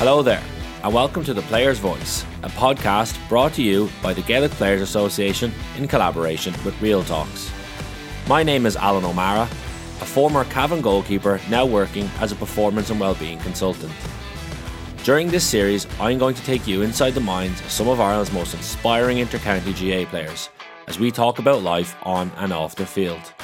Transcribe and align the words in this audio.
Hello 0.00 0.22
there, 0.22 0.42
and 0.82 0.94
welcome 0.94 1.22
to 1.24 1.34
The 1.34 1.42
Player's 1.42 1.78
Voice, 1.78 2.24
a 2.42 2.48
podcast 2.48 3.18
brought 3.28 3.52
to 3.52 3.62
you 3.62 3.90
by 4.02 4.14
the 4.14 4.22
Gaelic 4.22 4.50
Players 4.52 4.80
Association 4.80 5.52
in 5.76 5.86
collaboration 5.86 6.54
with 6.64 6.80
Real 6.80 7.04
Talks. 7.04 7.50
My 8.26 8.42
name 8.42 8.64
is 8.64 8.76
Alan 8.76 9.04
O'Mara, 9.04 9.42
a 9.42 10.06
former 10.06 10.44
Cavan 10.44 10.80
goalkeeper 10.80 11.38
now 11.50 11.66
working 11.66 12.08
as 12.18 12.32
a 12.32 12.36
performance 12.36 12.88
and 12.88 12.98
wellbeing 12.98 13.40
consultant. 13.40 13.92
During 15.04 15.28
this 15.28 15.44
series, 15.44 15.86
I'm 16.00 16.16
going 16.16 16.34
to 16.34 16.44
take 16.44 16.66
you 16.66 16.80
inside 16.80 17.10
the 17.10 17.20
minds 17.20 17.60
of 17.60 17.70
some 17.70 17.88
of 17.88 18.00
Ireland's 18.00 18.32
most 18.32 18.54
inspiring 18.54 19.18
intercounty 19.18 19.74
GAA 19.74 20.08
players 20.08 20.48
as 20.86 20.98
we 20.98 21.10
talk 21.10 21.38
about 21.38 21.62
life 21.62 21.94
on 22.04 22.32
and 22.38 22.54
off 22.54 22.74
the 22.74 22.86
field. 22.86 23.34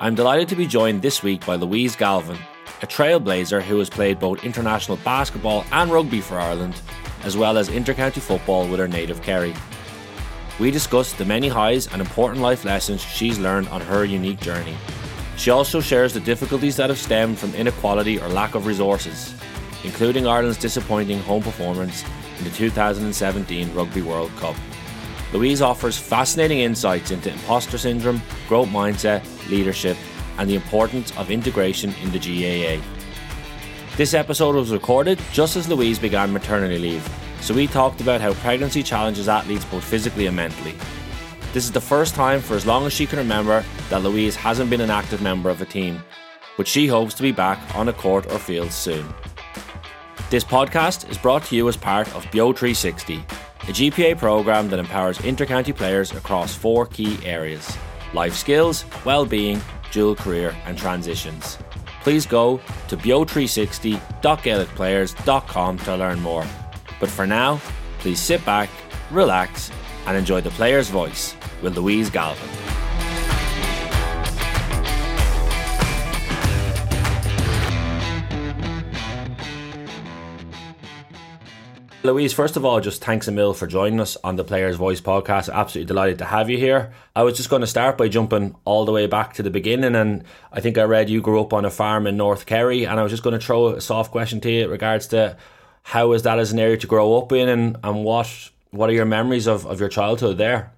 I'm 0.00 0.14
delighted 0.14 0.48
to 0.48 0.56
be 0.56 0.66
joined 0.66 1.02
this 1.02 1.22
week 1.22 1.44
by 1.44 1.56
Louise 1.56 1.94
Galvin, 1.94 2.38
a 2.82 2.86
trailblazer 2.86 3.62
who 3.62 3.78
has 3.78 3.88
played 3.88 4.18
both 4.18 4.44
international 4.44 4.98
basketball 4.98 5.64
and 5.70 5.90
rugby 5.90 6.20
for 6.20 6.38
Ireland, 6.38 6.80
as 7.22 7.36
well 7.36 7.56
as 7.56 7.68
intercounty 7.68 8.20
football 8.20 8.66
with 8.66 8.80
her 8.80 8.88
native 8.88 9.22
Kerry. 9.22 9.54
We 10.58 10.72
discuss 10.72 11.12
the 11.12 11.24
many 11.24 11.48
highs 11.48 11.86
and 11.92 12.00
important 12.00 12.42
life 12.42 12.64
lessons 12.64 13.00
she's 13.00 13.38
learned 13.38 13.68
on 13.68 13.80
her 13.82 14.04
unique 14.04 14.40
journey. 14.40 14.76
She 15.36 15.50
also 15.50 15.80
shares 15.80 16.12
the 16.12 16.20
difficulties 16.20 16.76
that 16.76 16.90
have 16.90 16.98
stemmed 16.98 17.38
from 17.38 17.54
inequality 17.54 18.20
or 18.20 18.28
lack 18.28 18.56
of 18.56 18.66
resources, 18.66 19.32
including 19.84 20.26
Ireland's 20.26 20.58
disappointing 20.58 21.20
home 21.20 21.42
performance 21.42 22.04
in 22.38 22.44
the 22.44 22.50
2017 22.50 23.72
Rugby 23.74 24.02
World 24.02 24.30
Cup. 24.36 24.56
Louise 25.32 25.62
offers 25.62 25.96
fascinating 25.96 26.58
insights 26.58 27.12
into 27.12 27.32
imposter 27.32 27.78
syndrome, 27.78 28.20
growth 28.48 28.68
mindset, 28.68 29.24
leadership, 29.48 29.96
and 30.42 30.50
the 30.50 30.56
importance 30.56 31.16
of 31.16 31.30
integration 31.30 31.94
in 32.02 32.10
the 32.10 32.18
GAA. 32.18 32.82
This 33.96 34.12
episode 34.12 34.56
was 34.56 34.72
recorded 34.72 35.20
just 35.32 35.54
as 35.54 35.68
Louise 35.68 36.00
began 36.00 36.32
maternity 36.32 36.80
leave, 36.80 37.08
so 37.40 37.54
we 37.54 37.68
talked 37.68 38.00
about 38.00 38.20
how 38.20 38.32
pregnancy 38.34 38.82
challenges 38.82 39.28
athletes 39.28 39.64
both 39.66 39.84
physically 39.84 40.26
and 40.26 40.34
mentally. 40.34 40.74
This 41.52 41.64
is 41.64 41.70
the 41.70 41.80
first 41.80 42.16
time 42.16 42.40
for 42.40 42.56
as 42.56 42.66
long 42.66 42.86
as 42.86 42.92
she 42.92 43.06
can 43.06 43.20
remember 43.20 43.64
that 43.88 44.02
Louise 44.02 44.34
hasn't 44.34 44.68
been 44.68 44.80
an 44.80 44.90
active 44.90 45.22
member 45.22 45.48
of 45.48 45.62
a 45.62 45.64
team, 45.64 46.02
but 46.56 46.66
she 46.66 46.88
hopes 46.88 47.14
to 47.14 47.22
be 47.22 47.30
back 47.30 47.60
on 47.76 47.88
a 47.88 47.92
court 47.92 48.26
or 48.32 48.40
field 48.40 48.72
soon. 48.72 49.06
This 50.28 50.42
podcast 50.42 51.08
is 51.08 51.18
brought 51.18 51.44
to 51.44 51.54
you 51.54 51.68
as 51.68 51.76
part 51.76 52.12
of 52.16 52.28
BEO 52.32 52.52
360, 52.52 53.14
a 53.14 53.66
GPA 53.66 54.18
program 54.18 54.70
that 54.70 54.80
empowers 54.80 55.18
intercounty 55.18 55.76
players 55.76 56.10
across 56.10 56.52
four 56.52 56.86
key 56.86 57.16
areas 57.24 57.78
life 58.12 58.34
skills, 58.34 58.84
well-being, 59.04 59.60
dual 59.92 60.16
career 60.16 60.56
and 60.66 60.76
transitions. 60.76 61.56
Please 62.02 62.26
go 62.26 62.60
to 62.88 62.96
beo360.gaelicplayers.com 62.96 65.78
to 65.78 65.96
learn 65.96 66.20
more. 66.20 66.44
But 66.98 67.08
for 67.08 67.28
now, 67.28 67.60
please 68.00 68.18
sit 68.18 68.44
back, 68.44 68.68
relax, 69.12 69.70
and 70.06 70.16
enjoy 70.16 70.40
the 70.40 70.50
player's 70.50 70.88
voice 70.88 71.36
with 71.62 71.76
Louise 71.76 72.10
Galvin. 72.10 72.81
Louise, 82.04 82.32
first 82.32 82.56
of 82.56 82.64
all, 82.64 82.80
just 82.80 83.04
thanks 83.04 83.28
a 83.28 83.32
mil 83.32 83.54
for 83.54 83.68
joining 83.68 84.00
us 84.00 84.16
on 84.24 84.34
the 84.34 84.42
Players 84.42 84.74
Voice 84.74 85.00
podcast. 85.00 85.52
Absolutely 85.52 85.86
delighted 85.86 86.18
to 86.18 86.24
have 86.24 86.50
you 86.50 86.58
here. 86.58 86.92
I 87.14 87.22
was 87.22 87.36
just 87.36 87.48
going 87.48 87.60
to 87.60 87.66
start 87.66 87.96
by 87.96 88.08
jumping 88.08 88.56
all 88.64 88.84
the 88.84 88.90
way 88.90 89.06
back 89.06 89.34
to 89.34 89.42
the 89.44 89.50
beginning, 89.50 89.94
and 89.94 90.24
I 90.50 90.60
think 90.60 90.78
I 90.78 90.82
read 90.82 91.08
you 91.08 91.20
grew 91.20 91.40
up 91.40 91.52
on 91.52 91.64
a 91.64 91.70
farm 91.70 92.08
in 92.08 92.16
North 92.16 92.44
Kerry, 92.44 92.86
and 92.86 92.98
I 92.98 93.04
was 93.04 93.12
just 93.12 93.22
going 93.22 93.38
to 93.38 93.44
throw 93.44 93.68
a 93.68 93.80
soft 93.80 94.10
question 94.10 94.40
to 94.40 94.50
you 94.50 94.64
in 94.64 94.70
regards 94.70 95.06
to 95.08 95.36
how 95.84 96.10
is 96.12 96.22
that 96.22 96.40
as 96.40 96.50
an 96.50 96.58
area 96.58 96.76
to 96.76 96.86
grow 96.88 97.18
up 97.18 97.30
in, 97.30 97.48
and, 97.48 97.76
and 97.84 98.02
what 98.02 98.50
what 98.72 98.90
are 98.90 98.94
your 98.94 99.04
memories 99.04 99.46
of, 99.46 99.64
of 99.66 99.78
your 99.78 99.88
childhood 99.88 100.38
there? 100.38 100.72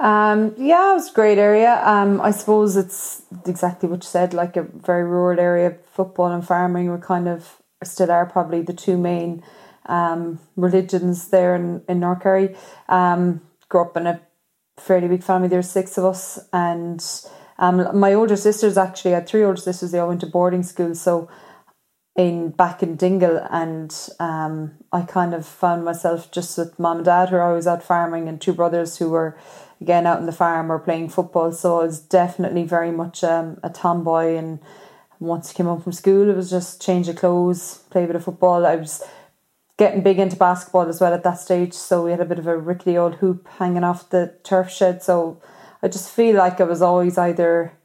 Um, 0.00 0.54
yeah, 0.58 0.90
it 0.90 0.94
was 0.94 1.10
a 1.10 1.14
great 1.14 1.38
area. 1.38 1.80
Um, 1.84 2.20
I 2.20 2.32
suppose 2.32 2.76
it's 2.76 3.22
exactly 3.46 3.88
what 3.88 4.02
you 4.02 4.08
said, 4.08 4.34
like 4.34 4.56
a 4.56 4.62
very 4.62 5.04
rural 5.04 5.38
area. 5.38 5.76
Football 5.92 6.32
and 6.32 6.44
farming 6.44 6.88
were 6.88 6.98
kind 6.98 7.28
of 7.28 7.58
still 7.84 8.10
are 8.10 8.26
probably 8.26 8.62
the 8.62 8.72
two 8.72 8.96
main 8.98 9.44
um, 9.86 10.38
religions 10.56 11.28
there 11.28 11.54
in, 11.54 11.82
in 11.88 12.00
North 12.00 12.22
Kerry. 12.22 12.54
Um, 12.88 13.42
grew 13.68 13.82
up 13.82 13.96
in 13.96 14.06
a 14.06 14.20
fairly 14.78 15.08
big 15.08 15.22
family. 15.22 15.48
There 15.48 15.58
were 15.58 15.62
six 15.62 15.98
of 15.98 16.04
us, 16.04 16.38
and 16.52 17.04
um, 17.58 17.98
my 17.98 18.14
older 18.14 18.36
sisters 18.36 18.76
actually 18.76 19.12
I 19.12 19.16
had 19.16 19.28
three 19.28 19.44
older 19.44 19.60
sisters. 19.60 19.92
They 19.92 19.98
all 19.98 20.08
went 20.08 20.20
to 20.20 20.26
boarding 20.26 20.62
school, 20.62 20.94
so 20.94 21.28
in 22.16 22.50
back 22.50 22.82
in 22.82 22.96
Dingle, 22.96 23.46
and 23.50 23.94
um, 24.18 24.72
I 24.92 25.02
kind 25.02 25.34
of 25.34 25.46
found 25.46 25.84
myself 25.84 26.30
just 26.30 26.56
with 26.58 26.78
mom 26.78 26.98
and 26.98 27.04
dad 27.04 27.28
who 27.28 27.36
are 27.36 27.42
always 27.42 27.66
out 27.66 27.82
farming, 27.82 28.28
and 28.28 28.40
two 28.40 28.52
brothers 28.52 28.98
who 28.98 29.10
were 29.10 29.38
again 29.80 30.06
out 30.06 30.20
in 30.20 30.26
the 30.26 30.32
farm 30.32 30.72
or 30.72 30.78
playing 30.78 31.10
football. 31.10 31.52
So 31.52 31.80
I 31.80 31.84
was 31.84 32.00
definitely 32.00 32.64
very 32.64 32.90
much 32.90 33.22
um, 33.22 33.58
a 33.62 33.70
tomboy, 33.70 34.36
and 34.36 34.60
once 35.20 35.50
I 35.50 35.54
came 35.54 35.66
home 35.66 35.80
from 35.80 35.92
school, 35.92 36.30
it 36.30 36.36
was 36.36 36.50
just 36.50 36.82
change 36.82 37.08
of 37.08 37.16
clothes, 37.16 37.82
play 37.90 38.04
a 38.04 38.06
bit 38.06 38.16
of 38.16 38.24
football. 38.24 38.66
I 38.66 38.76
was 38.76 39.02
getting 39.76 40.02
big 40.02 40.18
into 40.18 40.36
basketball 40.36 40.88
as 40.88 41.00
well 41.00 41.12
at 41.12 41.22
that 41.22 41.38
stage. 41.38 41.74
So 41.74 42.04
we 42.04 42.10
had 42.10 42.20
a 42.20 42.24
bit 42.24 42.38
of 42.38 42.46
a 42.46 42.56
rickety 42.56 42.96
old 42.96 43.16
hoop 43.16 43.46
hanging 43.58 43.84
off 43.84 44.08
the 44.10 44.34
turf 44.42 44.70
shed. 44.70 45.02
So 45.02 45.40
I 45.82 45.88
just 45.88 46.10
feel 46.10 46.36
like 46.36 46.60
I 46.60 46.64
was 46.64 46.82
always 46.82 47.18
either 47.18 47.76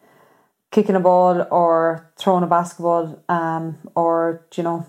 kicking 0.72 0.96
a 0.96 1.02
ball 1.02 1.46
or 1.52 2.09
throwing 2.18 2.44
a 2.44 2.47
basketball, 2.47 3.22
um, 3.28 3.78
or 3.94 4.46
you 4.56 4.63
know, 4.63 4.85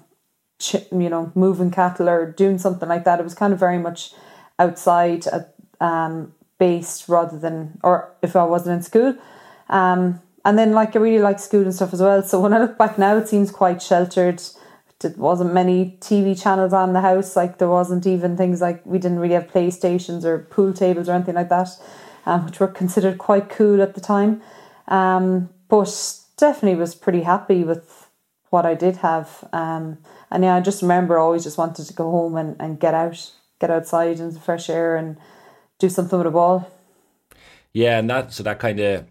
ch- 0.60 0.86
you 0.92 1.10
know, 1.10 1.32
moving 1.34 1.72
cattle 1.72 2.08
or 2.08 2.30
doing 2.30 2.58
something 2.58 2.88
like 2.88 3.04
that. 3.04 3.18
It 3.18 3.24
was 3.24 3.34
kind 3.34 3.52
of 3.52 3.58
very 3.58 3.78
much 3.78 4.12
outside, 4.58 5.26
uh, 5.26 5.40
um, 5.84 6.34
based 6.58 7.08
rather 7.08 7.36
than, 7.36 7.80
or 7.82 8.14
if 8.22 8.36
I 8.36 8.44
wasn't 8.44 8.76
in 8.76 8.82
school. 8.82 9.16
Um, 9.68 10.22
and 10.44 10.56
then 10.56 10.72
like 10.72 10.94
I 10.94 11.00
really 11.00 11.22
liked 11.22 11.40
school 11.40 11.62
and 11.62 11.74
stuff 11.74 11.92
as 11.92 12.00
well. 12.00 12.22
So 12.22 12.40
when 12.40 12.52
I 12.52 12.58
look 12.58 12.78
back 12.78 12.98
now, 12.98 13.16
it 13.16 13.28
seems 13.28 13.50
quite 13.50 13.82
sheltered 13.82 14.40
there 15.02 15.12
wasn't 15.16 15.52
many 15.52 15.96
TV 16.00 16.40
channels 16.40 16.72
on 16.72 16.92
the 16.92 17.00
house. 17.00 17.36
Like 17.36 17.58
there 17.58 17.68
wasn't 17.68 18.06
even 18.06 18.36
things 18.36 18.60
like 18.60 18.84
we 18.86 18.98
didn't 18.98 19.18
really 19.18 19.34
have 19.34 19.48
PlayStations 19.48 20.24
or 20.24 20.38
pool 20.38 20.72
tables 20.72 21.08
or 21.08 21.12
anything 21.12 21.34
like 21.34 21.48
that, 21.48 21.68
um, 22.26 22.46
which 22.46 22.60
were 22.60 22.68
considered 22.68 23.18
quite 23.18 23.48
cool 23.48 23.82
at 23.82 23.94
the 23.94 24.00
time. 24.00 24.42
Um, 24.88 25.50
but 25.68 26.18
definitely 26.36 26.78
was 26.78 26.94
pretty 26.94 27.22
happy 27.22 27.64
with 27.64 28.08
what 28.50 28.66
I 28.66 28.74
did 28.74 28.96
have. 28.98 29.48
Um, 29.52 29.98
and 30.30 30.44
yeah, 30.44 30.56
I 30.56 30.60
just 30.60 30.82
remember 30.82 31.18
always 31.18 31.44
just 31.44 31.58
wanted 31.58 31.86
to 31.86 31.94
go 31.94 32.10
home 32.10 32.36
and, 32.36 32.56
and 32.60 32.78
get 32.78 32.94
out, 32.94 33.30
get 33.60 33.70
outside 33.70 34.20
into 34.20 34.34
the 34.34 34.40
fresh 34.40 34.68
air 34.68 34.96
and 34.96 35.16
do 35.78 35.88
something 35.88 36.18
with 36.18 36.26
a 36.26 36.30
ball. 36.30 36.70
Yeah, 37.72 37.98
and 37.98 38.10
that 38.10 38.32
so 38.32 38.42
that 38.42 38.58
kind 38.58 38.78
of 38.80 39.06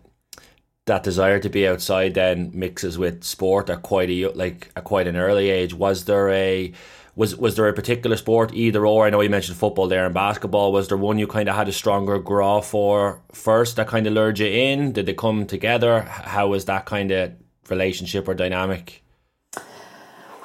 that 0.86 1.03
desire 1.03 1.40
to 1.40 1.50
be 1.50 1.68
outside 1.68 2.14
then 2.14 2.52
mixes 2.53 2.97
with 2.97 3.24
sport 3.24 3.69
at 3.69 3.84
quite 3.84 4.09
a 4.09 4.28
like 4.30 4.72
at 4.75 4.84
quite 4.84 5.08
an 5.08 5.16
early 5.16 5.50
age. 5.50 5.74
Was 5.74 6.06
there 6.06 6.30
a 6.30 6.72
was 7.16 7.36
was 7.36 7.56
there 7.56 7.68
a 7.68 7.74
particular 7.74 8.18
sport 8.18 8.53
either 8.53 8.86
or? 8.86 9.06
I 9.06 9.09
know 9.09 9.22
you 9.22 9.30
mentioned 9.30 9.58
football 9.58 9.88
there 9.88 10.06
and 10.06 10.14
basketball. 10.14 10.72
Was 10.72 10.88
there 10.88 10.97
one 10.97 11.20
you 11.20 11.28
kind 11.28 11.50
of 11.50 11.56
had 11.56 11.68
a 11.68 11.74
stronger 11.74 12.18
grow 12.20 12.62
for 12.62 13.22
first 13.31 13.75
that 13.75 13.88
kind 13.88 14.08
of 14.08 14.14
lured 14.14 14.40
you 14.40 14.47
in? 14.47 14.94
Did 14.94 15.06
they 15.06 15.14
come 15.14 15.46
together? 15.46 16.02
How 16.02 16.47
was 16.47 16.66
that 16.66 16.86
kind 16.86 17.12
of 17.12 17.34
relationship 17.70 18.28
or 18.28 18.34
dynamic? 18.34 19.03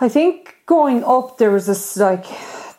I 0.01 0.09
think 0.09 0.57
growing 0.67 1.03
up 1.05 1.39
there 1.39 1.51
was 1.51 1.67
this 1.67 1.97
like 1.97 2.27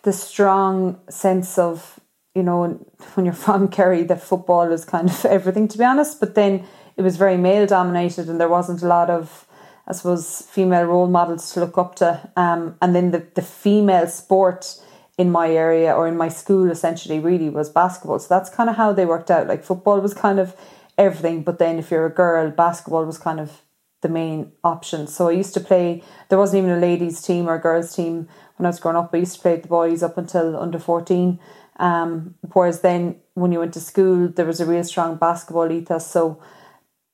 the 0.03 0.13
strong 0.13 1.00
sense 1.09 1.57
of 1.57 2.00
you 2.35 2.44
know 2.44 2.85
when 3.16 3.25
you're 3.25 3.34
from 3.34 3.67
Kerry 3.67 4.03
that 4.03 4.22
football 4.22 4.72
is 4.72 4.85
kind 4.85 5.09
of 5.09 5.25
everything 5.25 5.67
to 5.69 5.78
be 5.78 5.84
honest. 5.84 6.19
But 6.19 6.35
then 6.35 6.66
it 6.97 7.03
was 7.03 7.16
very 7.16 7.38
male 7.38 7.66
dominated 7.66 8.28
and 8.30 8.40
there 8.40 8.50
wasn't 8.50 8.81
a 8.81 8.88
lot 8.88 9.09
of 9.09 9.46
I 9.90 9.94
suppose 9.94 10.41
female 10.41 10.84
role 10.84 11.08
models 11.08 11.53
to 11.53 11.61
look 11.61 11.78
up 11.78 11.96
to. 11.96 12.29
Um, 12.35 12.76
and 12.82 12.94
then 12.94 13.11
the, 13.11 13.26
the 13.35 13.41
female 13.41 14.08
sport 14.08 14.78
in 15.17 15.32
my 15.32 15.49
area 15.49 15.96
or 15.96 16.09
in 16.09 16.17
my 16.17 16.28
school 16.28 16.70
essentially 16.70 17.20
really 17.20 17.49
was 17.49 17.70
basketball. 17.70 18.20
So 18.20 18.28
that's 18.28 18.49
kind 18.49 18.70
of 18.70 18.76
how 18.76 18.91
they 18.91 19.05
worked 19.05 19.32
out. 19.32 19.47
Like 19.47 19.64
football 19.64 20.02
was 20.02 20.14
kind 20.14 20.40
of 20.40 20.55
everything, 20.97 21.44
but 21.44 21.58
then 21.58 21.79
if 21.79 21.90
you're 21.90 22.05
a 22.05 22.14
girl, 22.14 22.52
basketball 22.52 23.05
was 23.05 23.17
kind 23.17 23.40
of 23.40 23.61
the 24.02 24.09
main 24.09 24.52
option. 24.61 25.08
So 25.08 25.29
I 25.29 25.32
used 25.32 25.53
to 25.53 25.61
play 25.61 26.03
there 26.28 26.38
wasn't 26.38 26.64
even 26.64 26.78
a 26.78 26.82
ladies 26.82 27.22
team 27.22 27.47
or 27.47 27.55
a 27.55 27.61
girls 27.61 27.96
team 27.96 28.28
when 28.58 28.66
I 28.66 28.70
was 28.70 28.82
growing 28.82 28.97
up. 28.97 29.11
I 29.14 29.17
used 29.17 29.35
to 29.35 29.41
play 29.41 29.55
the 29.55 29.70
boys 29.70 30.03
up 30.03 30.17
until 30.17 30.58
under 30.58 30.79
fourteen. 30.79 31.40
Um, 31.78 32.35
whereas 32.53 32.82
then 32.82 33.16
when 33.35 33.52
you 33.53 33.59
went 33.59 33.73
to 33.76 33.79
school 33.79 34.28
there 34.28 34.46
was 34.46 34.59
a 34.59 34.66
real 34.66 34.84
strong 34.84 35.16
basketball 35.16 35.72
ethos. 35.72 36.05
So 36.05 36.41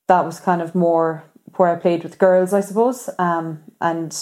that 0.07 0.25
was 0.25 0.39
kind 0.39 0.61
of 0.61 0.75
more 0.75 1.23
where 1.55 1.69
I 1.69 1.79
played 1.79 2.03
with 2.03 2.17
girls, 2.17 2.53
I 2.53 2.61
suppose. 2.61 3.09
Um, 3.19 3.63
and 3.79 4.13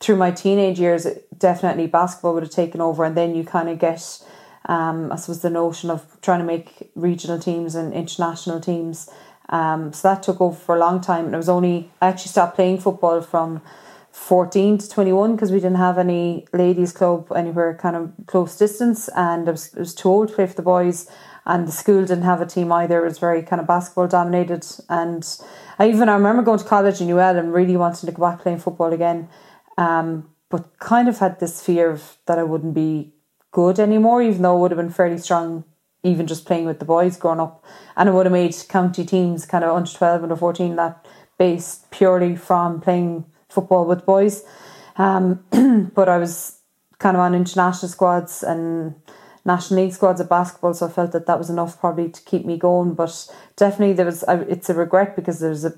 through 0.00 0.16
my 0.16 0.30
teenage 0.30 0.80
years, 0.80 1.06
definitely 1.36 1.86
basketball 1.86 2.34
would 2.34 2.42
have 2.42 2.52
taken 2.52 2.80
over, 2.80 3.04
and 3.04 3.16
then 3.16 3.34
you 3.34 3.44
kind 3.44 3.68
of 3.68 3.78
get, 3.78 4.22
um, 4.66 5.12
I 5.12 5.16
suppose, 5.16 5.42
the 5.42 5.50
notion 5.50 5.90
of 5.90 6.20
trying 6.20 6.40
to 6.40 6.44
make 6.44 6.90
regional 6.94 7.38
teams 7.38 7.74
and 7.74 7.92
international 7.92 8.60
teams. 8.60 9.08
Um, 9.48 9.92
so 9.92 10.08
that 10.08 10.22
took 10.22 10.40
over 10.40 10.56
for 10.56 10.76
a 10.76 10.78
long 10.78 11.00
time, 11.00 11.26
and 11.26 11.34
it 11.34 11.38
was 11.38 11.48
only 11.48 11.90
I 12.00 12.08
actually 12.08 12.30
stopped 12.30 12.56
playing 12.56 12.78
football 12.78 13.20
from 13.20 13.62
14 14.12 14.78
to 14.78 14.88
21 14.88 15.36
because 15.36 15.52
we 15.52 15.58
didn't 15.60 15.76
have 15.76 15.96
any 15.96 16.46
ladies 16.52 16.92
club 16.92 17.30
anywhere 17.32 17.74
kind 17.74 17.96
of 17.96 18.12
close 18.26 18.56
distance 18.56 19.08
and 19.14 19.48
I 19.48 19.52
was, 19.52 19.74
I 19.76 19.78
was 19.78 19.94
too 19.94 20.08
old 20.08 20.28
to 20.28 20.34
play 20.34 20.46
for 20.46 20.54
the 20.54 20.62
boys 20.62 21.08
and 21.50 21.66
the 21.66 21.72
school 21.72 22.02
didn't 22.02 22.22
have 22.22 22.40
a 22.40 22.46
team 22.46 22.70
either. 22.70 23.02
It 23.02 23.08
was 23.08 23.18
very 23.18 23.42
kind 23.42 23.60
of 23.60 23.66
basketball 23.66 24.06
dominated. 24.06 24.64
And 24.88 25.26
I 25.80 25.88
even 25.88 26.08
I 26.08 26.14
remember 26.14 26.42
going 26.42 26.60
to 26.60 26.64
college 26.64 27.00
in 27.00 27.10
UL 27.10 27.36
and 27.36 27.52
really 27.52 27.76
wanting 27.76 28.06
to 28.06 28.12
go 28.12 28.22
back 28.22 28.40
playing 28.40 28.60
football 28.60 28.92
again. 28.92 29.28
Um, 29.76 30.30
but 30.48 30.78
kind 30.78 31.08
of 31.08 31.18
had 31.18 31.40
this 31.40 31.60
fear 31.60 31.90
of 31.90 32.18
that 32.26 32.38
I 32.38 32.44
wouldn't 32.44 32.74
be 32.74 33.14
good 33.50 33.80
anymore 33.80 34.22
even 34.22 34.42
though 34.42 34.56
I 34.56 34.60
would 34.60 34.70
have 34.70 34.78
been 34.78 34.90
fairly 34.90 35.18
strong 35.18 35.64
even 36.04 36.28
just 36.28 36.46
playing 36.46 36.66
with 36.66 36.78
the 36.78 36.84
boys 36.84 37.16
growing 37.16 37.40
up. 37.40 37.64
And 37.96 38.08
I 38.08 38.12
would 38.12 38.26
have 38.26 38.32
made 38.32 38.54
county 38.68 39.04
teams 39.04 39.44
kind 39.44 39.64
of 39.64 39.74
under 39.74 39.90
12 39.90 40.22
under 40.22 40.36
14 40.36 40.76
that 40.76 41.04
based 41.36 41.90
purely 41.90 42.36
from 42.36 42.80
playing 42.80 43.24
football 43.48 43.86
with 43.86 44.06
boys. 44.06 44.44
Um, 44.96 45.44
but 45.94 46.08
I 46.08 46.18
was 46.18 46.60
kind 47.00 47.16
of 47.16 47.22
on 47.22 47.34
international 47.34 47.88
squads 47.88 48.44
and 48.44 48.94
national 49.52 49.82
league 49.82 49.92
squads 49.92 50.20
of 50.20 50.28
basketball, 50.28 50.74
so 50.74 50.86
I 50.86 50.90
felt 50.90 51.12
that 51.12 51.26
that 51.26 51.38
was 51.38 51.50
enough 51.50 51.80
probably 51.80 52.08
to 52.08 52.22
keep 52.22 52.44
me 52.44 52.56
going. 52.56 52.94
But 52.94 53.28
definitely, 53.56 53.94
there 53.94 54.06
was 54.06 54.24
it's 54.28 54.70
a 54.70 54.74
regret 54.74 55.16
because 55.16 55.40
there's 55.40 55.64
a 55.64 55.74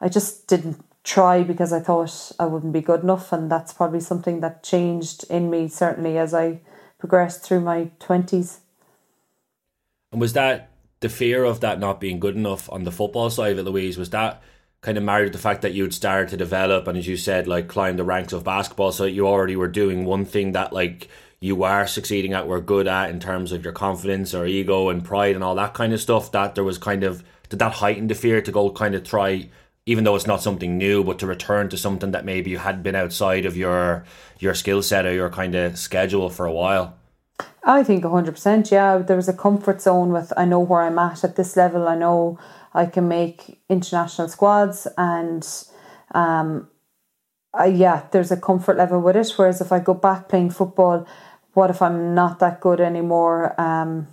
I 0.00 0.08
just 0.08 0.46
didn't 0.46 0.84
try 1.04 1.42
because 1.42 1.72
I 1.72 1.80
thought 1.80 2.32
I 2.38 2.46
wouldn't 2.46 2.72
be 2.72 2.80
good 2.80 3.02
enough, 3.02 3.32
and 3.32 3.50
that's 3.50 3.72
probably 3.72 4.00
something 4.00 4.40
that 4.40 4.62
changed 4.62 5.24
in 5.30 5.50
me 5.50 5.68
certainly 5.68 6.18
as 6.18 6.32
I 6.34 6.60
progressed 6.98 7.42
through 7.42 7.60
my 7.60 7.90
twenties. 7.98 8.60
And 10.12 10.20
was 10.20 10.32
that 10.32 10.70
the 11.00 11.08
fear 11.08 11.44
of 11.44 11.60
that 11.60 11.78
not 11.78 12.00
being 12.00 12.18
good 12.18 12.36
enough 12.36 12.70
on 12.72 12.84
the 12.84 12.92
football 12.92 13.30
side 13.30 13.52
of 13.52 13.58
it, 13.58 13.70
Louise? 13.70 13.98
Was 13.98 14.10
that 14.10 14.42
kind 14.80 14.96
of 14.96 15.04
married 15.04 15.32
the 15.32 15.38
fact 15.38 15.62
that 15.62 15.74
you'd 15.74 15.92
started 15.92 16.28
to 16.28 16.36
develop 16.36 16.86
and 16.86 16.96
as 16.96 17.06
you 17.06 17.16
said 17.16 17.48
like 17.48 17.66
climb 17.66 17.96
the 17.96 18.04
ranks 18.04 18.32
of 18.32 18.44
basketball. 18.44 18.92
So 18.92 19.04
you 19.04 19.26
already 19.26 19.56
were 19.56 19.68
doing 19.68 20.04
one 20.04 20.24
thing 20.24 20.52
that 20.52 20.72
like 20.72 21.08
you 21.40 21.62
are 21.64 21.86
succeeding 21.86 22.32
at 22.32 22.46
were 22.46 22.60
good 22.60 22.86
at 22.86 23.10
in 23.10 23.20
terms 23.20 23.52
of 23.52 23.64
your 23.64 23.72
confidence 23.72 24.34
or 24.34 24.46
ego 24.46 24.88
and 24.88 25.04
pride 25.04 25.34
and 25.34 25.44
all 25.44 25.54
that 25.56 25.74
kind 25.74 25.92
of 25.92 26.00
stuff 26.00 26.32
that 26.32 26.54
there 26.54 26.64
was 26.64 26.78
kind 26.78 27.02
of 27.04 27.24
did 27.48 27.58
that 27.58 27.74
heighten 27.74 28.06
the 28.06 28.14
fear 28.14 28.40
to 28.40 28.52
go 28.52 28.70
kind 28.70 28.94
of 28.94 29.02
try 29.04 29.48
even 29.86 30.04
though 30.04 30.14
it's 30.14 30.26
not 30.26 30.42
something 30.42 30.76
new 30.76 31.02
but 31.02 31.18
to 31.18 31.26
return 31.26 31.68
to 31.68 31.76
something 31.76 32.12
that 32.12 32.24
maybe 32.24 32.50
you 32.50 32.58
had 32.58 32.82
been 32.82 32.94
outside 32.94 33.46
of 33.46 33.56
your 33.56 34.04
your 34.38 34.54
skill 34.54 34.82
set 34.82 35.06
or 35.06 35.12
your 35.12 35.30
kind 35.30 35.54
of 35.54 35.76
schedule 35.76 36.28
for 36.28 36.46
a 36.46 36.52
while? 36.52 36.94
I 37.64 37.82
think 37.82 38.04
100% 38.04 38.70
yeah. 38.70 38.98
There 38.98 39.16
was 39.16 39.28
a 39.28 39.32
comfort 39.32 39.82
zone 39.82 40.12
with 40.12 40.32
I 40.36 40.44
know 40.44 40.60
where 40.60 40.82
I'm 40.82 40.98
at 40.98 41.24
at 41.24 41.36
this 41.36 41.56
level. 41.56 41.88
I 41.88 41.96
know 41.96 42.38
I 42.74 42.86
can 42.86 43.08
make 43.08 43.60
international 43.68 44.28
squads 44.28 44.86
and 44.96 45.46
um, 46.14 46.68
I, 47.54 47.66
yeah, 47.66 48.06
there's 48.12 48.30
a 48.30 48.36
comfort 48.36 48.76
level 48.76 49.00
with 49.00 49.16
it. 49.16 49.32
Whereas 49.36 49.60
if 49.60 49.72
I 49.72 49.78
go 49.80 49.94
back 49.94 50.28
playing 50.28 50.50
football, 50.50 51.06
what 51.54 51.70
if 51.70 51.82
I'm 51.82 52.14
not 52.14 52.38
that 52.40 52.60
good 52.60 52.80
anymore? 52.80 53.58
Um, 53.60 54.08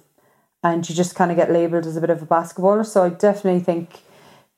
and 0.63 0.87
you 0.89 0.95
just 0.95 1.15
kind 1.15 1.31
of 1.31 1.37
get 1.37 1.51
labelled 1.51 1.85
as 1.85 1.95
a 1.95 2.01
bit 2.01 2.09
of 2.09 2.21
a 2.21 2.25
basketballer. 2.25 2.85
So 2.85 3.03
I 3.03 3.09
definitely 3.09 3.59
think 3.61 3.99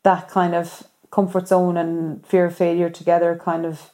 that 0.04 0.30
kind 0.30 0.56
of 0.56 0.84
comfort 1.12 1.48
zone 1.50 1.76
and 1.76 2.26
fear 2.26 2.46
of 2.46 2.56
failure 2.56 2.90
together 2.90 3.40
kind 3.44 3.66
of 3.66 3.92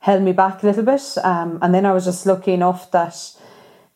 held 0.00 0.22
me 0.22 0.32
back 0.32 0.62
a 0.62 0.66
little 0.66 0.84
bit. 0.84 1.02
Um, 1.22 1.58
and 1.60 1.74
then 1.74 1.84
I 1.84 1.92
was 1.92 2.04
just 2.04 2.24
lucky 2.24 2.52
enough 2.52 2.90
that 2.92 3.35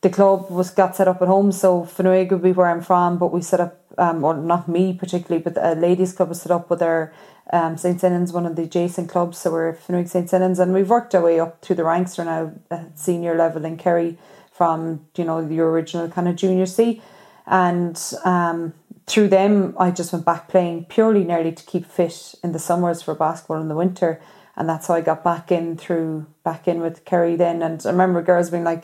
the 0.01 0.09
club 0.09 0.49
was 0.49 0.71
got 0.71 0.95
set 0.95 1.07
up 1.07 1.21
at 1.21 1.27
home. 1.27 1.51
So 1.51 1.83
Finuge 1.83 2.31
would 2.31 2.41
be 2.41 2.51
where 2.51 2.67
I'm 2.67 2.81
from, 2.81 3.17
but 3.17 3.31
we 3.31 3.41
set 3.41 3.59
up, 3.59 3.79
um, 3.97 4.23
or 4.23 4.35
not 4.35 4.67
me 4.67 4.93
particularly, 4.93 5.43
but 5.43 5.57
a 5.57 5.75
ladies' 5.75 6.13
club 6.13 6.29
was 6.29 6.41
set 6.41 6.51
up 6.51 6.69
with 6.69 6.81
our 6.81 7.13
um, 7.53 7.77
St. 7.77 7.99
Senan's, 7.99 8.33
one 8.33 8.45
of 8.45 8.55
the 8.55 8.63
adjacent 8.63 9.09
clubs. 9.09 9.37
So 9.37 9.51
we're 9.51 9.73
Finuge 9.73 10.09
St. 10.09 10.29
Senan's, 10.29 10.59
and 10.59 10.73
we've 10.73 10.89
worked 10.89 11.13
our 11.13 11.21
way 11.21 11.39
up 11.39 11.61
through 11.61 11.75
the 11.75 11.83
ranks. 11.83 12.17
We're 12.17 12.23
now 12.25 12.53
at 12.71 12.97
senior 12.97 13.35
level 13.35 13.63
in 13.63 13.77
Kerry 13.77 14.17
from, 14.51 15.05
you 15.15 15.23
know, 15.23 15.39
your 15.39 15.69
original 15.69 16.09
kind 16.09 16.27
of 16.27 16.35
junior 16.35 16.65
C. 16.65 17.01
And 17.45 18.01
um, 18.23 18.73
through 19.05 19.27
them, 19.27 19.75
I 19.77 19.91
just 19.91 20.13
went 20.13 20.25
back 20.25 20.47
playing 20.47 20.85
purely 20.85 21.23
nearly 21.23 21.51
to 21.51 21.63
keep 21.63 21.85
fit 21.85 22.35
in 22.43 22.53
the 22.53 22.59
summers 22.59 23.01
for 23.01 23.13
basketball 23.13 23.61
in 23.61 23.67
the 23.67 23.75
winter. 23.75 24.21
And 24.55 24.67
that's 24.67 24.87
how 24.87 24.95
I 24.95 25.01
got 25.01 25.23
back 25.23 25.51
in 25.51 25.77
through, 25.77 26.27
back 26.43 26.67
in 26.67 26.81
with 26.81 27.05
Kerry 27.05 27.35
then. 27.35 27.61
And 27.61 27.85
I 27.85 27.89
remember 27.89 28.21
girls 28.21 28.49
being 28.49 28.63
like, 28.63 28.83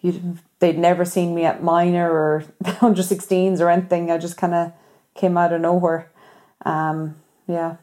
you 0.00 0.38
they'd 0.60 0.78
never 0.78 1.04
seen 1.04 1.34
me 1.34 1.44
at 1.44 1.62
minor 1.62 2.10
or 2.10 2.44
under 2.80 3.02
16s 3.02 3.60
or 3.60 3.70
anything. 3.70 4.10
I 4.10 4.18
just 4.18 4.36
kind 4.36 4.54
of 4.54 4.72
came 5.14 5.36
out 5.36 5.52
of 5.52 5.60
nowhere. 5.60 6.10
Um, 6.64 7.16
yeah. 7.46 7.76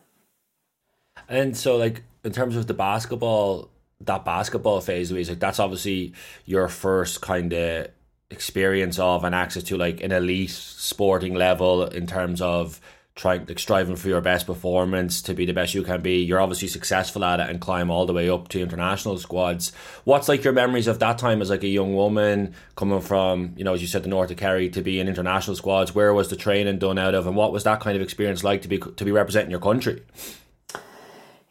And 1.29 1.55
so, 1.55 1.77
like, 1.77 2.03
in 2.23 2.31
terms 2.31 2.55
of 2.55 2.67
the 2.67 2.73
basketball, 2.73 3.69
that 4.01 4.25
basketball 4.25 4.81
phase, 4.81 5.11
like, 5.11 5.39
that's 5.39 5.59
obviously 5.59 6.13
your 6.45 6.67
first 6.67 7.21
kind 7.21 7.53
of 7.53 7.87
experience 8.29 8.99
of 8.99 9.23
and 9.23 9.35
access 9.35 9.63
to 9.63 9.77
like 9.77 10.01
an 10.01 10.11
elite 10.11 10.49
sporting 10.49 11.35
level 11.35 11.85
in 11.85 12.07
terms 12.07 12.41
of 12.41 12.81
trying 13.15 13.45
like 13.45 13.57
striving 13.57 13.95
for 13.95 14.09
your 14.09 14.19
best 14.19 14.45
performance 14.45 15.21
to 15.21 15.33
be 15.33 15.45
the 15.45 15.53
best 15.53 15.73
you 15.73 15.83
can 15.83 16.01
be 16.01 16.17
you're 16.17 16.39
obviously 16.39 16.67
successful 16.67 17.23
at 17.23 17.39
it 17.39 17.49
and 17.49 17.61
climb 17.61 17.89
all 17.89 18.05
the 18.05 18.11
way 18.11 18.29
up 18.29 18.49
to 18.49 18.61
international 18.61 19.17
squads 19.17 19.71
what's 20.03 20.27
like 20.27 20.43
your 20.43 20.51
memories 20.51 20.85
of 20.85 20.99
that 20.99 21.17
time 21.17 21.41
as 21.41 21.49
like 21.49 21.63
a 21.63 21.67
young 21.67 21.95
woman 21.95 22.53
coming 22.75 22.99
from 22.99 23.53
you 23.55 23.63
know 23.63 23.73
as 23.73 23.81
you 23.81 23.87
said 23.87 24.03
the 24.03 24.09
north 24.09 24.31
of 24.31 24.37
kerry 24.37 24.69
to 24.69 24.81
be 24.81 24.99
in 24.99 25.07
international 25.07 25.55
squads 25.55 25.95
where 25.95 26.13
was 26.13 26.29
the 26.29 26.35
training 26.35 26.77
done 26.77 26.99
out 26.99 27.15
of 27.15 27.25
and 27.25 27.37
what 27.37 27.53
was 27.53 27.63
that 27.63 27.79
kind 27.79 27.95
of 27.95 28.01
experience 28.01 28.43
like 28.43 28.61
to 28.61 28.67
be 28.67 28.77
to 28.77 29.05
be 29.05 29.11
representing 29.11 29.51
your 29.51 29.61
country 29.61 30.03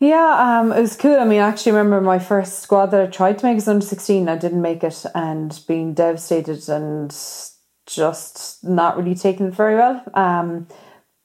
yeah, 0.01 0.61
um, 0.61 0.73
it 0.73 0.81
was 0.81 0.97
cool. 0.97 1.19
I 1.19 1.25
mean, 1.25 1.41
I 1.41 1.49
actually 1.49 1.73
remember 1.73 2.01
my 2.01 2.19
first 2.19 2.59
squad 2.59 2.87
that 2.87 3.01
I 3.01 3.07
tried 3.07 3.39
to 3.39 3.47
make 3.47 3.55
was 3.55 3.69
under 3.69 3.87
16. 3.87 4.29
I 4.29 4.37
didn't 4.37 4.61
make 4.61 4.85
it 4.85 5.07
and 5.15 5.59
being 5.67 5.95
devastated 5.95 6.69
and 6.69 7.11
just 7.87 8.63
not 8.63 8.99
really 8.99 9.15
taken 9.15 9.51
very 9.51 9.77
well. 9.77 10.03
Um, 10.13 10.67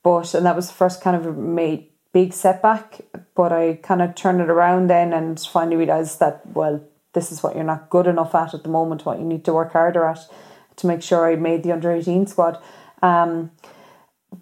but 0.04 0.34
and 0.34 0.46
that 0.46 0.56
was 0.56 0.68
the 0.68 0.74
first 0.74 1.02
kind 1.02 1.16
of 1.16 1.38
made 1.38 1.88
big 2.12 2.34
setback. 2.34 3.02
But 3.36 3.52
I 3.52 3.80
kind 3.82 4.02
of 4.02 4.16
turned 4.16 4.42
it 4.42 4.50
around 4.50 4.90
then 4.90 5.14
and 5.14 5.40
finally 5.40 5.78
realized 5.78 6.20
that 6.20 6.42
well, 6.54 6.84
this 7.14 7.32
is 7.32 7.44
what 7.44 7.56
you're 7.56 7.64
not 7.64 7.90
good 7.90 8.08
enough 8.08 8.36
at 8.36 8.54
at 8.54 8.64
the 8.64 8.70
moment. 8.70 9.06
What 9.06 9.20
you 9.20 9.26
need 9.26 9.46
to 9.46 9.54
work 9.54 9.74
harder 9.74 10.06
at 10.06 10.20
to 10.78 10.88
make 10.88 11.02
sure 11.02 11.26
I 11.26 11.36
made 11.36 11.64
the 11.64 11.72
under 11.72 11.92
eighteen 11.92 12.28
squad. 12.28 12.62
Um, 13.02 13.52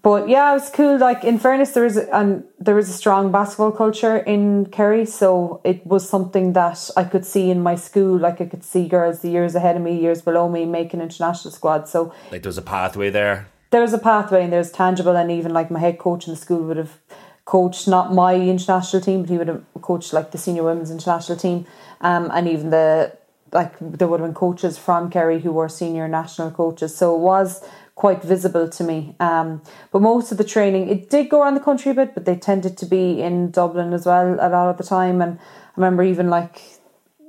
but 0.02 0.28
yeah, 0.28 0.52
it 0.52 0.54
was 0.56 0.70
cool. 0.70 0.98
Like 0.98 1.24
in 1.24 1.40
fairness, 1.40 1.72
there 1.72 1.86
is 1.86 1.98
and 1.98 2.44
there 2.60 2.78
is 2.78 2.90
a 2.90 2.94
strong 2.94 3.32
basketball 3.32 3.72
culture 3.72 4.18
in 4.18 4.66
Kerry, 4.68 5.06
so 5.06 5.62
it 5.64 5.86
was 5.86 6.08
something 6.08 6.54
that 6.54 6.90
I 6.98 7.04
could 7.04 7.26
see 7.26 7.50
in 7.50 7.62
my 7.64 7.76
school. 7.76 8.18
Like 8.18 8.42
I 8.42 8.46
could 8.46 8.64
see 8.64 8.88
girls 8.88 9.22
the 9.22 9.30
years 9.30 9.56
ahead 9.56 9.76
of 9.76 9.82
me, 9.82 10.00
years 10.00 10.22
below 10.22 10.50
me, 10.50 10.66
making 10.66 11.02
international 11.02 11.54
squad. 11.54 11.88
So 11.88 12.14
like 12.32 12.44
there 12.44 12.50
was 12.50 12.58
a 12.58 12.62
pathway 12.64 13.10
there 13.10 13.48
there's 13.70 13.94
a 13.94 13.98
pathway 13.98 14.44
and 14.44 14.54
there's 14.54 14.72
tangible 14.72 15.16
and 15.16 15.32
even 15.32 15.54
like 15.54 15.70
my 15.70 15.80
head 15.80 15.98
coach 15.98 16.28
in 16.28 16.34
the 16.34 16.40
school 16.40 16.64
would 16.64 16.78
have 16.78 16.98
coached 17.46 17.88
not 17.88 18.14
my 18.14 18.36
international 18.36 19.02
team 19.02 19.22
but 19.22 19.30
he 19.30 19.38
would 19.38 19.48
have 19.48 19.64
coached 19.82 20.14
like 20.14 20.32
the 20.32 20.38
senior 20.38 20.64
women's 20.64 20.92
international 20.92 21.38
team. 21.38 21.66
Um, 22.02 22.30
and 22.34 22.48
even 22.48 22.70
the 22.70 23.18
like 23.54 23.78
there 23.80 24.08
would 24.08 24.20
have 24.20 24.28
been 24.28 24.36
coaches 24.36 24.78
from 24.78 25.10
Kerry 25.10 25.40
who 25.40 25.52
were 25.52 25.70
senior 25.70 26.08
national 26.08 26.52
coaches. 26.52 26.96
So 26.96 27.16
it 27.16 27.20
was 27.20 27.64
quite 27.96 28.22
visible 28.22 28.70
to 28.70 28.84
me. 28.84 29.16
Um, 29.20 29.62
but 29.92 30.02
most 30.02 30.32
of 30.32 30.38
the 30.38 30.44
training 30.44 30.90
it 30.90 31.10
did 31.10 31.30
go 31.30 31.42
around 31.42 31.56
the 31.56 31.62
country 31.62 31.92
a 31.92 31.96
bit 31.96 32.14
but 32.14 32.26
they 32.26 32.36
tended 32.36 32.78
to 32.78 32.86
be 32.86 33.22
in 33.22 33.52
Dublin 33.52 33.94
as 33.94 34.06
well 34.06 34.36
a 34.36 34.50
lot 34.50 34.70
of 34.70 34.78
the 34.78 34.84
time. 34.84 35.22
And 35.22 35.40
I 35.40 35.72
remember 35.76 36.04
even 36.04 36.30
like 36.30 36.62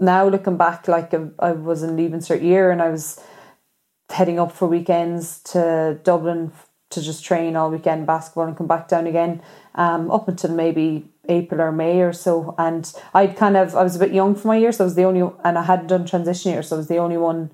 now 0.00 0.28
looking 0.28 0.56
back 0.56 0.86
like 0.86 1.12
I 1.38 1.52
was 1.52 1.82
in 1.82 1.96
leaving 1.96 2.20
cert 2.20 2.42
year 2.42 2.70
and 2.70 2.80
I 2.80 2.90
was 2.90 3.20
heading 4.10 4.38
up 4.38 4.52
for 4.52 4.66
weekends 4.66 5.40
to 5.42 5.98
Dublin 6.02 6.52
to 6.90 7.02
just 7.02 7.24
train 7.24 7.54
all 7.54 7.70
weekend 7.70 8.06
basketball 8.06 8.44
and 8.44 8.56
come 8.56 8.66
back 8.66 8.88
down 8.88 9.06
again 9.06 9.42
um, 9.74 10.10
up 10.10 10.26
until 10.28 10.50
maybe 10.50 11.10
April 11.28 11.60
or 11.60 11.70
May 11.70 12.00
or 12.00 12.12
so. 12.12 12.54
And 12.58 12.90
I'd 13.12 13.36
kind 13.36 13.56
of, 13.56 13.76
I 13.76 13.82
was 13.82 13.96
a 13.96 13.98
bit 13.98 14.12
young 14.12 14.34
for 14.34 14.48
my 14.48 14.56
year, 14.56 14.72
so 14.72 14.84
I 14.84 14.86
was 14.86 14.94
the 14.94 15.04
only, 15.04 15.30
and 15.44 15.58
I 15.58 15.64
hadn't 15.64 15.88
done 15.88 16.06
transition 16.06 16.52
year, 16.52 16.62
so 16.62 16.76
I 16.76 16.78
was 16.78 16.88
the 16.88 16.96
only 16.96 17.18
one 17.18 17.50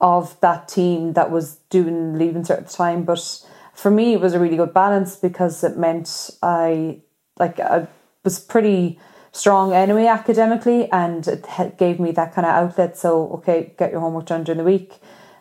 of 0.00 0.38
that 0.40 0.68
team 0.68 1.12
that 1.14 1.30
was 1.30 1.56
doing 1.70 2.18
leaving 2.18 2.42
cert 2.42 2.58
at 2.58 2.68
the 2.68 2.72
time. 2.72 3.04
But 3.04 3.44
for 3.74 3.90
me, 3.90 4.14
it 4.14 4.20
was 4.20 4.32
a 4.32 4.40
really 4.40 4.56
good 4.56 4.72
balance 4.72 5.16
because 5.16 5.62
it 5.62 5.76
meant 5.76 6.30
I, 6.42 7.02
like, 7.38 7.60
I 7.60 7.88
was 8.24 8.40
pretty 8.40 8.98
strong 9.32 9.74
anyway 9.74 10.06
academically 10.06 10.90
and 10.90 11.28
it 11.28 11.76
gave 11.76 12.00
me 12.00 12.10
that 12.12 12.34
kind 12.34 12.46
of 12.46 12.52
outlet. 12.54 12.96
So, 12.96 13.28
okay, 13.32 13.74
get 13.78 13.92
your 13.92 14.00
homework 14.00 14.26
done 14.26 14.44
during 14.44 14.58
the 14.58 14.64
week 14.64 14.94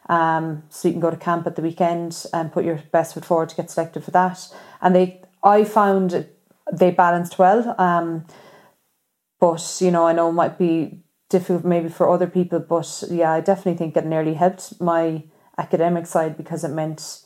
um, 0.08 0.64
so 0.70 0.88
you 0.88 0.94
can 0.94 1.02
go 1.02 1.10
to 1.10 1.18
camp 1.18 1.48
at 1.48 1.56
the 1.56 1.62
weekend 1.62 2.26
and 2.34 2.52
put 2.52 2.66
your 2.66 2.82
best 2.92 3.14
foot 3.14 3.26
forward 3.26 3.50
to 3.50 3.56
get 3.56 3.72
selected 3.72 4.04
for 4.04 4.12
that. 4.12 4.48
And 4.82 4.96
they, 4.96 5.22
I 5.44 5.64
found 5.64 6.28
they 6.72 6.92
balanced 6.92 7.40
well. 7.40 7.76
Um, 7.80 8.26
but 9.40 9.78
you 9.80 9.92
know, 9.92 10.06
I 10.06 10.14
know 10.14 10.30
it 10.30 10.34
might 10.34 10.58
be 10.58 11.04
difficult 11.30 11.66
maybe 11.66 11.90
for 11.90 12.10
other 12.10 12.28
people, 12.28 12.60
but 12.60 13.04
yeah, 13.10 13.32
I 13.32 13.42
definitely 13.42 13.78
think 13.78 13.98
it 13.98 14.06
nearly 14.06 14.36
helped 14.36 14.80
my 14.80 15.24
academic 15.58 16.06
side 16.06 16.38
because 16.38 16.64
it 16.64 16.70
meant 16.70 17.22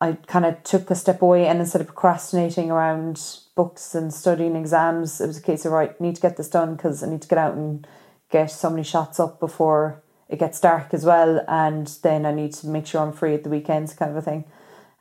I 0.00 0.12
kind 0.26 0.46
of 0.46 0.62
took 0.62 0.90
a 0.90 0.94
step 0.94 1.20
away 1.20 1.46
and 1.46 1.60
instead 1.60 1.82
of 1.82 1.88
procrastinating 1.88 2.70
around 2.70 3.22
books 3.54 3.94
and 3.94 4.12
studying 4.12 4.56
exams, 4.56 5.20
it 5.20 5.26
was 5.26 5.36
a 5.36 5.42
case 5.42 5.66
of 5.66 5.72
right, 5.72 5.90
I 5.90 6.02
need 6.02 6.14
to 6.14 6.22
get 6.22 6.38
this 6.38 6.48
done 6.48 6.74
because 6.74 7.02
I 7.02 7.10
need 7.10 7.20
to 7.22 7.28
get 7.28 7.36
out 7.36 7.54
and 7.54 7.86
get 8.30 8.50
so 8.50 8.70
many 8.70 8.82
shots 8.82 9.20
up 9.20 9.38
before 9.38 10.02
it 10.30 10.38
gets 10.38 10.60
dark 10.60 10.94
as 10.94 11.04
well, 11.04 11.44
and 11.48 11.86
then 12.02 12.24
I 12.24 12.32
need 12.32 12.52
to 12.54 12.66
make 12.68 12.86
sure 12.86 13.00
I'm 13.00 13.12
free 13.12 13.34
at 13.34 13.44
the 13.44 13.50
weekends, 13.50 13.92
kind 13.94 14.10
of 14.10 14.16
a 14.16 14.22
thing. 14.22 14.44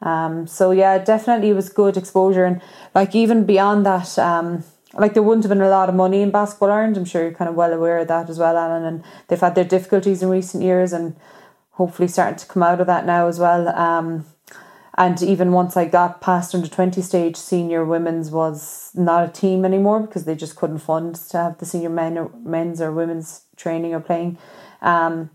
Um, 0.02 0.48
so 0.48 0.72
yeah, 0.72 0.98
definitely 0.98 1.50
it 1.50 1.56
was 1.56 1.70
good 1.70 1.98
exposure, 1.98 2.46
and 2.46 2.62
like 2.96 3.16
even 3.16 3.46
beyond 3.46 3.86
that, 3.86 4.18
um, 4.18 4.64
like 4.94 5.14
there 5.14 5.24
wouldn't 5.24 5.44
have 5.44 5.50
been 5.50 5.62
a 5.62 5.70
lot 5.70 5.90
of 5.90 5.96
money 5.96 6.22
in 6.22 6.32
basketball 6.32 6.72
Ireland. 6.72 6.98
I'm 6.98 7.06
sure 7.06 7.22
you're 7.22 7.32
kind 7.34 7.50
of 7.50 7.56
well 7.56 7.74
aware 7.74 8.00
of 8.00 8.08
that 8.08 8.30
as 8.30 8.40
well, 8.40 8.58
Alan. 8.58 8.84
And 8.84 9.04
they've 9.28 9.40
had 9.40 9.56
their 9.56 9.64
difficulties 9.64 10.24
in 10.24 10.30
recent 10.30 10.64
years, 10.64 10.94
and 10.94 11.16
hopefully 11.72 12.08
starting 12.08 12.38
to 12.40 12.46
come 12.48 12.64
out 12.64 12.82
of 12.82 12.88
that 12.88 13.06
now 13.06 13.28
as 13.28 13.40
well. 13.40 13.70
Um, 13.70 14.26
and 14.98 15.22
even 15.24 15.54
once 15.54 15.78
I 15.78 15.86
got 15.86 16.20
past 16.20 16.54
under 16.54 16.68
20 16.68 17.02
stage, 17.02 17.38
senior 17.38 17.86
women's 17.86 18.32
was 18.32 18.92
not 18.94 19.24
a 19.30 19.32
team 19.32 19.64
anymore 19.64 20.02
because 20.02 20.26
they 20.26 20.36
just 20.36 20.58
couldn't 20.58 20.80
fund 20.80 21.16
to 21.16 21.38
have 21.38 21.58
the 21.58 21.66
senior 21.66 21.90
men 21.90 22.18
or 22.18 22.32
men's 22.44 22.82
or 22.82 22.92
women's 22.92 23.44
training 23.56 23.94
or 23.94 24.02
playing. 24.02 24.38
Um, 24.82 25.30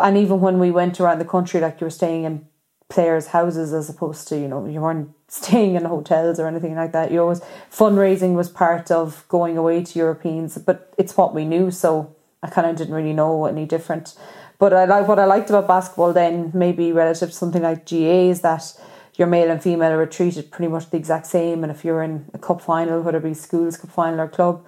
and 0.00 0.16
even 0.16 0.40
when 0.40 0.58
we 0.58 0.70
went 0.70 1.00
around 1.00 1.18
the 1.18 1.24
country, 1.24 1.60
like 1.60 1.80
you 1.80 1.86
were 1.86 1.90
staying 1.90 2.24
in 2.24 2.46
players' 2.88 3.28
houses 3.28 3.72
as 3.72 3.88
opposed 3.88 4.28
to, 4.28 4.38
you 4.38 4.48
know, 4.48 4.66
you 4.66 4.80
weren't 4.80 5.10
staying 5.28 5.74
in 5.74 5.84
hotels 5.84 6.38
or 6.38 6.46
anything 6.46 6.74
like 6.74 6.92
that. 6.92 7.10
You 7.10 7.20
always 7.20 7.40
fundraising 7.70 8.34
was 8.34 8.48
part 8.48 8.90
of 8.90 9.24
going 9.28 9.56
away 9.58 9.84
to 9.84 9.98
Europeans, 9.98 10.58
but 10.58 10.92
it's 10.98 11.16
what 11.16 11.34
we 11.34 11.44
knew, 11.44 11.70
so 11.70 12.14
I 12.42 12.48
kind 12.48 12.68
of 12.68 12.76
didn't 12.76 12.94
really 12.94 13.12
know 13.12 13.46
any 13.46 13.66
different. 13.66 14.14
But 14.58 14.72
I 14.72 14.84
like 14.84 15.06
what 15.08 15.18
I 15.18 15.24
liked 15.24 15.50
about 15.50 15.66
basketball 15.66 16.12
then, 16.12 16.50
maybe 16.54 16.92
relative 16.92 17.30
to 17.30 17.34
something 17.34 17.62
like 17.62 17.88
GAA, 17.88 18.30
is 18.30 18.40
that 18.40 18.72
your 19.16 19.28
male 19.28 19.50
and 19.50 19.62
female 19.62 19.92
are 19.92 20.06
treated 20.06 20.50
pretty 20.50 20.70
much 20.70 20.90
the 20.90 20.96
exact 20.96 21.26
same. 21.26 21.62
And 21.62 21.70
if 21.70 21.84
you're 21.84 22.02
in 22.02 22.26
a 22.32 22.38
cup 22.38 22.60
final, 22.60 23.02
whether 23.02 23.18
it 23.18 23.24
be 23.24 23.34
schools 23.34 23.76
cup 23.76 23.90
final 23.90 24.20
or 24.20 24.28
club, 24.28 24.64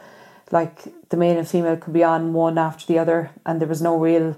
like 0.51 0.93
the 1.11 1.17
male 1.17 1.39
and 1.39 1.49
female 1.49 1.77
could 1.77 1.93
be 1.93 2.05
on 2.05 2.33
one 2.33 2.59
after 2.59 2.87
the 2.87 2.99
other, 2.99 3.31
and 3.47 3.61
there 3.61 3.69
was 3.69 3.83
no 3.83 3.97
real 3.97 4.37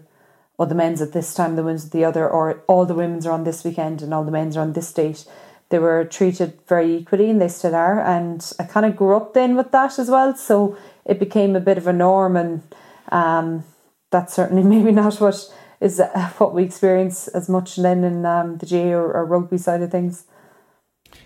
well, 0.60 0.68
the 0.68 0.74
men's 0.74 1.00
at 1.00 1.12
this 1.12 1.32
time, 1.32 1.56
the 1.56 1.62
women's 1.62 1.86
at 1.86 1.92
the 1.92 2.04
other, 2.04 2.28
or 2.28 2.62
all 2.68 2.84
the 2.84 2.92
women's 2.92 3.24
are 3.24 3.32
on 3.32 3.44
this 3.44 3.64
weekend 3.64 4.02
and 4.02 4.12
all 4.12 4.24
the 4.24 4.30
men's 4.30 4.58
are 4.58 4.60
on 4.60 4.74
this 4.74 4.92
date. 4.92 5.24
They 5.70 5.78
were 5.78 6.04
treated 6.04 6.58
very 6.68 6.96
equally 6.96 7.30
and 7.30 7.40
they 7.40 7.48
still 7.48 7.74
are. 7.74 7.98
And 7.98 8.46
I 8.58 8.64
kind 8.64 8.84
of 8.84 8.94
grew 8.94 9.16
up 9.16 9.32
then 9.32 9.56
with 9.56 9.70
that 9.70 9.98
as 9.98 10.10
well. 10.10 10.36
So 10.36 10.76
it 11.06 11.18
became 11.18 11.56
a 11.56 11.60
bit 11.60 11.78
of 11.78 11.86
a 11.86 11.94
norm. 11.94 12.36
And 12.36 12.62
um, 13.10 13.64
that's 14.10 14.34
certainly 14.34 14.62
maybe 14.76 14.92
not 14.92 15.18
what 15.18 15.50
is 15.80 16.02
what 16.36 16.52
we 16.52 16.62
experience 16.62 17.26
as 17.28 17.48
much 17.48 17.76
then 17.76 18.04
in 18.04 18.26
um, 18.26 18.58
the 18.58 18.66
GAA 18.66 18.90
or, 18.90 19.14
or 19.14 19.24
rugby 19.24 19.56
side 19.56 19.80
of 19.80 19.90
things. 19.90 20.26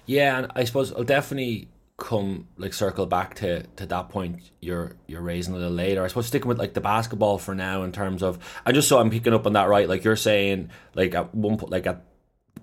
Yeah, 0.07 0.39
and 0.39 0.53
I 0.55 0.63
suppose 0.63 0.93
I'll 0.93 1.03
definitely 1.03 1.67
come 1.97 2.49
like 2.57 2.75
circle 2.75 3.07
back 3.07 3.37
to 3.37 3.63
to 3.77 3.87
that 3.87 4.09
point 4.09 4.41
you're 4.61 4.97
you're 5.07 5.21
raising 5.21 5.55
a 5.55 5.57
little 5.57 5.73
later. 5.73 6.05
I 6.05 6.09
suppose 6.09 6.27
sticking 6.27 6.49
with 6.49 6.59
like 6.59 6.75
the 6.75 6.81
basketball 6.81 7.39
for 7.39 7.55
now 7.55 7.83
in 7.85 7.93
terms 7.93 8.23
of 8.23 8.39
I 8.67 8.73
just 8.73 8.89
so 8.89 8.99
I'm 8.99 9.11
picking 9.11 9.33
up 9.33 9.47
on 9.47 9.53
that 9.53 9.69
right. 9.69 9.89
Like 9.89 10.03
you're 10.03 10.17
saying 10.17 10.71
like 10.95 11.15
at 11.15 11.35
one 11.35 11.57
point 11.57 11.71
like 11.71 11.87
at 11.87 12.03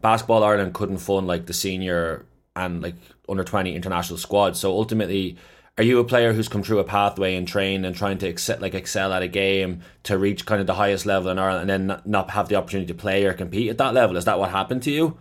basketball 0.01 0.43
Ireland 0.43 0.73
couldn't 0.73 0.97
fund 0.97 1.27
like 1.27 1.45
the 1.45 1.53
senior 1.53 2.25
and 2.55 2.81
like 2.81 2.95
under 3.29 3.45
twenty 3.45 3.73
international 3.73 4.19
squad. 4.19 4.57
So 4.57 4.71
ultimately 4.71 5.37
are 5.77 5.83
you 5.85 5.99
a 5.99 6.03
player 6.03 6.33
who's 6.33 6.49
come 6.49 6.63
through 6.63 6.79
a 6.79 6.83
pathway 6.83 7.35
and 7.35 7.47
trained 7.47 7.85
and 7.85 7.95
trying 7.95 8.17
to 8.17 8.27
excel, 8.27 8.59
like 8.59 8.73
excel 8.75 9.13
at 9.13 9.23
a 9.23 9.29
game 9.29 9.81
to 10.03 10.17
reach 10.17 10.45
kind 10.45 10.59
of 10.59 10.67
the 10.67 10.73
highest 10.73 11.05
level 11.05 11.31
in 11.31 11.39
Ireland 11.39 11.71
and 11.71 11.89
then 11.89 12.01
not 12.05 12.31
have 12.31 12.49
the 12.49 12.55
opportunity 12.55 12.87
to 12.87 12.99
play 12.99 13.23
or 13.23 13.33
compete 13.33 13.69
at 13.69 13.77
that 13.77 13.93
level? 13.93 14.17
Is 14.17 14.25
that 14.25 14.37
what 14.37 14.51
happened 14.51 14.83
to 14.83 14.91
you? 14.91 15.17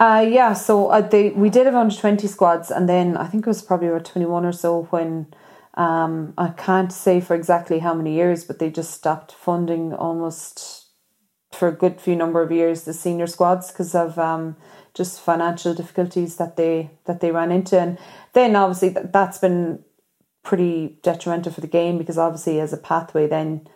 Uh, 0.00 0.26
yeah, 0.28 0.54
so 0.54 0.88
uh, 0.88 1.02
they 1.02 1.30
we 1.30 1.50
did 1.50 1.66
have 1.66 1.76
under 1.76 1.94
twenty 1.94 2.28
squads, 2.28 2.70
and 2.72 2.88
then 2.88 3.18
I 3.18 3.26
think 3.28 3.46
it 3.46 3.50
was 3.50 3.62
probably 3.62 3.88
about 3.88 4.06
twenty 4.06 4.26
one 4.26 4.46
or 4.46 4.52
so 4.52 4.84
when 4.90 5.28
um, 5.74 6.34
I 6.38 6.50
can't 6.50 6.92
say 6.92 7.20
for 7.20 7.36
exactly 7.36 7.80
how 7.80 7.94
many 7.94 8.14
years, 8.14 8.44
but 8.44 8.58
they 8.60 8.70
just 8.70 8.92
stopped 8.92 9.32
funding 9.32 9.94
almost 9.94 10.86
for 11.52 11.68
a 11.68 11.72
good 11.72 12.00
few 12.00 12.16
number 12.16 12.42
of 12.42 12.52
years 12.52 12.84
the 12.84 12.94
senior 12.94 13.26
squads 13.28 13.72
because 13.72 13.94
of 13.94 14.18
um, 14.18 14.56
just 14.94 15.20
financial 15.20 15.74
difficulties 15.74 16.36
that 16.36 16.56
they 16.56 16.90
that 17.06 17.20
they 17.20 17.32
ran 17.32 17.52
into, 17.52 17.78
and 17.80 17.98
then 18.34 18.56
obviously 18.56 18.90
that, 18.90 19.12
that's 19.12 19.38
been 19.38 19.84
pretty 20.44 20.98
detrimental 21.02 21.52
for 21.52 21.62
the 21.62 21.68
game 21.68 21.98
because 21.98 22.18
obviously 22.18 22.60
as 22.60 22.72
a 22.72 22.78
pathway 22.78 23.26
then 23.28 23.68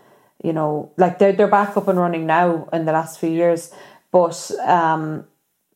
you 0.42 0.52
know 0.52 0.92
like 0.98 1.18
they're 1.18 1.32
they're 1.32 1.48
back 1.48 1.76
up 1.76 1.88
and 1.88 1.98
running 2.00 2.26
now 2.26 2.68
in 2.72 2.86
the 2.86 2.92
last 2.92 3.20
few 3.20 3.30
years, 3.30 3.72
but 4.12 4.50
um 4.66 5.26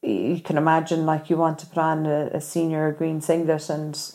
you 0.03 0.41
can 0.41 0.57
imagine 0.57 1.07
like 1.07 1.29
you 1.29 1.37
want 1.37 1.59
to 1.61 1.67
put 1.67 1.79
on 1.79 2.07
a, 2.07 2.31
a 2.33 2.41
senior 2.41 2.93
green 2.93 3.21
singlet 3.21 3.69
and 3.69 4.13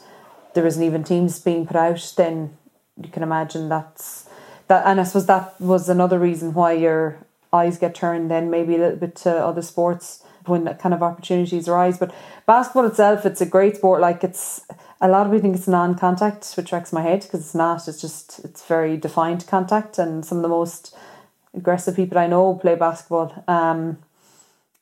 there 0.53 0.65
isn't 0.65 0.83
even 0.83 1.03
teams 1.03 1.39
being 1.39 1.65
put 1.65 1.75
out, 1.75 2.13
then 2.15 2.57
you 3.01 3.09
can 3.09 3.23
imagine 3.23 3.69
that's 3.69 4.27
that. 4.67 4.85
And 4.85 4.99
I 4.99 5.03
suppose 5.03 5.25
that 5.25 5.59
was 5.59 5.89
another 5.89 6.19
reason 6.19 6.53
why 6.53 6.73
your 6.73 7.17
eyes 7.51 7.77
get 7.77 7.95
turned 7.95 8.31
then 8.31 8.49
maybe 8.49 8.75
a 8.75 8.79
little 8.79 8.97
bit 8.97 9.15
to 9.15 9.31
other 9.31 9.61
sports 9.61 10.23
when 10.45 10.63
that 10.65 10.79
kind 10.79 10.93
of 10.93 11.03
opportunities 11.03 11.67
arise. 11.67 11.97
But 11.97 12.13
basketball 12.45 12.85
itself, 12.85 13.25
it's 13.25 13.41
a 13.41 13.45
great 13.45 13.77
sport. 13.77 14.01
Like 14.01 14.23
it's 14.23 14.61
a 15.01 15.07
lot 15.07 15.25
of 15.25 15.31
people 15.31 15.41
think 15.41 15.55
it's 15.55 15.67
non-contact, 15.67 16.53
which 16.55 16.71
wrecks 16.71 16.93
my 16.93 17.01
head 17.01 17.21
because 17.21 17.41
it's 17.41 17.55
not. 17.55 17.87
It's 17.87 18.01
just 18.01 18.39
it's 18.43 18.65
very 18.65 18.97
defined 18.97 19.45
contact, 19.47 19.97
and 19.97 20.25
some 20.25 20.37
of 20.37 20.41
the 20.43 20.49
most 20.49 20.95
aggressive 21.53 21.95
people 21.95 22.17
I 22.17 22.27
know 22.27 22.55
play 22.55 22.75
basketball. 22.75 23.43
Um, 23.47 23.97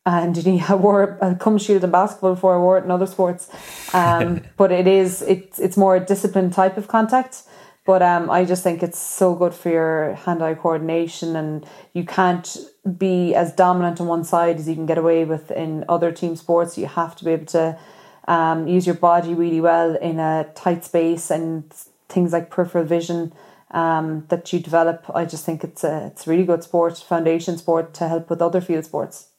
and 0.05 0.35
you 0.37 0.53
know, 0.53 0.65
I 0.67 0.75
wore 0.75 1.17
a 1.21 1.35
gum 1.35 1.57
shield 1.57 1.83
in 1.83 1.91
basketball 1.91 2.35
before 2.35 2.55
I 2.55 2.59
wore 2.59 2.77
it 2.77 2.83
in 2.83 2.91
other 2.91 3.05
sports. 3.05 3.49
Um, 3.93 4.41
but 4.57 4.71
it 4.71 4.87
is 4.87 5.21
it's 5.21 5.59
it's 5.59 5.77
more 5.77 5.95
a 5.95 5.99
disciplined 5.99 6.53
type 6.53 6.77
of 6.77 6.87
contact. 6.87 7.43
But 7.83 8.03
um, 8.03 8.29
I 8.29 8.45
just 8.45 8.63
think 8.63 8.83
it's 8.83 8.99
so 8.99 9.33
good 9.33 9.55
for 9.55 9.69
your 9.69 10.13
hand-eye 10.13 10.53
coordination, 10.53 11.35
and 11.35 11.65
you 11.93 12.05
can't 12.05 12.57
be 12.97 13.33
as 13.33 13.53
dominant 13.53 13.99
on 13.99 14.05
one 14.05 14.23
side 14.23 14.57
as 14.57 14.69
you 14.69 14.75
can 14.75 14.85
get 14.85 14.99
away 14.99 15.25
with 15.25 15.49
in 15.49 15.83
other 15.89 16.11
team 16.11 16.35
sports. 16.35 16.77
You 16.77 16.85
have 16.85 17.15
to 17.15 17.25
be 17.25 17.31
able 17.31 17.47
to 17.47 17.79
um, 18.27 18.67
use 18.67 18.85
your 18.85 18.95
body 18.95 19.33
really 19.33 19.59
well 19.61 19.95
in 19.95 20.19
a 20.19 20.47
tight 20.53 20.85
space, 20.85 21.31
and 21.31 21.73
things 22.07 22.33
like 22.33 22.51
peripheral 22.51 22.85
vision 22.85 23.33
um, 23.71 24.25
that 24.29 24.53
you 24.53 24.59
develop. 24.59 25.09
I 25.15 25.25
just 25.25 25.43
think 25.43 25.63
it's 25.63 25.83
a 25.83 26.07
it's 26.07 26.27
a 26.27 26.29
really 26.29 26.45
good 26.45 26.63
sport, 26.63 26.99
foundation 26.99 27.57
sport 27.57 27.95
to 27.95 28.07
help 28.07 28.29
with 28.29 28.43
other 28.43 28.61
field 28.61 28.85
sports. 28.85 29.30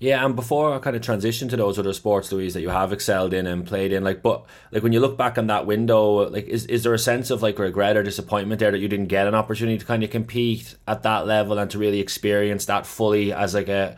Yeah, 0.00 0.24
and 0.24 0.34
before 0.34 0.74
I 0.74 0.78
kind 0.78 0.96
of 0.96 1.02
transition 1.02 1.48
to 1.48 1.58
those 1.58 1.78
other 1.78 1.92
sports, 1.92 2.32
Louise, 2.32 2.54
that 2.54 2.62
you 2.62 2.70
have 2.70 2.90
excelled 2.90 3.34
in 3.34 3.46
and 3.46 3.66
played 3.66 3.92
in, 3.92 4.02
like, 4.02 4.22
but 4.22 4.46
like 4.72 4.82
when 4.82 4.94
you 4.94 5.00
look 5.00 5.18
back 5.18 5.36
on 5.36 5.46
that 5.48 5.66
window, 5.66 6.26
like, 6.30 6.46
is 6.46 6.64
is 6.66 6.84
there 6.84 6.94
a 6.94 6.98
sense 6.98 7.28
of 7.28 7.42
like 7.42 7.58
regret 7.58 7.98
or 7.98 8.02
disappointment 8.02 8.60
there 8.60 8.70
that 8.70 8.78
you 8.78 8.88
didn't 8.88 9.08
get 9.08 9.26
an 9.26 9.34
opportunity 9.34 9.76
to 9.76 9.84
kind 9.84 10.02
of 10.02 10.08
compete 10.08 10.74
at 10.88 11.02
that 11.02 11.26
level 11.26 11.58
and 11.58 11.70
to 11.70 11.78
really 11.78 12.00
experience 12.00 12.64
that 12.64 12.86
fully 12.86 13.30
as 13.30 13.52
like 13.52 13.68
a 13.68 13.94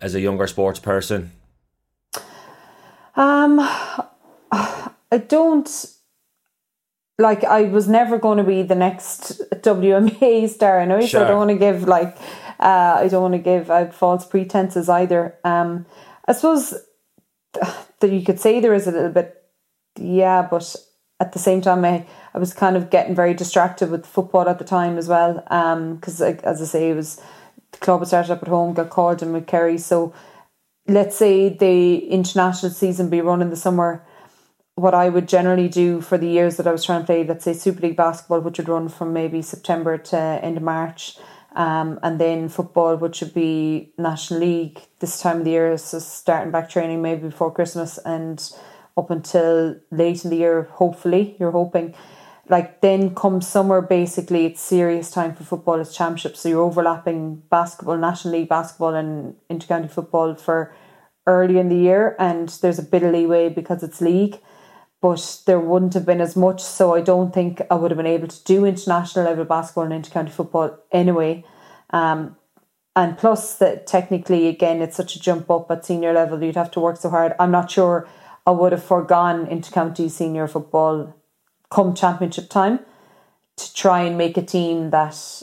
as 0.00 0.14
a 0.14 0.20
younger 0.20 0.46
sports 0.46 0.78
person? 0.78 1.32
Um, 3.16 3.58
I 4.52 5.18
don't 5.26 5.86
like. 7.18 7.42
I 7.42 7.62
was 7.62 7.88
never 7.88 8.18
going 8.18 8.38
to 8.38 8.44
be 8.44 8.62
the 8.62 8.76
next 8.76 9.42
WNBA 9.50 10.48
star. 10.48 10.78
I 10.78 10.84
know, 10.84 11.00
sure. 11.00 11.08
so 11.08 11.24
I 11.24 11.28
don't 11.28 11.38
want 11.38 11.50
to 11.50 11.56
give 11.56 11.88
like 11.88 12.16
uh, 12.60 12.96
I 13.00 13.08
don't 13.08 13.22
want 13.22 13.34
to 13.34 13.38
give 13.38 13.70
out 13.70 13.94
false 13.94 14.26
pretenses 14.26 14.88
either. 14.88 15.38
Um, 15.44 15.86
I 16.26 16.32
suppose 16.32 16.74
that 18.00 18.10
you 18.10 18.24
could 18.24 18.40
say 18.40 18.60
there 18.60 18.74
is 18.74 18.86
a 18.86 18.92
little 18.92 19.12
bit, 19.12 19.42
yeah, 19.98 20.46
but 20.50 20.74
at 21.20 21.32
the 21.32 21.38
same 21.38 21.60
time, 21.60 21.84
I, 21.84 22.06
I 22.34 22.38
was 22.38 22.52
kind 22.52 22.76
of 22.76 22.90
getting 22.90 23.14
very 23.14 23.34
distracted 23.34 23.90
with 23.90 24.06
football 24.06 24.48
at 24.48 24.58
the 24.58 24.64
time 24.64 24.98
as 24.98 25.08
well. 25.08 25.34
Because, 25.34 26.20
um, 26.20 26.38
as 26.42 26.60
I 26.60 26.64
say, 26.64 26.90
it 26.90 26.94
was 26.94 27.20
the 27.72 27.78
club 27.78 28.00
had 28.00 28.08
started 28.08 28.32
up 28.32 28.42
at 28.42 28.48
home, 28.48 28.74
got 28.74 28.90
called 28.90 29.22
in 29.22 29.32
with 29.32 29.46
Kerry. 29.46 29.78
So, 29.78 30.12
let's 30.86 31.16
say 31.16 31.48
the 31.48 32.06
international 32.08 32.72
season 32.72 33.10
be 33.10 33.20
run 33.20 33.42
in 33.42 33.50
the 33.50 33.56
summer. 33.56 34.04
What 34.76 34.94
I 34.94 35.08
would 35.08 35.28
generally 35.28 35.68
do 35.68 36.00
for 36.00 36.18
the 36.18 36.26
years 36.26 36.56
that 36.56 36.66
I 36.66 36.72
was 36.72 36.84
trying 36.84 37.02
to 37.02 37.06
play, 37.06 37.24
let's 37.24 37.44
say 37.44 37.52
Super 37.52 37.82
League 37.82 37.96
basketball, 37.96 38.40
which 38.40 38.58
would 38.58 38.68
run 38.68 38.88
from 38.88 39.12
maybe 39.12 39.40
September 39.40 39.96
to 39.96 40.18
end 40.18 40.56
of 40.56 40.64
March 40.64 41.16
um, 41.54 42.00
and 42.02 42.20
then 42.20 42.48
football, 42.48 42.96
which 42.96 43.20
would 43.20 43.34
be 43.34 43.92
National 43.96 44.40
League 44.40 44.80
this 44.98 45.20
time 45.20 45.38
of 45.38 45.44
the 45.44 45.52
year, 45.52 45.78
so 45.78 45.98
starting 45.98 46.50
back 46.50 46.68
training 46.68 47.00
maybe 47.00 47.28
before 47.28 47.52
Christmas 47.52 47.98
and 47.98 48.52
up 48.96 49.10
until 49.10 49.76
late 49.90 50.24
in 50.24 50.30
the 50.30 50.36
year, 50.36 50.64
hopefully, 50.72 51.36
you're 51.38 51.50
hoping. 51.50 51.94
Like 52.48 52.80
then 52.80 53.14
come 53.14 53.40
summer, 53.40 53.80
basically, 53.80 54.46
it's 54.46 54.60
serious 54.60 55.10
time 55.10 55.34
for 55.34 55.44
football, 55.44 55.80
it's 55.80 55.96
championship. 55.96 56.36
So 56.36 56.48
you're 56.48 56.62
overlapping 56.62 57.36
basketball, 57.50 57.96
National 57.96 58.34
League 58.34 58.48
basketball, 58.48 58.94
and 58.94 59.34
intercounty 59.48 59.90
football 59.90 60.34
for 60.34 60.74
early 61.26 61.58
in 61.58 61.68
the 61.68 61.76
year, 61.76 62.16
and 62.18 62.48
there's 62.60 62.78
a 62.78 62.82
bit 62.82 63.02
of 63.02 63.12
leeway 63.12 63.48
because 63.48 63.82
it's 63.82 64.00
league 64.00 64.40
but 65.04 65.42
there 65.44 65.60
wouldn't 65.60 65.92
have 65.92 66.06
been 66.06 66.22
as 66.22 66.34
much. 66.34 66.62
So 66.62 66.94
I 66.94 67.02
don't 67.02 67.30
think 67.30 67.60
I 67.70 67.74
would 67.74 67.90
have 67.90 67.98
been 67.98 68.06
able 68.06 68.28
to 68.28 68.44
do 68.44 68.64
international 68.64 69.26
level 69.26 69.44
basketball 69.44 69.92
and 69.92 70.02
intercounty 70.02 70.30
football 70.30 70.78
anyway. 70.90 71.44
Um, 71.90 72.36
and 72.96 73.18
plus 73.18 73.56
that 73.58 73.86
technically 73.86 74.48
again 74.48 74.80
it's 74.80 74.96
such 74.96 75.14
a 75.14 75.20
jump 75.20 75.50
up 75.50 75.70
at 75.70 75.84
senior 75.84 76.14
level 76.14 76.42
you'd 76.42 76.56
have 76.56 76.70
to 76.70 76.80
work 76.80 76.96
so 76.96 77.10
hard 77.10 77.34
i'm 77.40 77.50
not 77.50 77.68
sure 77.68 78.08
i 78.46 78.52
would 78.52 78.70
have 78.70 78.84
foregone 78.84 79.46
intercounty 79.46 80.08
senior 80.08 80.46
football 80.46 81.12
come 81.70 81.92
championship 81.92 82.48
time 82.48 82.78
to 83.56 83.74
try 83.74 84.02
and 84.02 84.16
make 84.16 84.36
a 84.36 84.42
team 84.42 84.90
that 84.90 85.42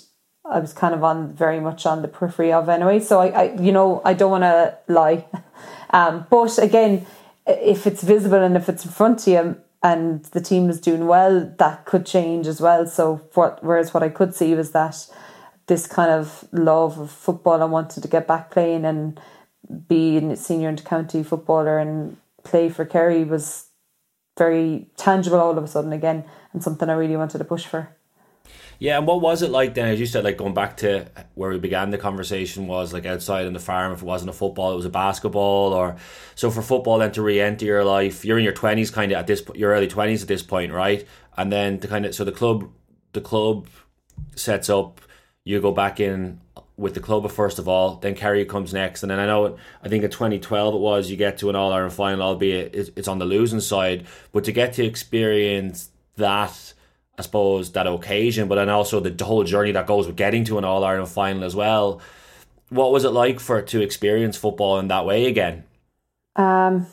i 0.49 0.59
was 0.59 0.71
kind 0.71 0.95
of 0.95 1.03
on 1.03 1.33
very 1.33 1.59
much 1.59 1.85
on 1.85 2.01
the 2.01 2.07
periphery 2.07 2.53
of 2.53 2.69
anyway 2.69 3.01
so 3.01 3.19
i, 3.19 3.27
I 3.27 3.43
you 3.59 3.73
know 3.73 4.01
i 4.05 4.13
don't 4.13 4.31
want 4.31 4.43
to 4.45 4.77
lie 4.87 5.25
um, 5.89 6.25
but 6.29 6.57
again 6.57 7.05
if 7.47 7.87
it's 7.87 8.03
visible 8.03 8.41
and 8.41 8.55
if 8.55 8.69
it's 8.69 8.85
in 8.85 8.91
front 8.91 9.21
of 9.21 9.27
you 9.27 9.57
and 9.83 10.25
the 10.25 10.41
team 10.41 10.69
is 10.69 10.79
doing 10.79 11.07
well 11.07 11.53
that 11.57 11.85
could 11.85 12.05
change 12.05 12.47
as 12.47 12.61
well 12.61 12.85
so 12.85 13.15
what 13.33 13.63
whereas 13.63 13.93
what 13.93 14.03
i 14.03 14.09
could 14.09 14.33
see 14.35 14.53
was 14.53 14.71
that 14.71 15.07
this 15.71 15.87
kind 15.87 16.11
of 16.11 16.45
love 16.51 16.99
of 16.99 17.09
football. 17.09 17.61
I 17.61 17.65
wanted 17.65 18.01
to 18.01 18.09
get 18.09 18.27
back 18.27 18.51
playing 18.51 18.83
and 18.83 19.17
be 19.87 20.17
a 20.17 20.35
senior 20.35 20.69
intercounty 20.69 21.25
footballer 21.25 21.79
and 21.79 22.17
play 22.43 22.67
for 22.67 22.83
Kerry 22.83 23.23
was 23.23 23.67
very 24.37 24.89
tangible 24.97 25.39
all 25.39 25.57
of 25.57 25.63
a 25.63 25.67
sudden 25.67 25.93
again 25.93 26.25
and 26.51 26.61
something 26.61 26.89
I 26.89 26.93
really 26.93 27.15
wanted 27.15 27.37
to 27.37 27.45
push 27.45 27.65
for. 27.65 27.95
Yeah, 28.81 28.97
and 28.97 29.05
what 29.05 29.21
was 29.21 29.43
it 29.43 29.51
like 29.51 29.75
then? 29.75 29.89
As 29.89 29.99
you 29.99 30.07
said, 30.07 30.23
like 30.23 30.37
going 30.37 30.55
back 30.55 30.77
to 30.77 31.05
where 31.35 31.51
we 31.51 31.59
began 31.59 31.91
the 31.91 31.99
conversation 31.99 32.65
was 32.65 32.93
like 32.93 33.05
outside 33.05 33.45
in 33.45 33.53
the 33.53 33.59
farm. 33.59 33.93
If 33.93 34.01
it 34.01 34.05
wasn't 34.05 34.31
a 34.31 34.33
football, 34.33 34.73
it 34.73 34.75
was 34.75 34.85
a 34.85 34.89
basketball. 34.89 35.71
Or 35.71 35.97
so 36.33 36.49
for 36.49 36.63
football, 36.63 36.97
then 36.97 37.11
to 37.11 37.21
re-enter 37.21 37.63
your 37.63 37.83
life, 37.83 38.25
you're 38.25 38.39
in 38.39 38.43
your 38.43 38.53
twenties, 38.53 38.89
kind 38.89 39.11
of 39.11 39.19
at 39.19 39.27
this, 39.27 39.39
point 39.39 39.59
your 39.59 39.71
early 39.71 39.87
twenties 39.87 40.23
at 40.23 40.27
this 40.27 40.41
point, 40.41 40.73
right? 40.73 41.07
And 41.37 41.51
then 41.51 41.79
to 41.81 41.87
kind 41.87 42.07
of 42.07 42.15
so 42.15 42.23
the 42.23 42.31
club, 42.31 42.71
the 43.13 43.21
club 43.21 43.67
sets 44.35 44.67
up 44.67 44.99
you 45.43 45.61
go 45.61 45.71
back 45.71 45.99
in 45.99 46.41
with 46.75 46.95
the 46.95 47.01
club 47.01 47.29
first 47.29 47.59
of 47.59 47.67
all, 47.67 47.97
then 47.97 48.15
Kerry 48.15 48.45
comes 48.45 48.73
next, 48.73 49.03
and 49.03 49.11
then 49.11 49.19
I 49.19 49.27
know 49.27 49.57
I 49.83 49.89
think 49.89 50.03
in 50.03 50.09
2012 50.09 50.73
it 50.73 50.79
was 50.79 51.11
you 51.11 51.17
get 51.17 51.37
to 51.37 51.51
an 51.51 51.55
All 51.55 51.71
Ireland 51.71 51.93
final, 51.93 52.23
albeit 52.23 52.73
it's 52.73 53.07
on 53.07 53.19
the 53.19 53.25
losing 53.25 53.59
side, 53.59 54.07
but 54.31 54.43
to 54.45 54.51
get 54.51 54.73
to 54.73 54.83
experience 54.83 55.91
that, 56.15 56.73
I 57.21 57.23
suppose 57.23 57.71
that 57.73 57.85
occasion, 57.85 58.47
but 58.47 58.55
then 58.55 58.69
also 58.69 58.99
the 58.99 59.23
whole 59.23 59.43
journey 59.43 59.71
that 59.73 59.85
goes 59.85 60.07
with 60.07 60.15
getting 60.15 60.43
to 60.45 60.57
an 60.57 60.65
All 60.65 60.83
Ireland 60.83 61.09
final 61.09 61.43
as 61.43 61.55
well. 61.55 62.01
What 62.69 62.91
was 62.91 63.03
it 63.03 63.11
like 63.11 63.39
for 63.39 63.61
to 63.61 63.81
experience 63.81 64.37
football 64.37 64.79
in 64.79 64.87
that 64.87 65.05
way 65.05 65.27
again? 65.27 65.65
Um, 66.35 66.87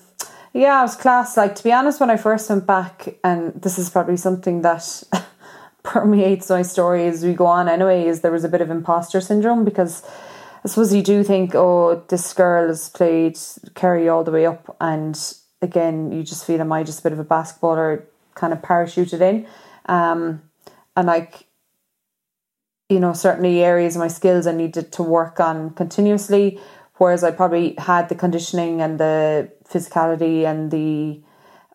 yeah, 0.52 0.80
it 0.80 0.82
was 0.82 0.96
class. 0.96 1.38
Like 1.38 1.54
to 1.54 1.64
be 1.64 1.72
honest, 1.72 1.98
when 1.98 2.10
I 2.10 2.18
first 2.18 2.50
went 2.50 2.66
back, 2.66 3.16
and 3.24 3.54
this 3.54 3.78
is 3.78 3.90
probably 3.90 4.16
something 4.16 4.62
that. 4.62 5.02
permeates 5.84 6.50
my 6.50 6.60
story 6.60 7.06
as 7.06 7.24
we 7.24 7.32
go 7.32 7.46
on 7.46 7.66
anyway 7.66 8.04
is 8.04 8.20
there 8.20 8.32
was 8.32 8.44
a 8.44 8.48
bit 8.48 8.60
of 8.60 8.68
imposter 8.68 9.22
syndrome 9.22 9.64
because 9.64 10.02
I 10.62 10.68
suppose 10.68 10.92
you 10.92 11.02
do 11.02 11.22
think, 11.24 11.54
oh, 11.54 12.04
this 12.08 12.34
girl 12.34 12.66
has 12.66 12.90
played 12.90 13.38
Kerry 13.74 14.06
all 14.06 14.24
the 14.24 14.32
way 14.32 14.44
up, 14.44 14.76
and 14.80 15.18
again, 15.62 16.12
you 16.12 16.22
just 16.22 16.44
feel, 16.44 16.60
am 16.60 16.72
I 16.72 16.82
just 16.82 17.00
a 17.00 17.02
bit 17.04 17.12
of 17.12 17.18
a 17.18 17.24
basketballer 17.24 18.02
kind 18.34 18.52
of 18.52 18.60
parachuted 18.60 19.20
in? 19.20 19.46
Um, 19.88 20.42
and 20.96 21.06
like, 21.06 21.46
you 22.88 23.00
know, 23.00 23.12
certainly 23.12 23.62
areas 23.62 23.96
of 23.96 24.00
my 24.00 24.08
skills 24.08 24.46
I 24.46 24.52
needed 24.52 24.92
to 24.92 25.02
work 25.02 25.40
on 25.40 25.70
continuously, 25.70 26.60
whereas 26.96 27.24
I 27.24 27.30
probably 27.30 27.74
had 27.78 28.08
the 28.08 28.14
conditioning 28.14 28.80
and 28.80 28.98
the 28.98 29.50
physicality 29.68 30.44
and 30.44 30.70
the 30.70 31.22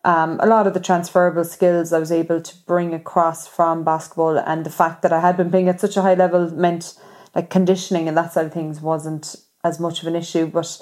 um, 0.04 0.38
a 0.40 0.46
lot 0.46 0.66
of 0.66 0.74
the 0.74 0.80
transferable 0.80 1.44
skills 1.44 1.90
I 1.90 1.98
was 1.98 2.12
able 2.12 2.42
to 2.42 2.56
bring 2.66 2.92
across 2.92 3.46
from 3.46 3.84
basketball, 3.84 4.38
and 4.38 4.64
the 4.66 4.70
fact 4.70 5.00
that 5.00 5.14
I 5.14 5.20
had 5.20 5.36
been 5.36 5.50
playing 5.50 5.70
at 5.70 5.80
such 5.80 5.96
a 5.96 6.02
high 6.02 6.14
level 6.14 6.50
meant 6.50 6.94
like 7.34 7.48
conditioning 7.48 8.06
and 8.06 8.16
that 8.16 8.32
side 8.32 8.46
of 8.46 8.52
things 8.52 8.80
wasn't 8.80 9.34
as 9.64 9.80
much 9.80 10.02
of 10.02 10.06
an 10.06 10.14
issue. 10.14 10.46
But 10.46 10.78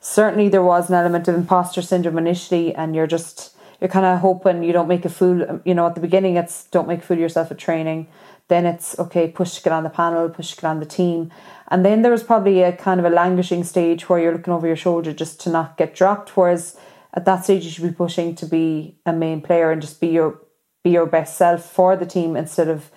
certainly 0.00 0.50
there 0.50 0.62
was 0.62 0.90
an 0.90 0.94
element 0.94 1.26
of 1.26 1.34
imposter 1.34 1.80
syndrome 1.80 2.18
initially, 2.18 2.74
and 2.74 2.94
you're 2.94 3.06
just 3.06 3.55
you're 3.80 3.88
kind 3.88 4.06
of 4.06 4.20
hoping 4.20 4.62
you 4.62 4.72
don't 4.72 4.88
make 4.88 5.04
a 5.04 5.08
fool. 5.08 5.60
You 5.64 5.74
know, 5.74 5.86
at 5.86 5.94
the 5.94 6.00
beginning 6.00 6.36
it's 6.36 6.64
don't 6.64 6.88
make 6.88 7.00
a 7.00 7.02
fool 7.02 7.18
yourself 7.18 7.50
at 7.50 7.58
training. 7.58 8.08
Then 8.48 8.64
it's 8.64 8.98
okay, 8.98 9.28
push 9.28 9.56
to 9.56 9.62
get 9.62 9.72
on 9.72 9.82
the 9.82 9.90
panel, 9.90 10.28
push 10.28 10.50
to 10.50 10.56
get 10.56 10.68
on 10.68 10.80
the 10.80 10.86
team. 10.86 11.32
And 11.68 11.84
then 11.84 12.02
there 12.02 12.12
was 12.12 12.22
probably 12.22 12.62
a 12.62 12.72
kind 12.72 13.00
of 13.00 13.06
a 13.06 13.10
languishing 13.10 13.64
stage 13.64 14.08
where 14.08 14.20
you're 14.20 14.32
looking 14.32 14.52
over 14.52 14.66
your 14.66 14.76
shoulder 14.76 15.12
just 15.12 15.40
to 15.42 15.50
not 15.50 15.76
get 15.76 15.94
dropped. 15.94 16.36
Whereas 16.36 16.76
at 17.12 17.24
that 17.24 17.44
stage 17.44 17.64
you 17.64 17.70
should 17.70 17.84
be 17.84 17.92
pushing 17.92 18.34
to 18.36 18.46
be 18.46 18.98
a 19.04 19.12
main 19.12 19.40
player 19.40 19.70
and 19.70 19.82
just 19.82 20.00
be 20.00 20.08
your 20.08 20.40
be 20.84 20.90
your 20.90 21.06
best 21.06 21.36
self 21.36 21.64
for 21.64 21.96
the 21.96 22.06
team 22.06 22.36
instead 22.36 22.68
of 22.68 22.90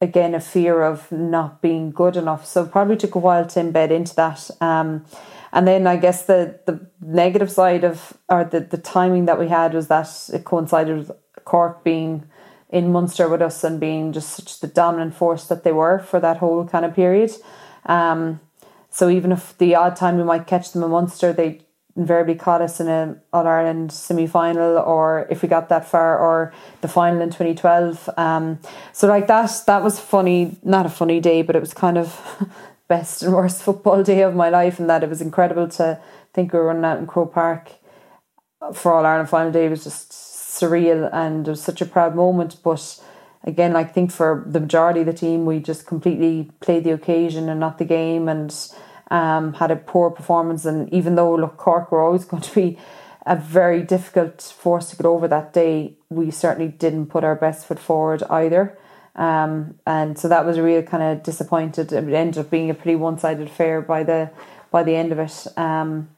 again 0.00 0.34
a 0.34 0.40
fear 0.40 0.82
of 0.82 1.10
not 1.10 1.60
being 1.60 1.90
good 1.90 2.16
enough. 2.16 2.46
So 2.46 2.64
probably 2.66 2.96
took 2.96 3.16
a 3.16 3.18
while 3.18 3.46
to 3.46 3.60
embed 3.60 3.90
into 3.90 4.14
that. 4.14 4.50
Um, 4.60 5.04
and 5.52 5.66
then 5.66 5.86
I 5.86 5.96
guess 5.96 6.24
the 6.24 6.60
the 6.66 6.86
negative 7.00 7.50
side 7.50 7.84
of 7.84 8.16
or 8.28 8.44
the, 8.44 8.60
the 8.60 8.78
timing 8.78 9.26
that 9.26 9.38
we 9.38 9.48
had 9.48 9.74
was 9.74 9.88
that 9.88 10.08
it 10.32 10.44
coincided 10.44 10.96
with 10.98 11.10
Cork 11.44 11.82
being 11.84 12.24
in 12.68 12.92
Munster 12.92 13.28
with 13.28 13.42
us 13.42 13.64
and 13.64 13.80
being 13.80 14.12
just 14.12 14.30
such 14.30 14.60
the 14.60 14.68
dominant 14.68 15.14
force 15.14 15.46
that 15.46 15.64
they 15.64 15.72
were 15.72 15.98
for 15.98 16.20
that 16.20 16.36
whole 16.36 16.66
kind 16.66 16.84
of 16.84 16.94
period. 16.94 17.32
Um, 17.86 18.40
so 18.90 19.08
even 19.08 19.32
if 19.32 19.56
the 19.58 19.74
odd 19.74 19.96
time 19.96 20.16
we 20.16 20.24
might 20.24 20.46
catch 20.46 20.72
them 20.72 20.82
in 20.82 20.90
Munster, 20.90 21.32
they 21.32 21.62
invariably 21.96 22.34
caught 22.34 22.62
us 22.62 22.80
in 22.80 22.88
an 22.88 23.20
All 23.32 23.46
Ireland 23.46 23.92
semi 23.92 24.26
final, 24.26 24.78
or 24.78 25.26
if 25.30 25.42
we 25.42 25.48
got 25.48 25.68
that 25.68 25.88
far, 25.88 26.18
or 26.18 26.52
the 26.80 26.88
final 26.88 27.20
in 27.20 27.30
2012. 27.30 28.08
Um, 28.16 28.58
so 28.92 29.08
like 29.08 29.26
that, 29.26 29.50
that 29.66 29.82
was 29.82 29.98
funny. 29.98 30.56
Not 30.62 30.86
a 30.86 30.90
funny 30.90 31.20
day, 31.20 31.42
but 31.42 31.56
it 31.56 31.60
was 31.60 31.74
kind 31.74 31.98
of 31.98 32.18
best 32.90 33.22
and 33.22 33.32
worst 33.32 33.62
football 33.66 34.02
day 34.02 34.20
of 34.20 34.34
my 34.34 34.50
life, 34.50 34.78
and 34.78 34.90
that 34.90 35.02
it 35.02 35.08
was 35.08 35.22
incredible 35.22 35.68
to 35.68 35.98
think 36.34 36.52
we 36.52 36.58
were 36.58 36.66
running 36.66 36.84
out 36.84 36.98
in 36.98 37.06
Croke 37.06 37.32
Park 37.32 37.70
for 38.74 38.92
All 38.92 39.06
Ireland 39.06 39.30
final 39.30 39.50
day. 39.50 39.64
It 39.64 39.70
was 39.70 39.84
just 39.84 40.10
surreal, 40.12 41.08
and 41.12 41.48
it 41.48 41.50
was 41.50 41.62
such 41.62 41.80
a 41.80 41.86
proud 41.86 42.14
moment, 42.14 42.56
but. 42.62 43.00
Again, 43.42 43.74
I 43.74 43.84
think 43.84 44.12
for 44.12 44.44
the 44.46 44.60
majority 44.60 45.00
of 45.00 45.06
the 45.06 45.14
team, 45.14 45.46
we 45.46 45.60
just 45.60 45.86
completely 45.86 46.50
played 46.60 46.84
the 46.84 46.90
occasion 46.90 47.48
and 47.48 47.58
not 47.58 47.78
the 47.78 47.86
game, 47.86 48.28
and 48.28 48.54
um, 49.10 49.54
had 49.54 49.70
a 49.70 49.76
poor 49.76 50.10
performance. 50.10 50.64
And 50.64 50.92
even 50.92 51.14
though 51.14 51.34
look, 51.34 51.56
Cork 51.56 51.90
were 51.90 52.02
always 52.02 52.24
going 52.30 52.42
to 52.42 52.54
be 52.54 52.78
a 53.26 53.36
very 53.36 53.82
difficult 53.82 54.40
force 54.42 54.90
to 54.90 54.96
get 54.96 55.06
over 55.06 55.28
that 55.28 55.52
day, 55.52 55.94
we 56.08 56.30
certainly 56.30 56.68
didn't 56.68 57.06
put 57.06 57.24
our 57.24 57.36
best 57.36 57.66
foot 57.66 57.78
forward 57.78 58.22
either. 58.30 58.78
Um, 59.16 59.78
and 59.86 60.18
so 60.18 60.28
that 60.28 60.46
was 60.46 60.56
a 60.56 60.62
real 60.62 60.82
kind 60.82 61.02
of 61.02 61.22
disappointed. 61.22 61.92
It 61.92 62.12
ended 62.12 62.38
up 62.38 62.50
being 62.50 62.70
a 62.70 62.74
pretty 62.74 62.96
one 62.96 63.18
sided 63.18 63.48
affair 63.48 63.82
by 63.82 64.02
the 64.02 64.30
by 64.70 64.82
the 64.82 64.94
end 64.94 65.12
of 65.12 65.18
it. 65.18 65.46
Um, 65.56 66.08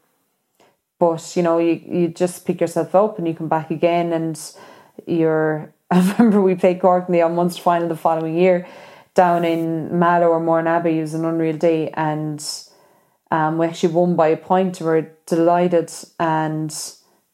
but 0.98 1.36
you 1.36 1.42
know, 1.42 1.58
you 1.58 1.82
you 1.84 2.08
just 2.08 2.46
pick 2.46 2.60
yourself 2.60 2.94
up 2.94 3.18
and 3.18 3.26
you 3.26 3.34
come 3.34 3.48
back 3.48 3.70
again, 3.70 4.12
and 4.12 4.38
you're. 5.06 5.72
I 5.90 5.98
remember 6.18 6.40
we 6.40 6.54
played 6.54 6.80
Cork 6.80 7.08
in 7.08 7.12
the 7.12 7.28
Munster 7.28 7.62
final 7.62 7.88
the 7.88 7.96
following 7.96 8.36
year 8.38 8.66
down 9.14 9.44
in 9.44 9.98
Mallow 9.98 10.28
or 10.28 10.40
Mourneabbey. 10.40 10.96
It 10.96 11.00
was 11.02 11.14
an 11.14 11.24
unreal 11.24 11.56
day, 11.56 11.90
and 11.90 12.42
um, 13.30 13.58
we 13.58 13.66
actually 13.66 13.92
won 13.92 14.16
by 14.16 14.28
a 14.28 14.36
point. 14.36 14.80
We 14.80 14.86
were 14.86 15.10
delighted, 15.26 15.92
and 16.20 16.74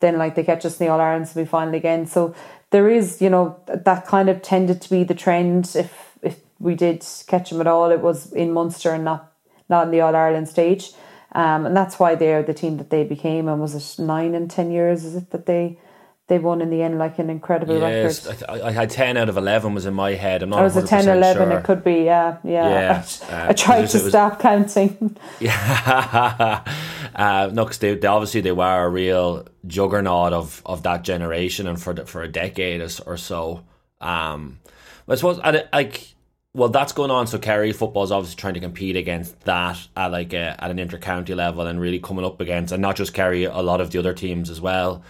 then 0.01 0.17
like 0.17 0.35
they 0.35 0.45
catch 0.45 0.65
us 0.65 0.81
in 0.81 0.87
the 0.87 0.93
All 0.93 1.01
Ireland 1.01 1.29
semi 1.29 1.45
final 1.45 1.75
again. 1.75 2.07
So 2.07 2.35
there 2.71 2.89
is, 2.89 3.23
you 3.23 3.31
know, 3.31 3.61
that 3.67 4.07
kind 4.07 4.29
of 4.29 4.43
tended 4.43 4.81
to 4.83 4.91
be 4.91 5.05
the 5.05 5.15
trend. 5.15 5.75
If 5.75 6.19
if 6.23 6.41
we 6.59 6.75
did 6.75 7.05
catch 7.27 7.51
them 7.51 7.61
at 7.61 7.67
all, 7.67 7.91
it 7.91 8.01
was 8.01 8.33
in 8.33 8.53
Munster 8.53 8.93
and 8.93 9.05
not 9.05 9.33
not 9.69 9.87
in 9.87 9.91
the 9.91 10.01
All 10.01 10.15
Ireland 10.15 10.49
stage. 10.49 10.93
Um, 11.33 11.67
and 11.67 11.77
that's 11.77 11.99
why 11.99 12.15
they're 12.15 12.43
the 12.43 12.55
team 12.55 12.79
that 12.79 12.91
they 12.91 13.05
became. 13.05 13.49
And 13.49 13.61
was 13.61 13.75
it 13.75 14.03
nine 14.03 14.35
and 14.35 14.51
ten 14.51 14.71
years? 14.71 15.05
Is 15.05 15.15
it 15.15 15.31
that 15.31 15.47
they 15.47 15.79
they 16.29 16.39
won 16.39 16.61
in 16.61 16.69
the 16.69 16.83
end 16.83 16.99
like 16.99 17.19
an 17.19 17.31
incredible 17.31 17.79
yes, 17.81 18.27
record. 18.27 18.45
I, 18.49 18.69
I 18.69 18.71
had 18.71 18.91
10 18.91 19.17
out 19.17 19.31
of 19.31 19.39
11 19.39 19.75
was 19.75 19.87
in 19.87 19.95
my 19.95 20.13
head. 20.13 20.43
I'm 20.43 20.51
not 20.51 20.61
I 20.61 20.63
was 20.63 20.77
a 20.77 20.87
10 20.87 21.09
11, 21.09 21.49
sure. 21.49 21.59
it 21.59 21.65
could 21.65 21.83
be, 21.83 22.05
yeah. 22.05 22.37
Yeah. 22.45 22.69
yeah 22.69 23.05
I, 23.31 23.33
uh, 23.33 23.49
I 23.49 23.53
tried 23.55 23.87
to 23.89 23.99
was, 23.99 24.09
stop 24.11 24.39
counting. 24.39 25.17
Yeah. 25.41 26.63
uh, 27.15 27.51
no, 27.53 27.65
because 27.65 27.79
they, 27.79 27.95
they, 27.95 28.07
obviously 28.07 28.43
they 28.43 28.53
were 28.53 28.85
a 28.85 28.89
real 28.91 29.47
juggernaut 29.67 30.35
of, 30.35 30.63
of 30.67 30.83
that 30.83 31.03
generation 31.03 31.67
and 31.67 31.81
for, 31.81 31.95
the, 31.95 32.05
for 32.05 32.23
a 32.23 32.29
decade 32.29 32.83
or 33.07 33.17
so. 33.17 33.65
Um, 34.01 34.61
I 35.09 35.15
suppose, 35.15 35.39
like, 35.73 36.15
well, 36.53 36.69
that's 36.69 36.93
going 36.93 37.11
on. 37.11 37.27
So 37.27 37.39
Kerry 37.39 37.73
football 37.73 38.05
is 38.05 38.13
obviously 38.13 38.37
trying 38.37 38.55
to 38.55 38.61
compete 38.61 38.97
against 38.97 39.41
that 39.43 39.79
at 39.97 40.09
like 40.09 40.35
a, 40.35 40.63
at 40.63 40.71
an 40.71 40.79
inter-county 40.79 41.35
level 41.35 41.67
and 41.67 41.81
really 41.81 42.01
coming 42.01 42.27
up 42.27 42.39
against, 42.43 42.73
and 42.73 42.83
not 42.83 42.97
just 42.97 43.15
Kerry, 43.15 43.45
a 43.45 43.61
lot 43.61 43.81
of 43.81 43.91
the 43.91 43.99
other 43.99 44.13
teams 44.13 44.51
as 44.51 44.61
well. 44.61 45.03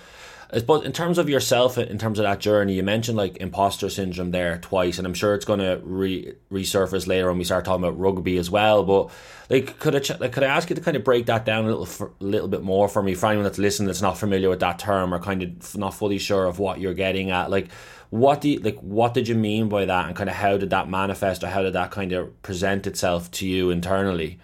Suppose 0.52 0.86
in 0.86 0.92
terms 0.92 1.18
of 1.18 1.28
yourself, 1.28 1.76
in 1.76 1.98
terms 1.98 2.18
of 2.18 2.22
that 2.22 2.40
journey, 2.40 2.72
you 2.74 2.82
mentioned 2.82 3.18
like 3.18 3.36
imposter 3.36 3.90
syndrome 3.90 4.30
there 4.30 4.56
twice, 4.58 4.96
and 4.96 5.06
I'm 5.06 5.12
sure 5.12 5.34
it's 5.34 5.44
going 5.44 5.60
to 5.60 5.78
re- 5.84 6.32
resurface 6.50 7.06
later 7.06 7.28
when 7.28 7.36
we 7.36 7.44
start 7.44 7.66
talking 7.66 7.84
about 7.84 7.98
rugby 7.98 8.38
as 8.38 8.50
well. 8.50 8.82
But 8.82 9.10
like, 9.50 9.78
could 9.78 9.94
I 9.94 10.16
like, 10.18 10.32
could 10.32 10.42
I 10.42 10.46
ask 10.46 10.70
you 10.70 10.76
to 10.76 10.80
kind 10.80 10.96
of 10.96 11.04
break 11.04 11.26
that 11.26 11.44
down 11.44 11.64
a 11.64 11.68
little 11.68 11.84
for, 11.84 12.12
little 12.20 12.48
bit 12.48 12.62
more 12.62 12.88
for 12.88 13.02
me 13.02 13.14
for 13.14 13.26
anyone 13.26 13.44
that's 13.44 13.58
listening 13.58 13.88
that's 13.88 14.00
not 14.00 14.16
familiar 14.16 14.48
with 14.48 14.60
that 14.60 14.78
term 14.78 15.12
or 15.12 15.18
kind 15.18 15.42
of 15.42 15.76
not 15.76 15.92
fully 15.92 16.18
sure 16.18 16.46
of 16.46 16.58
what 16.58 16.80
you're 16.80 16.94
getting 16.94 17.30
at, 17.30 17.50
like. 17.50 17.68
What 18.10 18.40
do 18.40 18.48
you, 18.48 18.60
like? 18.60 18.78
What 18.78 19.12
did 19.12 19.28
you 19.28 19.34
mean 19.34 19.68
by 19.68 19.84
that, 19.84 20.06
and 20.06 20.16
kind 20.16 20.30
of 20.30 20.36
how 20.36 20.56
did 20.56 20.70
that 20.70 20.88
manifest, 20.88 21.44
or 21.44 21.48
how 21.48 21.62
did 21.62 21.74
that 21.74 21.90
kind 21.90 22.12
of 22.12 22.40
present 22.40 22.86
itself 22.86 23.30
to 23.32 23.46
you 23.46 23.68
internally? 23.68 24.38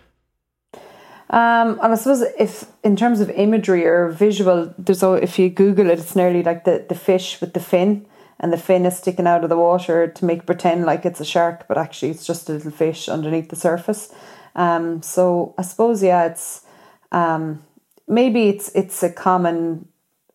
Um, 1.31 1.81
and 1.83 1.93
I 1.93 1.95
suppose 1.95 2.23
if 2.39 2.67
in 2.83 2.97
terms 2.97 3.21
of 3.21 3.31
imagery 3.31 3.87
or 3.87 4.11
visual, 4.11 4.75
there's 4.79 5.03
a, 5.03 5.15
if 5.15 5.39
you 5.39 5.49
Google 5.49 5.91
it, 5.91 5.99
it's 5.99 6.15
nearly 6.15 6.43
like 6.43 6.65
the, 6.65 6.85
the 6.89 6.95
fish 6.95 7.41
with 7.41 7.55
the 7.55 7.61
fin, 7.61 8.07
and 8.41 8.53
the 8.53 8.59
fin 8.59 8.85
is 8.85 8.99
sticking 8.99 9.27
out 9.27 9.43
of 9.43 9.51
the 9.51 9.57
water 9.57 10.07
to 10.07 10.25
make 10.25 10.45
pretend 10.45 10.85
like 10.85 11.07
it's 11.07 11.21
a 11.21 11.25
shark, 11.25 11.67
but 11.67 11.79
actually 11.79 12.11
it's 12.11 12.27
just 12.27 12.49
a 12.49 12.53
little 12.53 12.71
fish 12.71 13.09
underneath 13.09 13.49
the 13.49 13.57
surface. 13.57 14.13
Um, 14.55 15.03
so 15.03 15.55
I 15.57 15.63
suppose 15.63 16.03
yeah, 16.03 16.27
it's 16.27 16.65
um, 17.11 17.65
maybe 18.07 18.49
it's 18.49 18.69
it's 18.75 19.03
a 19.03 19.11
common 19.11 19.89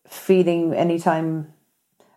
feeling 0.06 0.74
anytime 0.74 1.52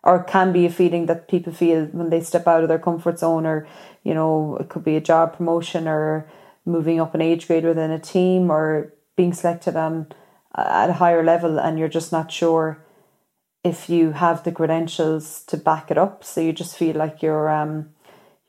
or 0.03 0.23
can 0.23 0.51
be 0.51 0.65
a 0.65 0.69
feeling 0.69 1.05
that 1.05 1.27
people 1.27 1.53
feel 1.53 1.85
when 1.85 2.09
they 2.09 2.21
step 2.21 2.47
out 2.47 2.63
of 2.63 2.69
their 2.69 2.79
comfort 2.79 3.19
zone 3.19 3.45
or 3.45 3.67
you 4.03 4.13
know 4.13 4.57
it 4.59 4.69
could 4.69 4.83
be 4.83 4.95
a 4.95 5.01
job 5.01 5.37
promotion 5.37 5.87
or 5.87 6.27
moving 6.65 6.99
up 6.99 7.13
an 7.13 7.21
age 7.21 7.47
grade 7.47 7.65
within 7.65 7.91
a 7.91 7.99
team 7.99 8.49
or 8.49 8.93
being 9.15 9.33
selected 9.33 9.75
on 9.75 10.07
at 10.55 10.89
a 10.89 10.93
higher 10.93 11.23
level 11.23 11.59
and 11.59 11.79
you're 11.79 11.87
just 11.87 12.11
not 12.11 12.31
sure 12.31 12.83
if 13.63 13.89
you 13.89 14.11
have 14.11 14.43
the 14.43 14.51
credentials 14.51 15.43
to 15.45 15.57
back 15.57 15.89
it 15.89 15.97
up. 15.97 16.23
So 16.23 16.41
you 16.41 16.53
just 16.53 16.77
feel 16.77 16.95
like 16.95 17.21
you're 17.21 17.49
um 17.49 17.89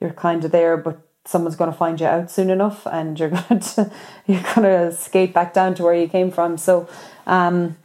you're 0.00 0.12
kind 0.12 0.44
of 0.44 0.50
there 0.50 0.77
but 0.77 1.00
someone's 1.24 1.57
going 1.57 1.70
to 1.70 1.77
find 1.77 1.98
you 2.00 2.07
out 2.07 2.31
soon 2.31 2.50
enough 2.50 2.87
and 2.87 3.18
you're 3.18 3.31
going 3.48 3.61
to 3.61 3.90
you're 4.27 4.42
going 4.55 4.62
to 4.62 4.92
skate 4.92 5.33
back 5.33 5.55
down 5.55 5.74
to 5.77 5.83
where 5.83 5.94
you 5.94 6.09
came 6.09 6.31
from. 6.31 6.59
So 6.59 6.88
um 7.27 7.77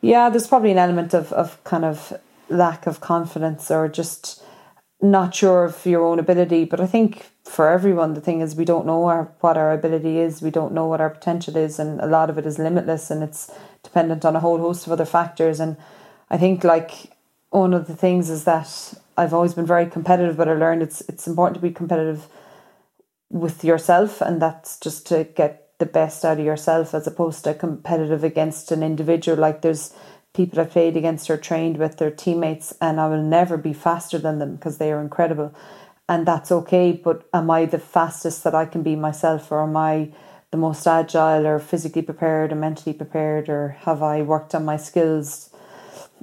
yeah 0.00 0.30
there's 0.30 0.46
probably 0.46 0.70
an 0.70 0.78
element 0.78 1.14
of 1.14 1.32
of 1.32 1.62
kind 1.64 1.84
of 1.84 2.12
lack 2.48 2.86
of 2.86 3.00
confidence 3.00 3.70
or 3.70 3.88
just 3.88 4.42
not 5.00 5.34
sure 5.34 5.64
of 5.64 5.86
your 5.86 6.04
own 6.04 6.18
ability. 6.18 6.64
But 6.64 6.80
I 6.80 6.86
think 6.86 7.30
for 7.44 7.68
everyone, 7.68 8.14
the 8.14 8.20
thing 8.20 8.40
is 8.40 8.56
we 8.56 8.64
don't 8.64 8.86
know 8.86 9.06
our, 9.06 9.32
what 9.40 9.56
our 9.56 9.72
ability 9.72 10.18
is. 10.18 10.42
We 10.42 10.50
don't 10.50 10.74
know 10.74 10.86
what 10.86 11.00
our 11.00 11.10
potential 11.10 11.56
is, 11.56 11.78
and 11.78 12.00
a 12.00 12.06
lot 12.06 12.30
of 12.30 12.38
it 12.38 12.46
is 12.46 12.58
limitless, 12.58 13.10
and 13.10 13.22
it's 13.22 13.50
dependent 13.82 14.24
on 14.24 14.36
a 14.36 14.40
whole 14.40 14.58
host 14.58 14.86
of 14.86 14.92
other 14.92 15.04
factors. 15.04 15.60
And 15.60 15.76
I 16.30 16.36
think 16.36 16.64
like 16.64 17.12
one 17.50 17.72
of 17.72 17.86
the 17.86 17.96
things 17.96 18.28
is 18.28 18.44
that 18.44 18.94
I've 19.16 19.34
always 19.34 19.54
been 19.54 19.66
very 19.66 19.86
competitive, 19.86 20.36
but 20.36 20.48
I 20.48 20.54
learned 20.54 20.82
it's 20.82 21.00
it's 21.02 21.26
important 21.26 21.54
to 21.56 21.62
be 21.62 21.72
competitive 21.72 22.26
with 23.30 23.64
yourself, 23.64 24.20
and 24.20 24.42
that's 24.42 24.78
just 24.78 25.06
to 25.08 25.24
get 25.24 25.68
the 25.78 25.86
best 25.86 26.24
out 26.24 26.40
of 26.40 26.44
yourself 26.44 26.92
as 26.92 27.06
opposed 27.06 27.44
to 27.44 27.54
competitive 27.54 28.24
against 28.24 28.72
an 28.72 28.82
individual. 28.82 29.38
Like 29.38 29.62
there's 29.62 29.94
people 30.38 30.60
I've 30.60 30.70
played 30.70 30.96
against 30.96 31.28
or 31.28 31.36
trained 31.36 31.78
with, 31.78 31.98
their 31.98 32.12
teammates, 32.12 32.72
and 32.80 33.00
I 33.00 33.08
will 33.08 33.22
never 33.22 33.56
be 33.56 33.72
faster 33.72 34.18
than 34.18 34.38
them 34.38 34.54
because 34.54 34.78
they 34.78 34.92
are 34.92 35.00
incredible. 35.00 35.52
And 36.08 36.24
that's 36.24 36.52
okay, 36.52 36.92
but 36.92 37.28
am 37.34 37.50
I 37.50 37.66
the 37.66 37.80
fastest 37.80 38.44
that 38.44 38.54
I 38.54 38.64
can 38.64 38.84
be 38.84 38.94
myself, 38.94 39.50
or 39.50 39.64
am 39.64 39.76
I 39.76 40.12
the 40.52 40.56
most 40.56 40.86
agile, 40.86 41.44
or 41.44 41.58
physically 41.58 42.02
prepared, 42.02 42.52
or 42.52 42.54
mentally 42.54 42.94
prepared, 42.94 43.48
or 43.48 43.76
have 43.80 44.00
I 44.00 44.22
worked 44.22 44.54
on 44.54 44.64
my 44.64 44.76
skills? 44.76 45.50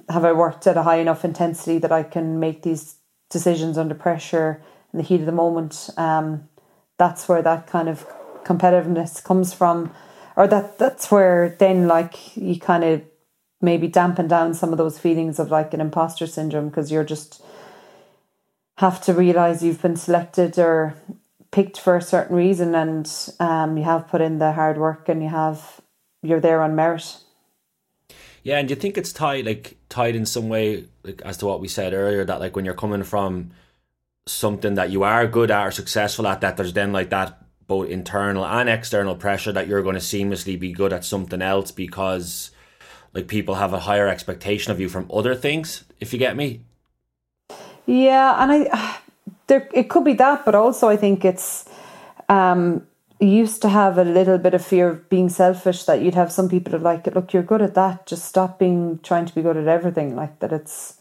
Have 0.07 0.23
I 0.23 0.31
worked 0.31 0.65
at 0.65 0.77
a 0.77 0.83
high 0.83 0.99
enough 0.99 1.25
intensity 1.25 1.77
that 1.79 1.91
I 1.91 2.03
can 2.03 2.39
make 2.39 2.61
these 2.61 2.95
decisions 3.29 3.77
under 3.77 3.95
pressure 3.95 4.61
in 4.93 4.97
the 4.97 5.03
heat 5.03 5.19
of 5.19 5.25
the 5.25 5.33
moment? 5.33 5.89
Um, 5.97 6.47
that's 6.97 7.27
where 7.27 7.41
that 7.41 7.67
kind 7.67 7.89
of 7.89 8.07
competitiveness 8.45 9.21
comes 9.21 9.53
from, 9.53 9.91
or 10.37 10.47
that 10.47 10.79
that's 10.79 11.11
where 11.11 11.53
then 11.59 11.87
like 11.87 12.37
you 12.37 12.57
kind 12.57 12.85
of 12.85 13.01
maybe 13.61 13.87
dampen 13.87 14.27
down 14.27 14.53
some 14.53 14.71
of 14.71 14.77
those 14.77 14.99
feelings 14.99 15.39
of 15.39 15.51
like 15.51 15.73
an 15.73 15.81
imposter 15.81 16.27
syndrome 16.27 16.69
because 16.69 16.91
you're 16.91 17.03
just 17.03 17.41
have 18.77 19.01
to 19.01 19.13
realize 19.13 19.63
you've 19.63 19.81
been 19.81 19.95
selected 19.95 20.59
or 20.59 20.95
picked 21.51 21.79
for 21.79 21.95
a 21.95 22.01
certain 22.01 22.35
reason 22.35 22.75
and 22.75 23.29
um, 23.39 23.77
you 23.77 23.83
have 23.83 24.07
put 24.07 24.21
in 24.21 24.39
the 24.39 24.51
hard 24.51 24.77
work 24.77 25.07
and 25.07 25.23
you 25.23 25.29
have 25.29 25.79
you're 26.21 26.41
there 26.41 26.61
on 26.61 26.75
merit. 26.75 27.17
Yeah 28.43 28.59
and 28.59 28.69
you 28.69 28.75
think 28.75 28.97
it's 28.97 29.13
tied 29.13 29.45
like 29.45 29.77
tied 29.89 30.15
in 30.15 30.25
some 30.25 30.49
way 30.49 30.85
like 31.03 31.21
as 31.23 31.37
to 31.37 31.45
what 31.45 31.61
we 31.61 31.67
said 31.67 31.93
earlier 31.93 32.25
that 32.25 32.39
like 32.39 32.55
when 32.55 32.65
you're 32.65 32.73
coming 32.73 33.03
from 33.03 33.51
something 34.27 34.75
that 34.75 34.89
you 34.89 35.03
are 35.03 35.27
good 35.27 35.51
at 35.51 35.65
or 35.65 35.71
successful 35.71 36.27
at 36.27 36.41
that 36.41 36.57
there's 36.57 36.73
then 36.73 36.91
like 36.91 37.09
that 37.09 37.41
both 37.67 37.89
internal 37.89 38.45
and 38.45 38.69
external 38.69 39.15
pressure 39.15 39.51
that 39.51 39.67
you're 39.67 39.81
going 39.81 39.95
to 39.95 40.01
seamlessly 40.01 40.59
be 40.59 40.71
good 40.71 40.93
at 40.93 41.05
something 41.05 41.41
else 41.41 41.71
because 41.71 42.51
like 43.15 43.27
people 43.27 43.55
have 43.55 43.73
a 43.73 43.79
higher 43.79 44.07
expectation 44.07 44.71
of 44.71 44.79
you 44.79 44.89
from 44.89 45.09
other 45.11 45.33
things 45.33 45.85
if 45.99 46.13
you 46.13 46.19
get 46.19 46.35
me? 46.35 46.61
Yeah 47.85 48.41
and 48.41 48.51
i 48.51 48.99
there 49.47 49.69
it 49.73 49.89
could 49.89 50.03
be 50.03 50.13
that 50.13 50.43
but 50.43 50.55
also 50.55 50.89
i 50.89 50.97
think 50.97 51.23
it's 51.23 51.65
um 52.29 52.85
used 53.19 53.61
to 53.61 53.69
have 53.69 53.97
a 53.97 54.03
little 54.03 54.37
bit 54.37 54.53
of 54.53 54.65
fear 54.65 54.89
of 54.89 55.09
being 55.09 55.29
selfish 55.29 55.83
that 55.85 56.01
you'd 56.01 56.15
have 56.15 56.31
some 56.31 56.49
people 56.49 56.71
that 56.71 56.81
like 56.81 57.05
look 57.15 57.31
you're 57.31 57.43
good 57.43 57.61
at 57.61 57.75
that 57.75 58.05
just 58.05 58.25
stop 58.25 58.59
being 58.59 58.99
trying 59.03 59.25
to 59.25 59.33
be 59.33 59.41
good 59.41 59.55
at 59.55 59.67
everything 59.67 60.15
like 60.15 60.39
that 60.39 60.51
it's 60.51 60.97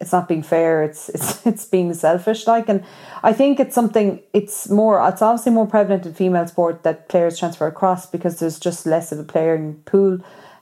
it's 0.00 0.12
not 0.12 0.28
being 0.28 0.42
fair 0.42 0.84
it's 0.84 1.08
it's 1.08 1.44
it's 1.50 1.64
being 1.64 1.92
selfish 1.94 2.46
like 2.46 2.68
and 2.68 2.84
i 3.22 3.32
think 3.32 3.58
it's 3.58 3.74
something 3.74 4.20
it's 4.32 4.68
more 4.68 5.06
it's 5.08 5.22
obviously 5.22 5.50
more 5.50 5.66
prevalent 5.66 6.06
in 6.06 6.14
female 6.14 6.46
sport 6.46 6.82
that 6.84 7.08
players 7.08 7.38
transfer 7.38 7.66
across 7.66 8.06
because 8.06 8.38
there's 8.38 8.60
just 8.60 8.86
less 8.86 9.10
of 9.10 9.18
a 9.18 9.24
playing 9.24 9.74
pool 9.84 10.18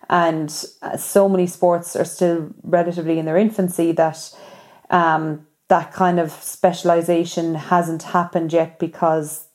and 0.09 0.65
uh, 0.83 0.97
so 0.97 1.29
many 1.29 1.47
sports 1.47 1.97
are 1.97 2.05
still 2.05 2.51
relatively 2.63 3.19
in 3.19 3.25
their 3.25 3.37
infancy 3.37 3.93
that 3.93 4.33
um, 4.91 5.47
that 5.69 5.93
kind 5.93 6.21
of 6.21 6.31
specialization 6.31 7.55
hasn't 7.55 8.05
happened 8.05 8.53
yet 8.53 8.79
because 8.79 9.49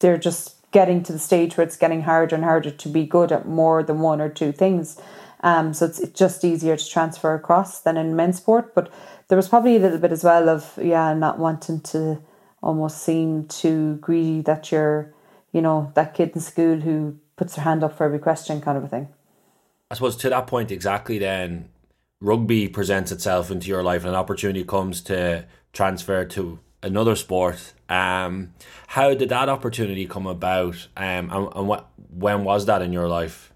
they're 0.00 0.18
just 0.18 0.70
getting 0.72 1.02
to 1.02 1.12
the 1.12 1.18
stage 1.18 1.56
where 1.56 1.66
it's 1.66 1.76
getting 1.76 2.02
harder 2.02 2.34
and 2.34 2.44
harder 2.44 2.70
to 2.70 2.88
be 2.88 3.06
good 3.06 3.32
at 3.32 3.48
more 3.48 3.82
than 3.82 4.00
one 4.00 4.20
or 4.20 4.28
two 4.28 4.52
things. 4.52 5.00
Um, 5.40 5.72
so 5.72 5.86
it's, 5.86 5.98
it's 6.00 6.18
just 6.18 6.44
easier 6.44 6.76
to 6.76 6.88
transfer 6.88 7.34
across 7.34 7.80
than 7.80 7.96
in 7.96 8.16
men's 8.16 8.36
sport. 8.36 8.74
But 8.74 8.92
there 9.28 9.36
was 9.36 9.48
probably 9.48 9.76
a 9.76 9.78
little 9.78 9.98
bit 9.98 10.12
as 10.12 10.22
well 10.22 10.48
of 10.50 10.78
yeah, 10.82 11.14
not 11.14 11.38
wanting 11.38 11.80
to 11.80 12.20
almost 12.62 13.02
seem 13.02 13.46
too 13.46 13.96
greedy 14.02 14.42
that 14.42 14.70
you're, 14.70 15.14
you 15.52 15.62
know, 15.62 15.92
that 15.94 16.14
kid 16.14 16.32
in 16.34 16.40
school 16.40 16.80
who 16.80 17.16
puts 17.36 17.54
their 17.54 17.64
hand 17.64 17.82
up 17.84 17.96
for 17.96 18.04
every 18.04 18.18
question 18.18 18.60
kind 18.60 18.76
of 18.76 18.84
a 18.84 18.88
thing. 18.88 19.08
I 19.90 19.94
suppose 19.94 20.16
to 20.16 20.30
that 20.30 20.46
point 20.46 20.70
exactly 20.70 21.18
then 21.18 21.68
rugby 22.20 22.68
presents 22.68 23.12
itself 23.12 23.50
into 23.50 23.68
your 23.68 23.82
life 23.82 24.02
and 24.02 24.10
an 24.10 24.16
opportunity 24.16 24.64
comes 24.64 25.00
to 25.02 25.44
transfer 25.72 26.24
to 26.24 26.58
another 26.82 27.14
sport. 27.14 27.74
Um, 27.88 28.54
how 28.88 29.14
did 29.14 29.28
that 29.28 29.48
opportunity 29.48 30.06
come 30.06 30.26
about 30.26 30.88
um, 30.96 31.30
and, 31.30 31.48
and 31.54 31.68
what 31.68 31.88
when 32.10 32.44
was 32.44 32.66
that 32.66 32.82
in 32.82 32.92
your 32.92 33.08
life? 33.08 33.52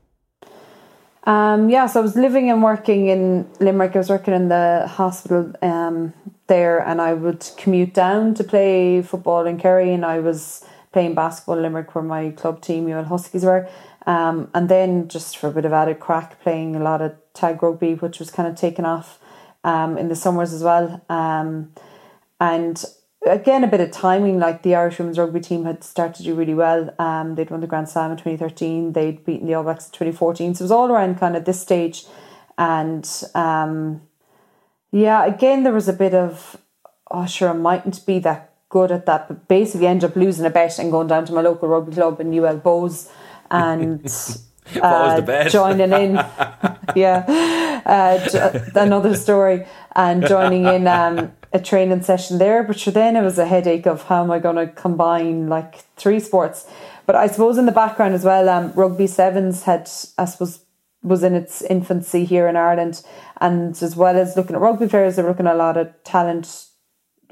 Um, 1.25 1.69
yeah, 1.69 1.87
so 1.87 2.01
I 2.01 2.03
was 2.03 2.17
living 2.17 2.51
and 2.51 2.63
working 2.63 3.09
in 3.09 3.49
Limerick. 3.61 3.95
I 3.95 3.99
was 3.99 4.09
working 4.09 4.35
in 4.35 4.49
the 4.49 4.87
hospital 4.89 5.53
um, 5.63 6.15
there, 6.47 6.79
and 6.79 7.01
I 7.01 7.15
would 7.15 7.47
commute 7.57 7.93
down 7.93 8.35
to 8.35 8.45
play 8.45 9.03
football 9.03 9.47
in 9.47 9.59
Kerry, 9.59 9.93
and 9.93 10.05
I 10.05 10.21
was 10.21 10.65
playing 10.93 11.15
basketball 11.15 11.57
in 11.57 11.63
Limerick, 11.63 11.95
where 11.95 12.03
my 12.03 12.31
club 12.31 12.63
team, 12.63 12.91
UL 12.91 13.05
Huskies, 13.05 13.45
were. 13.45 13.69
Um, 14.07 14.51
and 14.55 14.69
then 14.69 15.09
just 15.09 15.37
for 15.37 15.49
a 15.49 15.53
bit 15.53 15.65
of 15.65 15.73
added 15.73 16.01
crack, 16.01 16.41
playing 16.41 16.75
a 16.75 16.81
lot 16.81 17.03
of 17.03 17.15
tag 17.35 17.63
rugby, 17.63 17.95
which 17.95 18.19
was 18.19 18.31
kind 18.31 18.49
of 18.49 18.57
taken 18.57 18.85
off 18.85 19.19
um, 19.65 19.99
in 19.99 20.09
the 20.09 20.17
summers 20.17 20.53
as 20.53 20.63
well. 20.63 21.05
Um, 21.09 21.73
and 22.41 22.83
again, 23.27 23.65
a 23.65 23.69
bit 23.69 23.81
of 23.81 23.91
timing, 23.91 24.39
like 24.39 24.63
the 24.63 24.75
Irish 24.75 24.99
women's 24.99 25.19
rugby 25.19 25.41
team 25.41 25.65
had 25.65 25.85
started 25.85 26.17
to 26.17 26.23
do 26.23 26.35
really 26.35 26.55
well. 26.55 26.95
Um, 26.99 27.35
they'd 27.35 27.51
won 27.51 27.61
the 27.61 27.67
Grand 27.67 27.89
Slam 27.89 28.11
in 28.11 28.17
2013, 28.17 28.93
they'd 28.93 29.25
beaten 29.25 29.47
the 29.47 29.55
All 29.55 29.63
Blacks 29.63 29.87
in 29.87 29.93
2014. 29.93 30.55
So 30.55 30.63
it 30.63 30.65
was 30.65 30.71
all 30.71 30.91
around 30.91 31.19
kind 31.19 31.37
of 31.37 31.45
this 31.45 31.61
stage. 31.61 32.07
And 32.57 33.09
um, 33.35 34.03
yeah, 34.91 35.25
again, 35.27 35.63
there 35.63 35.73
was 35.73 35.89
a 35.89 35.95
bit 35.95 36.15
of, 36.15 36.57
oh, 37.11 37.27
sure, 37.27 37.51
I 37.51 37.53
mightn't 37.53 38.05
be 38.07 38.19
that 38.21 38.55
good 38.71 38.93
at 38.93 39.05
that, 39.07 39.29
but 39.29 39.49
basically 39.49 39.87
ended 39.87 40.11
up 40.11 40.17
losing 40.17 40.47
a 40.47 40.51
bet 40.51 40.79
and 40.79 40.91
going 40.91 41.09
down 41.09 41.27
to 41.27 41.33
my 41.33 41.41
local 41.41 41.69
rugby 41.69 41.93
club 41.93 42.21
in 42.21 42.33
UL 42.33 42.61
Bohs 42.61 43.11
and 43.51 44.07
uh, 44.83 45.49
joining 45.49 45.93
in. 45.93 46.15
yeah, 46.97 47.81
uh, 47.87 48.61
another 48.75 49.15
story, 49.15 49.67
and 49.95 50.27
joining 50.27 50.65
in 50.65 50.87
um, 50.87 51.33
a 51.53 51.61
training 51.61 52.03
session 52.03 52.39
there. 52.39 52.63
But 52.63 52.79
sure, 52.79 52.93
then 52.93 53.17
it 53.17 53.23
was 53.23 53.39
a 53.39 53.47
headache 53.47 53.87
of 53.87 54.05
how 54.05 54.23
am 54.23 54.31
I 54.31 54.39
going 54.39 54.57
to 54.57 54.67
combine 54.69 55.49
like 55.49 55.85
three 55.97 56.21
sports. 56.21 56.67
But 57.07 57.17
I 57.17 57.27
suppose 57.27 57.59
in 57.59 57.67
the 57.67 57.73
background 57.73 58.15
as 58.15 58.25
well, 58.25 58.49
um, 58.49 58.73
rugby 58.75 59.07
sevens 59.07 59.65
had, 59.65 59.91
I 60.17 60.27
suppose, 60.27 60.61
was 61.03 61.25
in 61.25 61.35
its 61.35 61.63
infancy 61.63 62.25
here 62.25 62.47
in 62.47 62.57
Ireland, 62.57 63.03
and 63.41 63.71
as 63.83 63.97
well 63.97 64.17
as 64.17 64.37
looking 64.37 64.55
at 64.55 64.63
rugby 64.63 64.87
players, 64.87 65.17
they 65.17 65.23
were 65.23 65.31
looking 65.31 65.47
at 65.47 65.55
a 65.55 65.59
lot 65.59 65.77
of 65.77 65.89
talent 66.05 66.67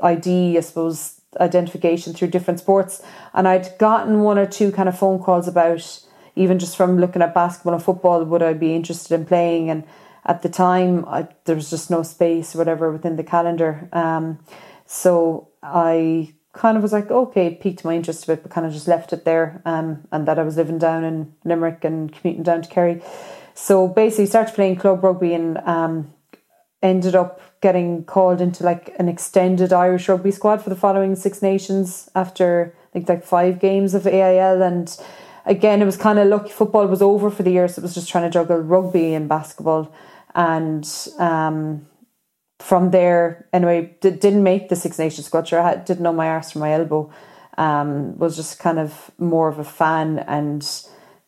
ID, 0.03 0.57
I 0.57 0.61
suppose, 0.61 1.21
identification 1.39 2.15
through 2.15 2.29
different 2.29 2.61
sports. 2.61 3.03
And 3.35 3.47
I'd 3.47 3.77
gotten 3.79 4.21
one 4.21 4.39
or 4.39 4.47
two 4.47 4.73
kind 4.73 4.89
of 4.89 4.99
phone 4.99 5.23
calls 5.23 5.47
about 5.47 6.01
even 6.39 6.59
just 6.59 6.77
from 6.77 6.99
looking 6.99 7.23
at 7.23 7.35
basketball 7.35 7.75
and 7.75 7.83
football, 7.83 8.25
would 8.25 8.43
I 8.43 8.53
be 8.53 8.75
interested 8.75 9.13
in 9.15 9.27
playing? 9.27 9.71
And 9.71 9.85
at 10.25 10.43
the 10.43 10.49
time, 10.49 11.05
I, 11.07 11.29
there 11.45 11.57
was 11.57 11.71
just 11.71 11.91
no 11.91 12.03
space 12.03 12.55
or 12.55 12.59
whatever 12.59 12.93
within 12.93 13.17
the 13.17 13.25
calendar. 13.25 13.89
Um, 13.93 14.39
so 14.87 15.49
I 15.63 16.35
kind 16.53 16.77
of 16.77 16.83
was 16.83 16.93
like, 16.93 17.11
okay, 17.11 17.47
it 17.47 17.61
piqued 17.61 17.85
my 17.85 17.95
interest 17.95 18.25
a 18.25 18.29
bit, 18.29 18.43
but 18.43 18.53
kind 18.53 18.67
of 18.67 18.73
just 18.73 18.89
left 18.89 19.13
it 19.13 19.25
there. 19.25 19.61
Um, 19.65 20.07
and 20.13 20.27
that 20.27 20.39
I 20.39 20.43
was 20.43 20.57
living 20.57 20.79
down 20.79 21.05
in 21.05 21.35
Limerick 21.45 21.85
and 21.85 22.13
commuting 22.13 22.45
down 22.45 22.63
to 22.63 22.69
Kerry. 22.69 23.03
So 23.55 23.89
basically, 23.89 24.27
started 24.27 24.55
playing 24.55 24.77
club 24.77 25.03
rugby 25.03 25.35
and 25.35 25.59
um, 25.59 26.13
ended 26.83 27.17
up 27.17 27.41
getting 27.61 28.05
called 28.05 28.41
into 28.41 28.63
like 28.63 28.95
an 28.99 29.09
extended 29.09 29.73
Irish 29.73 30.09
rugby 30.09 30.31
squad 30.31 30.63
for 30.63 30.71
the 30.71 30.77
following 30.77 31.17
Six 31.17 31.43
Nations 31.43 32.09
after 32.15 32.75
I 32.91 32.93
think 32.93 33.09
like 33.09 33.25
five 33.25 33.59
games 33.59 33.95
of 33.95 34.07
AIL 34.07 34.63
and 34.63 34.97
again 35.49 35.83
it 35.83 35.85
was 35.85 35.97
kind 35.97 36.19
of 36.19 36.29
lucky 36.29 36.51
football 36.51 36.87
was 36.87 37.03
over 37.03 37.31
for 37.31 37.43
the 37.43 37.51
year 37.51 37.67
so 37.67 37.81
it 37.81 37.83
was 37.83 37.95
just 37.95 38.09
trying 38.09 38.25
to 38.25 38.31
juggle 38.31 38.59
rugby 38.59 39.15
and 39.15 39.29
basketball 39.29 39.93
and 40.35 41.09
um, 41.19 41.87
from 42.61 42.91
there 42.91 43.47
anyway 43.53 43.97
did, 44.01 44.21
didn't 44.21 44.43
make 44.43 44.69
the 44.69 44.77
Six 44.77 44.99
Nations 44.99 45.27
squad 45.27 45.53
I 45.53 45.63
had, 45.63 45.85
didn't 45.85 46.03
know 46.03 46.13
my 46.13 46.29
arse 46.29 46.53
from 46.53 46.61
my 46.61 46.73
elbow 46.73 47.11
um, 47.59 48.17
was 48.19 48.37
just 48.37 48.59
kind 48.61 48.79
of 48.79 49.11
more 49.19 49.49
of 49.49 49.59
a 49.59 49.65
fan 49.65 50.21
and 50.21 50.65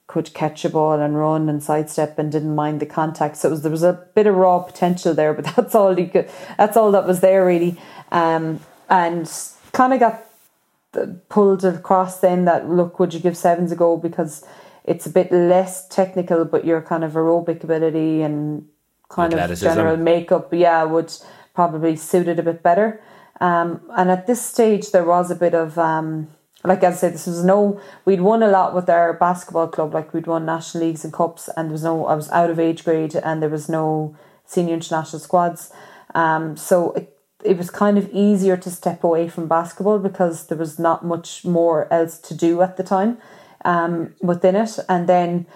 could 0.06 0.32
catch 0.34 0.64
a 0.64 0.68
ball 0.68 0.98
and 0.98 1.16
run 1.16 1.48
and 1.48 1.62
sidestep 1.62 2.18
and 2.18 2.32
didn't 2.32 2.54
mind 2.54 2.80
the 2.80 2.86
contact. 2.86 3.36
So 3.36 3.50
was, 3.50 3.62
there 3.62 3.70
was 3.70 3.82
a 3.82 4.08
bit 4.14 4.26
of 4.26 4.34
raw 4.34 4.60
potential 4.60 5.14
there, 5.14 5.34
but 5.34 5.44
that's 5.56 5.74
all 5.74 5.94
he 5.94 6.06
could. 6.06 6.30
That's 6.56 6.76
all 6.76 6.92
that 6.92 7.06
was 7.06 7.20
there 7.20 7.44
really, 7.44 7.78
um, 8.10 8.60
and 8.88 9.30
kind 9.72 9.92
of 9.92 10.00
got 10.00 10.24
pulled 11.28 11.64
across 11.64 12.20
then 12.20 12.44
that 12.44 12.68
look, 12.68 12.98
would 12.98 13.14
you 13.14 13.20
give 13.20 13.36
sevens 13.36 13.72
a 13.72 13.76
go 13.76 13.96
because 13.96 14.44
it's 14.84 15.06
a 15.06 15.10
bit 15.10 15.30
less 15.30 15.86
technical, 15.88 16.44
but 16.44 16.64
your 16.64 16.82
kind 16.82 17.04
of 17.04 17.12
aerobic 17.12 17.62
ability 17.62 18.22
and 18.22 18.66
kind 19.08 19.34
of 19.34 19.58
general 19.58 19.96
makeup, 19.96 20.52
yeah, 20.52 20.82
would 20.84 21.12
probably 21.54 21.96
suit 21.96 22.28
it 22.28 22.38
a 22.38 22.42
bit 22.42 22.62
better. 22.62 23.02
Um, 23.40 23.80
and 23.96 24.10
at 24.10 24.26
this 24.26 24.44
stage, 24.44 24.90
there 24.90 25.04
was 25.04 25.30
a 25.30 25.34
bit 25.34 25.54
of 25.54 25.78
um, 25.78 26.28
like 26.64 26.84
I 26.84 26.92
said, 26.92 27.14
this 27.14 27.26
was 27.26 27.42
no. 27.42 27.80
We'd 28.04 28.20
won 28.20 28.42
a 28.42 28.48
lot 28.48 28.74
with 28.74 28.90
our 28.90 29.14
basketball 29.14 29.68
club. 29.68 29.94
Like 29.94 30.12
we'd 30.12 30.26
won 30.26 30.44
national 30.44 30.84
leagues 30.84 31.04
and 31.04 31.12
cups, 31.12 31.48
and 31.56 31.68
there 31.68 31.72
was 31.72 31.84
no. 31.84 32.06
I 32.06 32.14
was 32.14 32.30
out 32.30 32.50
of 32.50 32.58
age 32.58 32.84
grade, 32.84 33.14
and 33.14 33.42
there 33.42 33.48
was 33.48 33.68
no 33.68 34.14
senior 34.44 34.74
international 34.74 35.20
squads. 35.20 35.72
Um, 36.14 36.56
so 36.56 36.92
it, 36.92 37.16
it 37.44 37.56
was 37.56 37.70
kind 37.70 37.98
of 37.98 38.08
easier 38.12 38.56
to 38.56 38.70
step 38.70 39.04
away 39.04 39.28
from 39.28 39.48
basketball 39.48 39.98
because 39.98 40.46
there 40.46 40.58
was 40.58 40.78
not 40.78 41.04
much 41.04 41.44
more 41.44 41.92
else 41.92 42.18
to 42.18 42.34
do 42.34 42.62
at 42.62 42.76
the 42.76 42.82
time 42.82 43.18
um, 43.64 44.14
within 44.20 44.56
it. 44.56 44.78
And 44.88 45.08
then 45.08 45.46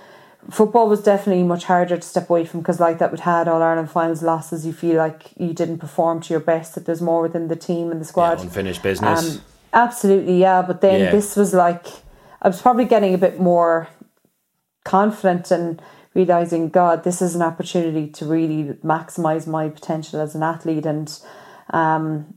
football 0.51 0.89
was 0.89 1.03
definitely 1.03 1.43
much 1.43 1.65
harder 1.65 1.97
to 1.97 2.03
step 2.03 2.31
away 2.31 2.45
from 2.45 2.61
because, 2.61 2.81
like 2.81 2.99
that, 2.99 3.13
we 3.13 3.19
had 3.19 3.49
all 3.49 3.63
Ireland 3.63 3.91
finals 3.91 4.23
losses. 4.23 4.67
You 4.67 4.73
feel 4.73 4.97
like 4.97 5.33
you 5.37 5.53
didn't 5.53 5.79
perform 5.79 6.21
to 6.23 6.35
your 6.35 6.41
best. 6.41 6.75
That 6.75 6.87
there's 6.87 7.03
more 7.03 7.23
within 7.23 7.49
the 7.49 7.57
team 7.57 7.91
and 7.91 8.01
the 8.01 8.05
squad. 8.05 8.39
Yeah, 8.39 8.43
unfinished 8.43 8.83
business. 8.83 9.37
Um, 9.37 9.43
Absolutely, 9.75 10.41
yeah. 10.41 10.63
But 10.63 10.81
then 10.81 11.01
Yeah. 11.01 11.11
this 11.11 11.35
was 11.35 11.53
like 11.53 11.87
I 12.41 12.49
was 12.49 12.63
probably 12.63 12.85
getting 12.85 13.15
a 13.15 13.19
bit 13.19 13.41
more 13.41 13.89
confident 14.85 15.51
and 15.51 15.81
realizing, 16.15 16.69
God, 16.69 17.03
this 17.03 17.21
is 17.21 17.35
an 17.35 17.43
opportunity 17.43 18.07
to 18.09 18.27
really 18.27 18.75
maximize 18.85 19.47
my 19.47 19.69
potential 19.69 20.21
as 20.21 20.35
an 20.35 20.43
athlete. 20.43 20.87
And 20.87 21.11
um, 21.71 22.35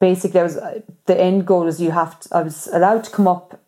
basically, 0.00 0.40
I 0.40 0.44
was 0.44 0.58
the 1.06 1.20
end 1.20 1.46
goal 1.46 1.66
is 1.66 1.80
you 1.80 1.90
have. 1.92 2.20
To, 2.20 2.36
I 2.36 2.42
was 2.42 2.68
allowed 2.72 3.04
to 3.04 3.10
come 3.10 3.28
up 3.28 3.62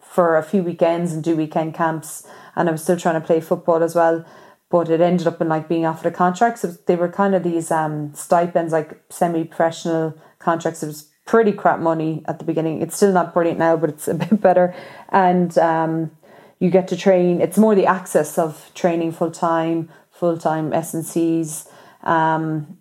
for 0.00 0.36
a 0.36 0.42
few 0.42 0.62
weekends 0.62 1.12
and 1.12 1.22
do 1.22 1.36
weekend 1.36 1.74
camps, 1.74 2.26
and 2.56 2.68
I 2.68 2.72
was 2.72 2.82
still 2.82 2.96
trying 2.96 3.20
to 3.20 3.26
play 3.26 3.40
football 3.40 3.82
as 3.82 3.94
well. 3.94 4.24
But 4.70 4.90
it 4.90 5.00
ended 5.00 5.26
up 5.26 5.40
in 5.40 5.48
like 5.48 5.68
being 5.68 5.86
offered 5.86 6.12
a 6.12 6.14
contract. 6.14 6.58
So 6.58 6.68
they 6.86 6.96
were 6.96 7.08
kind 7.08 7.34
of 7.34 7.42
these 7.42 7.70
um, 7.70 8.12
stipends, 8.14 8.72
like 8.72 9.02
semi-professional 9.08 10.14
contracts. 10.38 10.82
It 10.82 10.88
was 10.88 11.08
pretty 11.24 11.52
crap 11.52 11.78
money 11.78 12.22
at 12.26 12.38
the 12.38 12.44
beginning. 12.44 12.82
It's 12.82 12.96
still 12.96 13.12
not 13.12 13.32
brilliant 13.32 13.58
now, 13.58 13.76
but 13.76 13.90
it's 13.90 14.08
a 14.08 14.14
bit 14.24 14.40
better. 14.40 14.74
And 15.08 15.56
um, 15.58 16.10
you 16.58 16.70
get 16.70 16.88
to 16.88 16.96
train. 16.96 17.40
It's 17.40 17.56
more 17.56 17.74
the 17.74 17.86
access 17.86 18.36
of 18.38 18.70
training 18.74 19.12
full 19.12 19.30
time, 19.30 19.90
full 20.10 20.36
time 20.36 20.72
S 20.72 20.92
and 20.94 21.04
C's. 21.04 21.68
Um, 22.02 22.78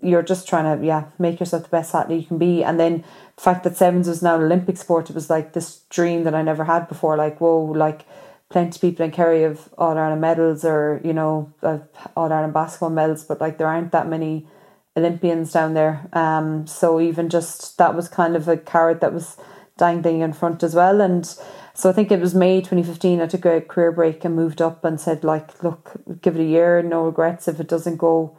you're 0.00 0.22
just 0.22 0.48
trying 0.48 0.78
to 0.78 0.86
yeah 0.86 1.06
make 1.18 1.40
yourself 1.40 1.64
the 1.64 1.68
best 1.68 1.94
athlete 1.94 2.22
you 2.22 2.26
can 2.26 2.38
be. 2.38 2.62
And 2.62 2.78
then 2.78 3.04
the 3.36 3.42
fact 3.42 3.64
that 3.64 3.76
sevens 3.76 4.08
was 4.08 4.22
now 4.22 4.36
an 4.36 4.42
Olympic 4.42 4.76
sport, 4.76 5.10
it 5.10 5.14
was 5.14 5.30
like 5.30 5.52
this 5.52 5.80
dream 5.90 6.24
that 6.24 6.34
I 6.34 6.42
never 6.42 6.64
had 6.64 6.88
before. 6.88 7.16
Like 7.16 7.40
whoa, 7.40 7.64
like 7.64 8.04
plenty 8.48 8.76
of 8.76 8.80
people 8.80 9.04
in 9.04 9.10
Kerry 9.10 9.42
have 9.42 9.68
All 9.76 9.98
Ireland 9.98 10.20
medals 10.20 10.64
or 10.64 11.00
you 11.04 11.12
know 11.12 11.52
All 11.62 12.32
Ireland 12.32 12.54
basketball 12.54 12.90
medals, 12.90 13.24
but 13.24 13.40
like 13.40 13.58
there 13.58 13.66
aren't 13.66 13.92
that 13.92 14.08
many 14.08 14.46
Olympians 14.96 15.52
down 15.52 15.74
there. 15.74 16.08
Um, 16.12 16.66
so 16.66 17.00
even 17.00 17.28
just 17.28 17.78
that 17.78 17.94
was 17.94 18.08
kind 18.08 18.36
of 18.36 18.48
a 18.48 18.56
carrot 18.56 19.00
that 19.00 19.14
was 19.14 19.36
dangling 19.78 20.20
in 20.20 20.32
front 20.32 20.62
as 20.62 20.74
well. 20.74 21.00
And 21.00 21.24
so 21.72 21.88
I 21.88 21.92
think 21.92 22.10
it 22.10 22.20
was 22.20 22.34
May 22.34 22.60
2015. 22.60 23.20
I 23.20 23.26
took 23.26 23.46
a 23.46 23.60
career 23.60 23.92
break 23.92 24.24
and 24.24 24.34
moved 24.34 24.60
up 24.60 24.84
and 24.84 25.00
said, 25.00 25.24
like, 25.24 25.62
look, 25.62 25.92
give 26.20 26.36
it 26.36 26.42
a 26.42 26.44
year, 26.44 26.82
no 26.82 27.04
regrets. 27.04 27.48
If 27.48 27.60
it 27.60 27.68
doesn't 27.68 27.96
go 27.96 28.36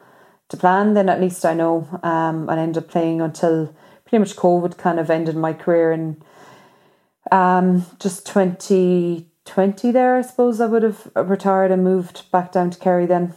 to 0.49 0.57
plan, 0.57 0.93
then 0.93 1.09
at 1.09 1.21
least 1.21 1.45
I 1.45 1.53
know. 1.53 1.87
Um, 2.03 2.49
and 2.49 2.59
ended 2.59 2.83
up 2.83 2.89
playing 2.89 3.21
until 3.21 3.75
pretty 4.05 4.19
much 4.19 4.35
COVID 4.35 4.77
kind 4.77 4.99
of 4.99 5.09
ended 5.09 5.35
my 5.35 5.53
career 5.53 5.91
in 5.91 6.21
um, 7.31 7.85
just 7.99 8.25
2020 8.25 9.91
there, 9.91 10.15
I 10.17 10.21
suppose 10.21 10.59
I 10.59 10.65
would 10.65 10.83
have 10.83 11.11
retired 11.15 11.71
and 11.71 11.83
moved 11.83 12.29
back 12.31 12.51
down 12.51 12.71
to 12.71 12.79
Kerry 12.79 13.05
then. 13.05 13.33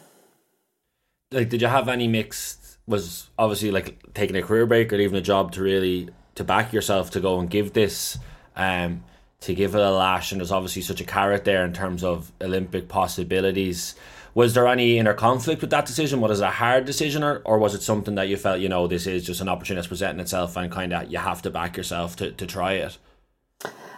Like, 1.30 1.48
did 1.48 1.62
you 1.62 1.68
have 1.68 1.88
any 1.88 2.08
mixed 2.08 2.62
was 2.86 3.30
obviously 3.38 3.70
like 3.70 4.12
taking 4.12 4.34
a 4.36 4.42
career 4.42 4.66
break 4.66 4.92
or 4.92 4.96
even 4.96 5.16
a 5.16 5.20
job 5.20 5.52
to 5.52 5.62
really 5.62 6.08
to 6.34 6.42
back 6.42 6.72
yourself 6.72 7.10
to 7.10 7.20
go 7.20 7.38
and 7.38 7.48
give 7.48 7.72
this 7.74 8.18
um 8.56 9.04
to 9.40 9.54
give 9.54 9.74
it 9.74 9.80
a 9.80 9.90
lash 9.90 10.32
and 10.32 10.40
there's 10.40 10.50
obviously 10.50 10.82
such 10.82 11.00
a 11.00 11.04
carrot 11.04 11.44
there 11.44 11.64
in 11.64 11.72
terms 11.72 12.04
of 12.04 12.32
Olympic 12.40 12.88
possibilities. 12.88 13.94
Was 14.34 14.54
there 14.54 14.66
any 14.66 14.98
inner 14.98 15.14
conflict 15.14 15.60
with 15.60 15.70
that 15.70 15.86
decision? 15.86 16.20
Was 16.20 16.40
it 16.40 16.44
a 16.44 16.50
hard 16.50 16.86
decision 16.86 17.22
or, 17.22 17.42
or 17.44 17.58
was 17.58 17.74
it 17.74 17.82
something 17.82 18.14
that 18.14 18.28
you 18.28 18.36
felt, 18.36 18.60
you 18.60 18.68
know, 18.68 18.86
this 18.86 19.06
is 19.06 19.26
just 19.26 19.40
an 19.40 19.48
opportunity 19.48 19.78
that's 19.78 19.88
presenting 19.88 20.20
itself 20.20 20.56
and 20.56 20.72
kind 20.72 20.92
of 20.92 21.10
you 21.12 21.18
have 21.18 21.42
to 21.42 21.50
back 21.50 21.76
yourself 21.76 22.16
to, 22.16 22.30
to 22.32 22.46
try 22.46 22.72
it? 22.72 22.96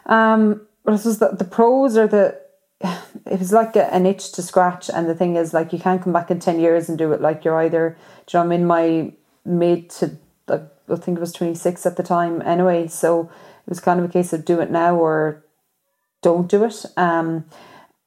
Um, 0.06 0.66
well, 0.84 0.96
this 0.96 1.04
was 1.04 1.18
the, 1.18 1.28
the 1.28 1.44
pros 1.44 1.96
are 1.96 2.08
the 2.08 2.40
it 3.26 3.38
was 3.38 3.52
like 3.52 3.76
a, 3.76 3.92
an 3.94 4.06
itch 4.06 4.32
to 4.32 4.42
scratch 4.42 4.90
and 4.90 5.08
the 5.08 5.14
thing 5.14 5.36
is 5.36 5.54
like 5.54 5.72
you 5.72 5.78
can't 5.78 6.02
come 6.02 6.12
back 6.12 6.30
in 6.30 6.38
10 6.38 6.60
years 6.60 6.88
and 6.88 6.98
do 6.98 7.12
it 7.12 7.20
like 7.20 7.44
you're 7.44 7.60
either 7.62 7.96
you 8.30 8.38
know, 8.38 8.44
I'm 8.44 8.52
in 8.52 8.66
my 8.66 9.12
mid 9.44 9.90
to 9.90 10.16
I 10.48 10.96
think 10.96 11.16
it 11.16 11.20
was 11.20 11.32
26 11.32 11.86
at 11.86 11.96
the 11.96 12.02
time 12.02 12.42
anyway 12.42 12.88
so 12.88 13.22
it 13.22 13.70
was 13.70 13.80
kind 13.80 14.00
of 14.00 14.06
a 14.06 14.12
case 14.12 14.32
of 14.32 14.44
do 14.44 14.60
it 14.60 14.70
now 14.70 14.96
or 14.96 15.42
don't 16.20 16.48
do 16.48 16.64
it 16.64 16.84
um 16.96 17.44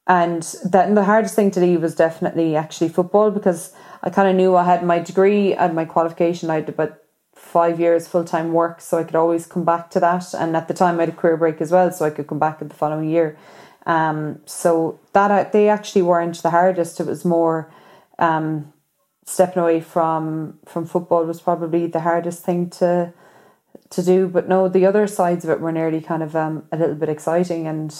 and 0.08 0.42
that 0.64 0.94
the 0.94 1.04
hardest 1.04 1.36
thing 1.36 1.50
to 1.52 1.60
leave 1.60 1.82
was 1.82 1.94
definitely 1.94 2.56
actually 2.56 2.88
football 2.88 3.30
because 3.30 3.72
I 4.02 4.10
kind 4.10 4.28
of 4.28 4.34
knew 4.34 4.56
I 4.56 4.64
had 4.64 4.82
my 4.82 4.98
degree 4.98 5.54
and 5.54 5.74
my 5.74 5.84
qualification 5.84 6.50
I 6.50 6.56
had 6.56 6.68
about 6.68 6.98
five 7.34 7.78
years 7.78 8.08
full 8.08 8.24
time 8.24 8.52
work 8.52 8.80
so 8.80 8.98
I 8.98 9.04
could 9.04 9.14
always 9.14 9.46
come 9.46 9.64
back 9.64 9.90
to 9.90 10.00
that 10.00 10.34
and 10.34 10.56
at 10.56 10.66
the 10.66 10.74
time 10.74 10.98
I 10.98 11.02
had 11.02 11.10
a 11.10 11.12
career 11.12 11.36
break 11.36 11.60
as 11.60 11.70
well 11.70 11.92
so 11.92 12.04
I 12.04 12.10
could 12.10 12.26
come 12.26 12.38
back 12.38 12.60
in 12.60 12.68
the 12.68 12.74
following 12.74 13.08
year 13.08 13.38
um, 13.88 14.40
so 14.44 15.00
that 15.14 15.52
they 15.52 15.68
actually 15.68 16.02
weren't 16.02 16.42
the 16.42 16.50
hardest. 16.50 17.00
It 17.00 17.06
was 17.06 17.24
more 17.24 17.72
um, 18.18 18.72
stepping 19.24 19.62
away 19.62 19.80
from 19.80 20.58
from 20.66 20.84
football 20.84 21.24
was 21.24 21.40
probably 21.40 21.86
the 21.86 22.00
hardest 22.00 22.44
thing 22.44 22.70
to 22.70 23.12
to 23.90 24.02
do. 24.02 24.28
But 24.28 24.46
no, 24.46 24.68
the 24.68 24.84
other 24.84 25.06
sides 25.06 25.44
of 25.44 25.50
it 25.50 25.60
were 25.60 25.72
nearly 25.72 26.02
kind 26.02 26.22
of 26.22 26.36
um, 26.36 26.64
a 26.70 26.76
little 26.76 26.96
bit 26.96 27.08
exciting. 27.08 27.66
And 27.66 27.94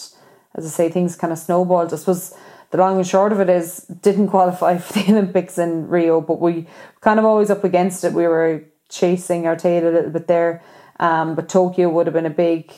as 0.58 0.66
I 0.66 0.68
say, 0.68 0.88
things 0.90 1.16
kind 1.16 1.32
of 1.32 1.38
snowballed. 1.38 1.92
I 1.92 1.96
suppose 1.96 2.34
the 2.70 2.78
long 2.78 2.98
and 2.98 3.06
short 3.06 3.32
of 3.32 3.40
it 3.40 3.48
is 3.48 3.78
didn't 4.02 4.28
qualify 4.36 4.78
for 4.78 4.92
the 4.92 5.12
Olympics 5.12 5.58
in 5.58 5.88
Rio, 5.88 6.20
but 6.20 6.40
we 6.40 6.66
kind 7.00 7.18
of 7.18 7.24
always 7.24 7.50
up 7.50 7.64
against 7.64 8.04
it. 8.04 8.12
We 8.12 8.26
were 8.26 8.64
chasing 8.88 9.46
our 9.46 9.56
tail 9.56 9.88
a 9.88 9.90
little 9.90 10.10
bit 10.10 10.26
there. 10.26 10.62
Um, 11.00 11.36
but 11.36 11.48
Tokyo 11.48 11.88
would 11.90 12.06
have 12.08 12.14
been 12.14 12.26
a 12.26 12.30
big 12.30 12.72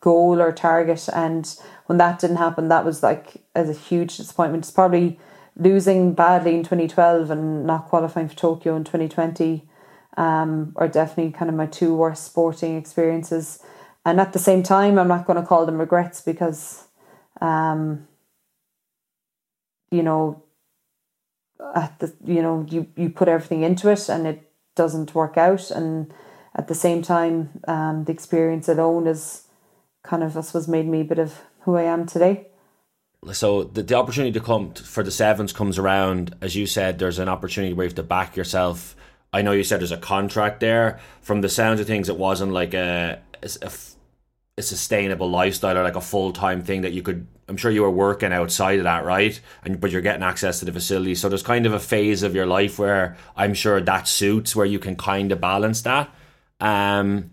goal 0.00 0.40
or 0.40 0.52
target, 0.52 1.08
and 1.12 1.52
when 1.86 1.98
that 1.98 2.20
didn't 2.20 2.36
happen, 2.36 2.68
that 2.68 2.84
was 2.84 3.02
like 3.02 3.42
as 3.56 3.68
a 3.68 3.72
huge 3.72 4.16
disappointment. 4.16 4.64
It's 4.64 4.70
probably 4.70 5.18
losing 5.56 6.14
badly 6.14 6.54
in 6.54 6.62
2012 6.62 7.30
and 7.30 7.66
not 7.66 7.86
qualifying 7.88 8.28
for 8.28 8.36
Tokyo 8.36 8.76
in 8.76 8.84
2020 8.84 9.68
um, 10.16 10.72
are 10.76 10.88
definitely 10.88 11.32
kind 11.32 11.48
of 11.48 11.54
my 11.54 11.66
two 11.66 11.94
worst 11.94 12.24
sporting 12.24 12.76
experiences. 12.76 13.62
And 14.04 14.20
at 14.20 14.32
the 14.32 14.38
same 14.38 14.62
time, 14.62 14.98
I'm 14.98 15.08
not 15.08 15.26
going 15.26 15.40
to 15.40 15.46
call 15.46 15.64
them 15.64 15.78
regrets 15.78 16.20
because, 16.20 16.88
um, 17.40 18.08
you 19.90 20.02
know, 20.02 20.42
at 21.74 21.98
the 22.00 22.12
you 22.24 22.42
know 22.42 22.66
you 22.68 22.86
you 22.96 23.08
put 23.08 23.28
everything 23.28 23.62
into 23.62 23.88
it 23.88 24.08
and 24.08 24.26
it 24.26 24.50
doesn't 24.74 25.14
work 25.14 25.36
out, 25.36 25.70
and 25.70 26.12
at 26.54 26.68
the 26.68 26.74
same 26.74 27.02
time, 27.02 27.60
um, 27.68 28.04
the 28.04 28.12
experience 28.12 28.68
alone 28.68 29.06
is 29.06 29.46
kind 30.02 30.22
of 30.22 30.36
I 30.36 30.40
suppose 30.40 30.66
made 30.68 30.88
me 30.88 31.02
a 31.02 31.04
bit 31.04 31.18
of 31.18 31.40
who 31.60 31.76
I 31.76 31.82
am 31.82 32.06
today. 32.06 32.48
So 33.32 33.62
the, 33.62 33.84
the 33.84 33.94
opportunity 33.94 34.32
to 34.32 34.40
come 34.40 34.74
for 34.74 35.04
the 35.04 35.12
sevens 35.12 35.52
comes 35.52 35.78
around, 35.78 36.34
as 36.40 36.56
you 36.56 36.66
said. 36.66 36.98
There's 36.98 37.20
an 37.20 37.28
opportunity 37.28 37.72
where 37.72 37.84
you 37.84 37.88
have 37.88 37.94
to 37.96 38.02
back 38.02 38.34
yourself. 38.36 38.96
I 39.32 39.42
know 39.42 39.52
you 39.52 39.62
said 39.62 39.80
there's 39.80 39.92
a 39.92 39.96
contract 39.96 40.58
there. 40.58 40.98
From 41.20 41.40
the 41.40 41.48
sounds 41.48 41.78
of 41.78 41.86
things, 41.86 42.08
it 42.08 42.16
wasn't 42.16 42.52
like 42.52 42.74
a, 42.74 43.20
a, 43.40 43.50
a 43.62 43.70
sustainable 44.60 45.30
lifestyle 45.30 45.78
or 45.78 45.82
like 45.82 45.96
a 45.96 46.00
full 46.00 46.32
time 46.32 46.62
thing 46.62 46.82
that 46.82 46.92
you 46.92 47.02
could. 47.02 47.26
I'm 47.48 47.56
sure 47.56 47.70
you 47.70 47.82
were 47.82 47.90
working 47.90 48.32
outside 48.32 48.78
of 48.78 48.84
that, 48.84 49.04
right? 49.04 49.40
And 49.64 49.80
but 49.80 49.90
you're 49.90 50.02
getting 50.02 50.22
access 50.22 50.58
to 50.58 50.66
the 50.66 50.72
facility. 50.72 51.14
So 51.14 51.30
there's 51.30 51.42
kind 51.42 51.64
of 51.64 51.72
a 51.72 51.78
phase 51.78 52.22
of 52.22 52.34
your 52.34 52.44
life 52.44 52.78
where 52.78 53.16
I'm 53.34 53.54
sure 53.54 53.80
that 53.80 54.08
suits 54.08 54.54
where 54.54 54.66
you 54.66 54.78
can 54.78 54.96
kind 54.96 55.32
of 55.32 55.40
balance 55.40 55.80
that. 55.82 56.10
Um, 56.60 57.30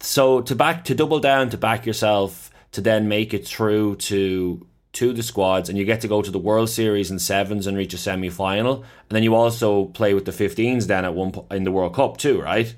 so 0.00 0.42
to 0.42 0.54
back 0.54 0.84
to 0.84 0.94
double 0.94 1.18
down 1.18 1.50
to 1.50 1.58
back 1.58 1.86
yourself 1.86 2.52
to 2.70 2.80
then 2.80 3.08
make 3.08 3.34
it 3.34 3.46
through 3.46 3.96
to 3.96 4.64
to 4.92 5.12
the 5.12 5.24
squads 5.24 5.68
and 5.68 5.76
you 5.76 5.84
get 5.84 6.02
to 6.02 6.08
go 6.08 6.22
to 6.22 6.30
the 6.30 6.38
World 6.38 6.70
Series 6.70 7.10
in 7.10 7.18
sevens 7.18 7.66
and 7.66 7.76
reach 7.76 7.94
a 7.94 7.98
semi 7.98 8.30
final. 8.30 8.76
And 8.76 9.10
then 9.10 9.24
you 9.24 9.34
also 9.34 9.86
play 9.86 10.14
with 10.14 10.24
the 10.24 10.30
15s 10.30 10.86
then 10.86 11.04
at 11.04 11.14
one 11.14 11.32
po- 11.32 11.46
in 11.50 11.64
the 11.64 11.72
World 11.72 11.94
Cup 11.94 12.16
too, 12.16 12.40
right? 12.40 12.76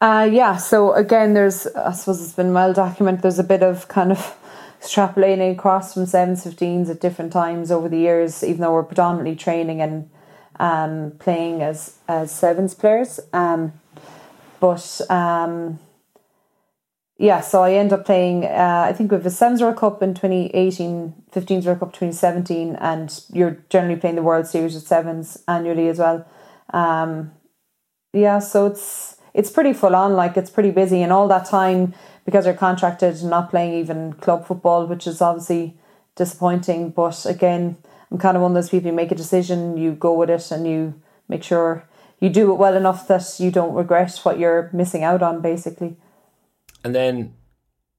Uh, 0.00 0.28
yeah, 0.30 0.56
so 0.56 0.92
again, 0.92 1.32
there's, 1.32 1.66
I 1.68 1.92
suppose 1.92 2.22
it's 2.22 2.34
been 2.34 2.52
well 2.52 2.72
documented, 2.74 3.22
there's 3.22 3.38
a 3.38 3.44
bit 3.44 3.62
of 3.62 3.88
kind 3.88 4.12
of 4.12 4.36
extrapolating 4.80 5.52
across 5.52 5.94
from 5.94 6.04
sevens, 6.04 6.44
15s 6.44 6.90
at 6.90 7.00
different 7.00 7.32
times 7.32 7.70
over 7.70 7.88
the 7.88 7.98
years, 7.98 8.44
even 8.44 8.60
though 8.60 8.72
we're 8.74 8.82
predominantly 8.82 9.34
training 9.34 9.80
and 9.80 10.10
um, 10.60 11.12
playing 11.18 11.62
as, 11.62 11.96
as 12.08 12.30
sevens 12.30 12.74
players. 12.74 13.20
Um, 13.32 13.72
but 14.60 15.00
um, 15.08 15.78
yeah, 17.16 17.40
so 17.40 17.62
I 17.62 17.72
end 17.72 17.94
up 17.94 18.04
playing, 18.04 18.44
uh, 18.44 18.84
I 18.86 18.92
think 18.92 19.10
we 19.10 19.16
have 19.16 19.24
a 19.24 19.30
Sevens 19.30 19.62
World 19.62 19.76
Cup 19.78 20.02
in 20.02 20.12
2018, 20.12 21.14
15s 21.32 21.64
World 21.64 21.80
Cup 21.80 21.92
2017, 21.94 22.76
and 22.76 23.24
you're 23.32 23.64
generally 23.70 23.98
playing 23.98 24.16
the 24.16 24.22
World 24.22 24.46
Series 24.46 24.76
at 24.76 24.82
Sevens 24.82 25.42
annually 25.48 25.88
as 25.88 25.98
well. 25.98 26.26
Um, 26.74 27.32
yeah, 28.12 28.38
so 28.40 28.66
it's 28.66 29.15
it's 29.36 29.50
pretty 29.50 29.74
full 29.74 29.94
on, 29.94 30.14
like 30.14 30.36
it's 30.36 30.50
pretty 30.50 30.70
busy, 30.70 31.02
and 31.02 31.12
all 31.12 31.28
that 31.28 31.44
time 31.44 31.94
because 32.24 32.46
you're 32.46 32.54
contracted 32.54 33.22
not 33.22 33.50
playing 33.50 33.74
even 33.74 34.14
club 34.14 34.46
football, 34.46 34.86
which 34.86 35.06
is 35.06 35.20
obviously 35.20 35.76
disappointing. 36.16 36.90
But 36.90 37.24
again, 37.26 37.76
I'm 38.10 38.18
kind 38.18 38.36
of 38.36 38.42
one 38.42 38.52
of 38.52 38.54
those 38.54 38.70
people 38.70 38.90
you 38.90 38.96
make 38.96 39.12
a 39.12 39.14
decision, 39.14 39.76
you 39.76 39.92
go 39.92 40.14
with 40.14 40.30
it, 40.30 40.50
and 40.50 40.66
you 40.66 40.94
make 41.28 41.42
sure 41.42 41.86
you 42.18 42.30
do 42.30 42.50
it 42.50 42.54
well 42.54 42.74
enough 42.74 43.06
that 43.08 43.38
you 43.38 43.50
don't 43.50 43.74
regret 43.74 44.18
what 44.22 44.38
you're 44.38 44.70
missing 44.72 45.04
out 45.04 45.22
on, 45.22 45.42
basically. 45.42 45.96
And 46.82 46.94
then, 46.94 47.34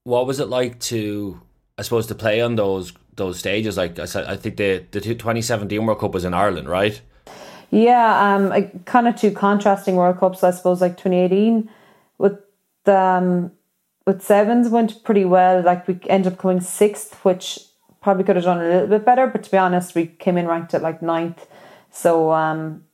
what 0.06 0.26
was 0.26 0.40
it 0.40 0.50
like 0.50 0.80
to, 0.92 1.40
I 1.78 1.84
suppose, 1.84 2.08
to 2.08 2.16
play 2.16 2.42
on 2.42 2.56
those 2.56 2.94
those 3.16 3.38
stages? 3.38 3.78
Like 3.78 4.00
I 4.00 4.06
said, 4.06 4.26
I 4.26 4.38
think 4.38 4.58
the 4.58 4.84
the 4.90 5.02
2017 5.02 5.86
World 5.86 6.00
Cup 6.00 6.16
was 6.16 6.26
in 6.26 6.34
Ireland, 6.34 6.68
right? 6.68 7.00
Yeah, 7.70 8.36
um, 8.36 8.70
kind 8.86 9.08
of 9.08 9.16
two 9.16 9.32
contrasting 9.32 9.96
World 9.96 10.20
Cups, 10.20 10.44
I 10.44 10.52
suppose. 10.52 10.82
Like 10.82 10.98
2018 10.98 11.70
with 12.18 12.40
um, 12.86 13.52
with 14.06 14.22
sevens 14.22 14.70
went 14.70 15.04
pretty 15.04 15.26
well. 15.26 15.62
Like 15.62 15.88
we 15.88 16.00
ended 16.08 16.34
up 16.34 16.40
coming 16.40 16.62
sixth, 16.62 17.14
which 17.26 17.60
probably 18.02 18.24
could 18.24 18.38
have 18.38 18.46
done 18.46 18.60
a 18.62 18.70
little 18.70 18.88
bit 18.88 19.06
better. 19.06 19.28
But 19.28 19.44
to 19.44 19.52
be 19.52 19.58
honest, 19.58 19.96
we 19.96 20.08
came 20.08 20.38
in 20.38 20.48
ranked 20.48 20.74
at 20.74 20.82
like 20.82 21.02
ninth, 21.02 21.46
so 21.92 22.32
um, 22.32 22.86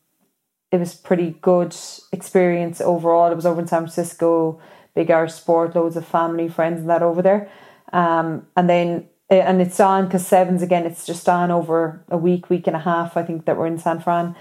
it 0.71 0.79
was 0.79 0.95
pretty 0.95 1.37
good 1.41 1.75
experience 2.11 2.81
overall. 2.81 3.31
It 3.31 3.35
was 3.35 3.45
over 3.45 3.61
in 3.61 3.67
San 3.67 3.81
Francisco 3.81 4.59
big 4.93 5.09
Irish 5.09 5.33
sport, 5.33 5.75
loads 5.75 5.95
of 5.95 6.05
family, 6.05 6.47
friends, 6.47 6.81
and 6.81 6.89
that 6.89 7.01
over 7.01 7.21
there. 7.21 7.49
Um, 7.91 8.47
and 8.55 8.69
then 8.69 9.07
eh, 9.29 9.37
and 9.37 9.61
it's 9.61 9.79
on 9.79 10.05
because 10.05 10.25
sevens 10.25 10.61
again. 10.61 10.85
It's 10.85 11.05
just 11.05 11.27
on 11.29 11.51
over 11.51 12.03
a 12.09 12.17
week, 12.17 12.49
week 12.49 12.67
and 12.67 12.75
a 12.75 12.79
half. 12.79 13.17
I 13.17 13.23
think 13.23 13.45
that 13.45 13.57
we're 13.57 13.67
in 13.67 13.77
San 13.77 13.99
Fran. 13.99 14.35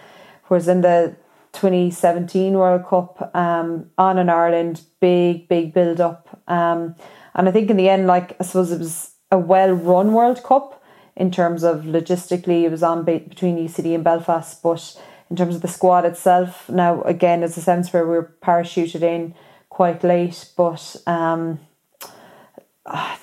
Whereas 0.48 0.68
in 0.68 0.80
the 0.80 1.16
2017 1.52 2.54
World 2.54 2.86
Cup, 2.86 3.34
um, 3.34 3.90
on 3.98 4.18
in 4.18 4.28
Ireland, 4.28 4.82
big 5.00 5.48
big 5.48 5.72
build 5.74 6.00
up. 6.00 6.42
Um, 6.48 6.96
and 7.34 7.48
I 7.48 7.52
think 7.52 7.70
in 7.70 7.76
the 7.76 7.88
end, 7.88 8.06
like 8.06 8.36
I 8.40 8.44
suppose 8.44 8.72
it 8.72 8.78
was 8.78 9.12
a 9.30 9.38
well 9.38 9.72
run 9.72 10.12
World 10.12 10.42
Cup 10.42 10.82
in 11.16 11.30
terms 11.30 11.62
of 11.62 11.82
logistically. 11.82 12.64
It 12.64 12.70
was 12.70 12.82
on 12.82 13.04
between 13.04 13.56
UCD 13.56 13.94
and 13.94 14.04
Belfast, 14.04 14.62
but 14.62 14.96
in 15.30 15.36
terms 15.36 15.54
of 15.54 15.62
the 15.62 15.68
squad 15.68 16.04
itself, 16.04 16.68
now 16.68 17.02
again, 17.02 17.42
as 17.42 17.56
a 17.56 17.62
sense 17.62 17.92
where 17.92 18.04
we 18.04 18.10
were 18.10 18.34
parachuted 18.42 19.02
in 19.02 19.34
quite 19.68 20.04
late, 20.04 20.50
but 20.56 20.96
um, 21.06 21.58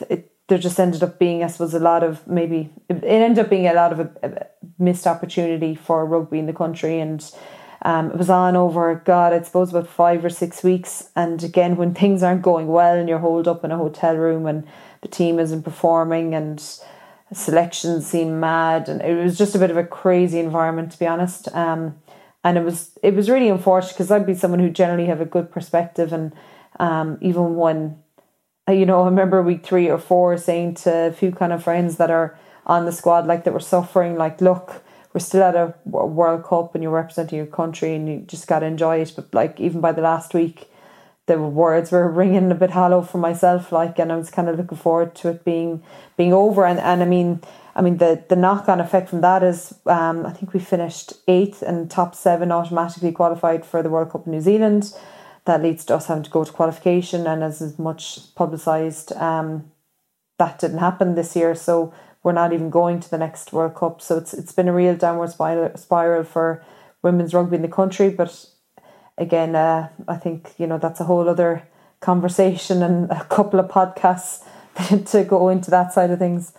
it, 0.09 0.28
there 0.49 0.57
just 0.57 0.79
ended 0.79 1.03
up 1.03 1.17
being, 1.19 1.43
I 1.43 1.47
suppose, 1.47 1.73
a 1.73 1.79
lot 1.79 2.03
of 2.03 2.27
maybe 2.27 2.69
it 2.89 3.03
ended 3.03 3.45
up 3.45 3.49
being 3.49 3.67
a 3.67 3.73
lot 3.73 3.93
of 3.93 3.99
a, 3.99 4.11
a 4.23 4.47
missed 4.77 5.07
opportunity 5.07 5.75
for 5.75 6.05
rugby 6.05 6.39
in 6.39 6.47
the 6.47 6.53
country, 6.53 6.99
and 6.99 7.23
um, 7.83 8.11
it 8.11 8.17
was 8.17 8.29
on 8.29 8.55
over 8.55 8.93
God, 9.05 9.31
I 9.31 9.41
suppose, 9.41 9.69
about 9.69 9.87
five 9.87 10.25
or 10.25 10.29
six 10.29 10.63
weeks. 10.63 11.09
And 11.15 11.41
again, 11.43 11.77
when 11.77 11.93
things 12.01 12.23
aren't 12.23 12.41
going 12.41 12.67
well 12.67 12.95
and 12.95 13.07
you're 13.07 13.19
holed 13.19 13.47
up 13.47 13.63
in 13.63 13.71
a 13.71 13.77
hotel 13.77 14.15
room 14.15 14.45
and 14.45 14.67
the 15.01 15.07
team 15.07 15.39
isn't 15.39 15.63
performing 15.63 16.35
and 16.35 16.61
selections 17.31 18.07
seem 18.07 18.39
mad, 18.39 18.89
and 18.89 19.01
it 19.01 19.23
was 19.23 19.37
just 19.37 19.55
a 19.55 19.59
bit 19.59 19.71
of 19.71 19.77
a 19.77 19.83
crazy 19.83 20.39
environment 20.39 20.91
to 20.91 20.99
be 20.99 21.07
honest. 21.07 21.47
Um, 21.55 21.99
and 22.43 22.57
it 22.57 22.63
was 22.63 22.97
it 23.03 23.13
was 23.13 23.29
really 23.29 23.49
unfortunate 23.49 23.93
because 23.93 24.11
I'd 24.11 24.25
be 24.25 24.33
someone 24.33 24.59
who 24.59 24.69
generally 24.69 25.05
have 25.05 25.21
a 25.21 25.25
good 25.25 25.51
perspective, 25.51 26.11
and 26.11 26.33
um, 26.79 27.17
even 27.21 27.55
when 27.55 27.97
uh, 28.08 28.08
you 28.71 28.85
know 28.85 29.03
I 29.03 29.05
remember 29.05 29.41
week 29.41 29.65
three 29.65 29.89
or 29.89 29.97
four 29.97 30.37
saying 30.37 30.75
to 30.75 31.07
a 31.07 31.11
few 31.11 31.31
kind 31.31 31.53
of 31.53 31.63
friends 31.63 31.97
that 31.97 32.11
are 32.11 32.37
on 32.65 32.85
the 32.85 32.91
squad 32.91 33.27
like 33.27 33.43
that 33.43 33.53
were 33.53 33.59
suffering, 33.59 34.15
like 34.15 34.41
look, 34.41 34.83
we're 35.13 35.19
still 35.19 35.43
at 35.43 35.55
a 35.55 35.73
World 35.85 36.43
Cup 36.43 36.75
and 36.75 36.83
you're 36.83 36.91
representing 36.91 37.37
your 37.37 37.47
country 37.47 37.95
and 37.95 38.07
you 38.07 38.19
just 38.19 38.47
got 38.47 38.59
to 38.59 38.65
enjoy 38.65 39.01
it. 39.01 39.13
But 39.15 39.33
like 39.33 39.59
even 39.59 39.81
by 39.81 39.91
the 39.91 40.01
last 40.01 40.33
week, 40.33 40.69
the 41.25 41.39
words 41.39 41.91
were 41.91 42.09
ringing 42.21 42.51
a 42.51 42.55
bit 42.55 42.71
hollow 42.71 43.01
for 43.01 43.17
myself. 43.17 43.71
Like, 43.71 43.99
and 43.99 44.11
I 44.11 44.17
was 44.17 44.29
kind 44.29 44.49
of 44.49 44.57
looking 44.57 44.77
forward 44.77 45.15
to 45.15 45.29
it 45.29 45.43
being 45.43 45.83
being 46.17 46.33
over. 46.33 46.65
And 46.65 46.79
and 46.79 47.01
I 47.01 47.05
mean 47.05 47.41
I 47.79 47.81
mean, 47.81 47.95
the, 47.95 48.21
the 48.27 48.35
knock 48.35 48.67
on 48.67 48.81
effect 48.81 49.09
from 49.09 49.21
that 49.21 49.41
is 49.41 49.73
um, 49.85 50.25
I 50.25 50.33
think 50.33 50.53
we 50.53 50.59
finished 50.59 51.13
eighth 51.29 51.61
and 51.61 51.89
top 51.89 52.13
seven 52.13 52.51
automatically 52.51 53.13
qualified 53.13 53.65
for 53.65 53.81
the 53.81 53.89
World 53.89 54.11
Cup 54.11 54.25
in 54.25 54.33
New 54.33 54.41
Zealand. 54.41 54.93
That 55.49 55.63
leads 55.63 55.83
to 55.85 55.95
us 55.95 56.05
having 56.05 56.21
to 56.21 56.29
go 56.29 56.43
to 56.43 56.51
qualification, 56.51 57.25
and 57.25 57.43
as 57.43 57.79
much 57.79 58.35
publicised, 58.35 59.13
um, 59.13 59.71
that 60.37 60.59
didn't 60.59 60.77
happen 60.77 61.15
this 61.15 61.35
year. 61.35 61.55
So 61.55 61.91
we're 62.21 62.33
not 62.33 62.53
even 62.53 62.69
going 62.69 62.99
to 62.99 63.09
the 63.09 63.17
next 63.17 63.51
World 63.51 63.73
Cup. 63.73 63.99
So 63.99 64.19
it's 64.19 64.31
it's 64.31 64.51
been 64.51 64.67
a 64.67 64.73
real 64.73 64.95
downward 64.95 65.31
spiral, 65.31 65.75
spiral 65.75 66.23
for 66.23 66.63
women's 67.01 67.33
rugby 67.33 67.55
in 67.55 67.63
the 67.63 67.67
country. 67.67 68.11
But 68.11 68.45
again, 69.17 69.55
uh, 69.55 69.89
I 70.07 70.17
think 70.17 70.53
you 70.59 70.67
know 70.67 70.77
that's 70.77 70.99
a 70.99 71.05
whole 71.05 71.27
other 71.27 71.67
conversation 71.99 72.83
and 72.83 73.09
a 73.09 73.23
couple 73.23 73.59
of 73.59 73.71
podcasts 73.71 74.43
to 75.11 75.23
go 75.23 75.49
into 75.49 75.71
that 75.71 75.93
side 75.93 76.11
of 76.11 76.19
things. 76.19 76.53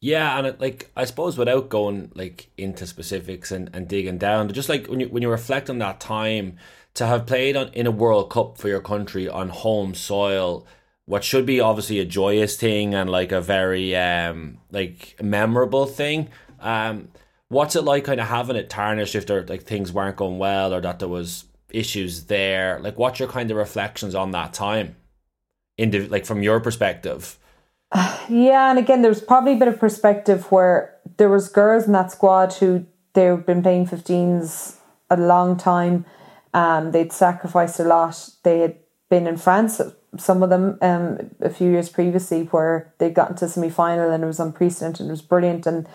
Yeah, 0.00 0.36
and 0.36 0.48
it, 0.48 0.60
like 0.60 0.90
I 0.96 1.04
suppose 1.04 1.38
without 1.38 1.68
going 1.68 2.10
like 2.16 2.50
into 2.58 2.84
specifics 2.84 3.52
and, 3.52 3.70
and 3.72 3.86
digging 3.86 4.18
down, 4.18 4.52
just 4.52 4.68
like 4.68 4.88
when 4.88 4.98
you 4.98 5.06
when 5.06 5.22
you 5.22 5.30
reflect 5.30 5.70
on 5.70 5.78
that 5.78 6.00
time 6.00 6.58
to 6.94 7.06
have 7.06 7.26
played 7.26 7.56
on 7.56 7.68
in 7.72 7.86
a 7.86 7.90
World 7.90 8.30
Cup 8.30 8.58
for 8.58 8.68
your 8.68 8.80
country 8.80 9.28
on 9.28 9.48
home 9.48 9.94
soil, 9.94 10.66
what 11.06 11.24
should 11.24 11.46
be 11.46 11.60
obviously 11.60 11.98
a 11.98 12.04
joyous 12.04 12.56
thing 12.56 12.94
and 12.94 13.10
like 13.10 13.32
a 13.32 13.40
very 13.40 13.96
um 13.96 14.58
like 14.70 15.16
memorable 15.22 15.86
thing. 15.86 16.28
Um, 16.60 17.08
what's 17.48 17.76
it 17.76 17.82
like 17.82 18.04
kind 18.04 18.20
of 18.20 18.28
having 18.28 18.56
it 18.56 18.70
tarnished 18.70 19.14
if 19.14 19.26
there 19.26 19.44
like 19.46 19.62
things 19.62 19.92
weren't 19.92 20.16
going 20.16 20.38
well 20.38 20.72
or 20.72 20.80
that 20.80 20.98
there 20.98 21.08
was 21.08 21.44
issues 21.70 22.24
there? 22.24 22.78
Like, 22.80 22.98
what's 22.98 23.18
your 23.18 23.28
kind 23.28 23.50
of 23.50 23.56
reflections 23.56 24.14
on 24.14 24.30
that 24.32 24.52
time, 24.52 24.96
in 25.76 25.90
the, 25.90 26.08
like 26.08 26.24
from 26.24 26.42
your 26.42 26.60
perspective? 26.60 27.38
Yeah, 28.28 28.70
and 28.70 28.78
again, 28.78 29.02
there's 29.02 29.20
probably 29.20 29.54
a 29.54 29.56
bit 29.56 29.68
of 29.68 29.78
perspective 29.78 30.50
where 30.50 30.96
there 31.18 31.28
was 31.28 31.48
girls 31.48 31.84
in 31.84 31.92
that 31.92 32.10
squad 32.10 32.54
who 32.54 32.86
they've 33.12 33.44
been 33.44 33.62
playing 33.62 33.86
15s 33.86 34.76
a 35.10 35.16
long 35.16 35.56
time. 35.56 36.06
Um, 36.54 36.92
they'd 36.92 37.12
sacrificed 37.12 37.80
a 37.80 37.84
lot. 37.84 38.30
They 38.42 38.60
had 38.60 38.76
been 39.08 39.26
in 39.26 39.36
France, 39.36 39.80
some 40.16 40.42
of 40.42 40.50
them, 40.50 40.78
um, 40.82 41.30
a 41.40 41.50
few 41.50 41.70
years 41.70 41.88
previously, 41.88 42.44
where 42.44 42.92
they'd 42.98 43.14
gotten 43.14 43.36
to 43.36 43.48
semi 43.48 43.70
final 43.70 44.10
and 44.10 44.22
it 44.22 44.26
was 44.26 44.40
unprecedented 44.40 45.00
and 45.00 45.08
it 45.08 45.12
was 45.12 45.22
brilliant. 45.22 45.66
And 45.66 45.88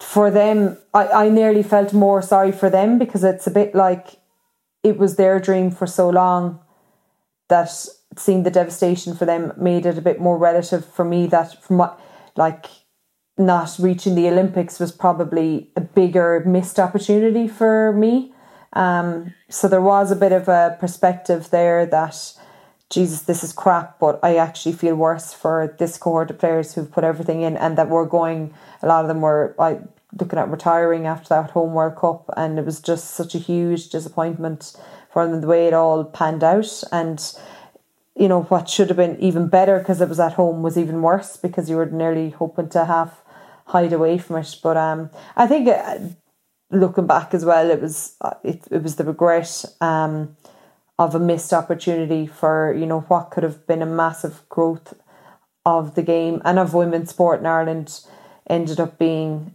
for 0.00 0.30
them, 0.30 0.78
I, 0.94 1.06
I 1.08 1.28
nearly 1.28 1.62
felt 1.62 1.92
more 1.92 2.22
sorry 2.22 2.52
for 2.52 2.70
them 2.70 2.98
because 2.98 3.22
it's 3.22 3.46
a 3.46 3.50
bit 3.50 3.74
like 3.74 4.18
it 4.82 4.98
was 4.98 5.16
their 5.16 5.38
dream 5.38 5.70
for 5.70 5.86
so 5.86 6.08
long 6.08 6.60
that 7.48 7.70
seeing 8.16 8.42
the 8.42 8.50
devastation 8.50 9.14
for 9.14 9.24
them 9.24 9.52
made 9.56 9.86
it 9.86 9.98
a 9.98 10.02
bit 10.02 10.20
more 10.20 10.38
relative 10.38 10.84
for 10.84 11.04
me 11.04 11.26
that 11.26 11.62
from 11.62 11.78
what 11.78 12.00
like 12.36 12.66
not 13.36 13.76
reaching 13.78 14.14
the 14.14 14.28
Olympics 14.28 14.78
was 14.78 14.92
probably 14.92 15.70
a 15.76 15.80
bigger 15.80 16.42
missed 16.46 16.78
opportunity 16.78 17.46
for 17.48 17.92
me. 17.92 18.32
Um, 18.72 19.34
so 19.48 19.68
there 19.68 19.80
was 19.80 20.10
a 20.10 20.16
bit 20.16 20.32
of 20.32 20.48
a 20.48 20.76
perspective 20.78 21.50
there 21.50 21.86
that 21.86 22.34
Jesus, 22.88 23.22
this 23.22 23.44
is 23.44 23.52
crap, 23.52 23.98
but 23.98 24.18
I 24.22 24.36
actually 24.36 24.72
feel 24.72 24.96
worse 24.96 25.32
for 25.32 25.74
this 25.78 25.96
cohort 25.96 26.30
of 26.30 26.38
players 26.38 26.74
who've 26.74 26.90
put 26.90 27.04
everything 27.04 27.42
in 27.42 27.56
and 27.56 27.78
that 27.78 27.88
we're 27.88 28.04
going. 28.06 28.52
A 28.82 28.86
lot 28.86 29.02
of 29.04 29.08
them 29.08 29.20
were 29.20 29.54
looking 30.18 30.38
at 30.38 30.50
retiring 30.50 31.06
after 31.06 31.28
that 31.28 31.50
home 31.50 31.72
World 31.72 31.96
Cup, 31.96 32.28
and 32.36 32.58
it 32.58 32.64
was 32.64 32.80
just 32.80 33.12
such 33.12 33.34
a 33.34 33.38
huge 33.38 33.90
disappointment 33.90 34.76
for 35.12 35.26
them 35.26 35.40
the 35.40 35.46
way 35.46 35.66
it 35.66 35.74
all 35.74 36.04
panned 36.04 36.42
out. 36.42 36.82
And 36.90 37.20
you 38.16 38.28
know 38.28 38.42
what 38.42 38.68
should 38.68 38.88
have 38.88 38.96
been 38.96 39.18
even 39.20 39.48
better 39.48 39.78
because 39.78 40.00
it 40.00 40.08
was 40.08 40.20
at 40.20 40.34
home 40.34 40.62
was 40.62 40.76
even 40.76 41.00
worse 41.00 41.36
because 41.36 41.70
you 41.70 41.76
were 41.76 41.86
nearly 41.86 42.30
hoping 42.30 42.68
to 42.70 42.84
have 42.84 43.14
hide 43.66 43.92
away 43.92 44.18
from 44.18 44.36
it. 44.36 44.56
But 44.62 44.76
um, 44.76 45.10
I 45.36 45.46
think 45.46 45.68
uh, 45.68 45.98
looking 46.70 47.06
back 47.06 47.34
as 47.34 47.44
well, 47.44 47.70
it 47.70 47.80
was 47.80 48.16
uh, 48.20 48.34
it, 48.42 48.62
it 48.70 48.82
was 48.82 48.96
the 48.96 49.04
regret 49.04 49.64
um, 49.80 50.36
of 50.98 51.14
a 51.14 51.20
missed 51.20 51.52
opportunity 51.52 52.26
for 52.26 52.74
you 52.74 52.86
know 52.86 53.00
what 53.00 53.30
could 53.30 53.42
have 53.42 53.66
been 53.66 53.82
a 53.82 53.86
massive 53.86 54.42
growth 54.48 54.94
of 55.66 55.94
the 55.94 56.02
game 56.02 56.40
and 56.44 56.58
of 56.58 56.74
women's 56.74 57.10
sport 57.10 57.40
in 57.40 57.46
Ireland 57.46 58.00
ended 58.48 58.80
up 58.80 58.98
being 58.98 59.54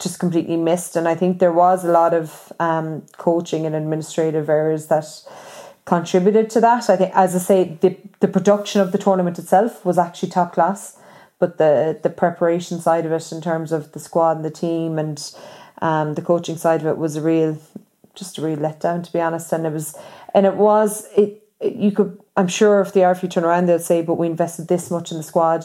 just 0.00 0.18
completely 0.18 0.56
missed. 0.56 0.96
And 0.96 1.06
I 1.06 1.14
think 1.14 1.38
there 1.38 1.52
was 1.52 1.84
a 1.84 1.92
lot 1.92 2.14
of 2.14 2.52
um, 2.58 3.06
coaching 3.16 3.64
and 3.66 3.74
administrative 3.74 4.48
errors 4.48 4.86
that 4.86 5.06
contributed 5.84 6.50
to 6.50 6.60
that. 6.60 6.88
I 6.90 6.96
think, 6.96 7.12
as 7.14 7.34
I 7.34 7.38
say, 7.38 7.78
the 7.80 7.96
the 8.20 8.28
production 8.28 8.80
of 8.80 8.92
the 8.92 8.98
tournament 8.98 9.38
itself 9.38 9.84
was 9.84 9.98
actually 9.98 10.30
top 10.30 10.52
class, 10.52 10.98
but 11.38 11.58
the 11.58 11.98
the 12.02 12.10
preparation 12.10 12.80
side 12.80 13.06
of 13.06 13.12
it, 13.12 13.32
in 13.32 13.40
terms 13.40 13.72
of 13.72 13.92
the 13.92 14.00
squad 14.00 14.36
and 14.36 14.44
the 14.44 14.50
team 14.50 14.98
and 14.98 15.18
um, 15.84 16.14
the 16.14 16.22
coaching 16.22 16.56
side 16.56 16.80
of 16.80 16.86
it, 16.86 16.96
was 16.96 17.16
a 17.16 17.22
real, 17.22 17.58
just 18.14 18.38
a 18.38 18.42
real 18.42 18.56
letdown 18.56 19.04
to 19.04 19.12
be 19.12 19.20
honest. 19.20 19.52
And 19.52 19.66
it 19.66 19.72
was, 19.72 19.96
and 20.34 20.46
it 20.46 20.56
was 20.56 21.06
it. 21.16 21.42
it 21.60 21.76
you 21.76 21.92
could, 21.92 22.20
I'm 22.36 22.48
sure, 22.48 22.80
if 22.80 22.92
the 22.92 23.00
IRFU 23.00 23.30
turn 23.30 23.44
around, 23.44 23.66
they'll 23.66 23.78
say, 23.78 24.02
"But 24.02 24.14
we 24.14 24.26
invested 24.26 24.68
this 24.68 24.90
much 24.90 25.10
in 25.12 25.18
the 25.18 25.22
squad." 25.22 25.64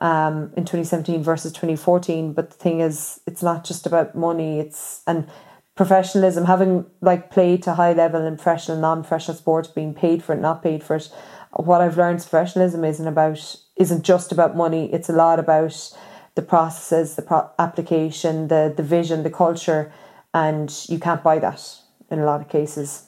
Um, 0.00 0.52
in 0.56 0.64
2017 0.64 1.22
versus 1.22 1.52
2014 1.52 2.32
but 2.32 2.50
the 2.50 2.56
thing 2.56 2.80
is 2.80 3.20
it's 3.24 3.42
not 3.42 3.62
just 3.62 3.86
about 3.86 4.16
money 4.16 4.58
it's 4.58 5.00
and 5.06 5.28
professionalism, 5.74 6.44
having 6.44 6.86
like 7.00 7.30
played 7.30 7.62
to 7.62 7.74
high 7.74 7.92
level 7.92 8.24
in 8.24 8.36
professional 8.36 8.76
and 8.76 8.82
non-professional 8.82 9.36
sports, 9.36 9.68
being 9.68 9.94
paid 9.94 10.22
for 10.22 10.34
it, 10.34 10.40
not 10.40 10.62
paid 10.62 10.82
for 10.82 10.96
it. 10.96 11.10
What 11.52 11.80
I've 11.80 11.96
learned 11.96 12.20
professionalism 12.20 12.84
isn't 12.84 13.06
about 13.06 13.56
isn't 13.76 14.02
just 14.02 14.32
about 14.32 14.56
money. 14.56 14.92
It's 14.92 15.08
a 15.08 15.12
lot 15.12 15.38
about 15.38 15.96
the 16.34 16.42
processes, 16.42 17.16
the 17.16 17.22
pro- 17.22 17.50
application, 17.58 18.48
the 18.48 18.72
the 18.74 18.82
vision, 18.82 19.22
the 19.22 19.30
culture, 19.30 19.92
and 20.32 20.84
you 20.88 20.98
can't 20.98 21.22
buy 21.22 21.38
that 21.38 21.62
in 22.10 22.18
a 22.18 22.24
lot 22.24 22.40
of 22.40 22.48
cases. 22.48 23.04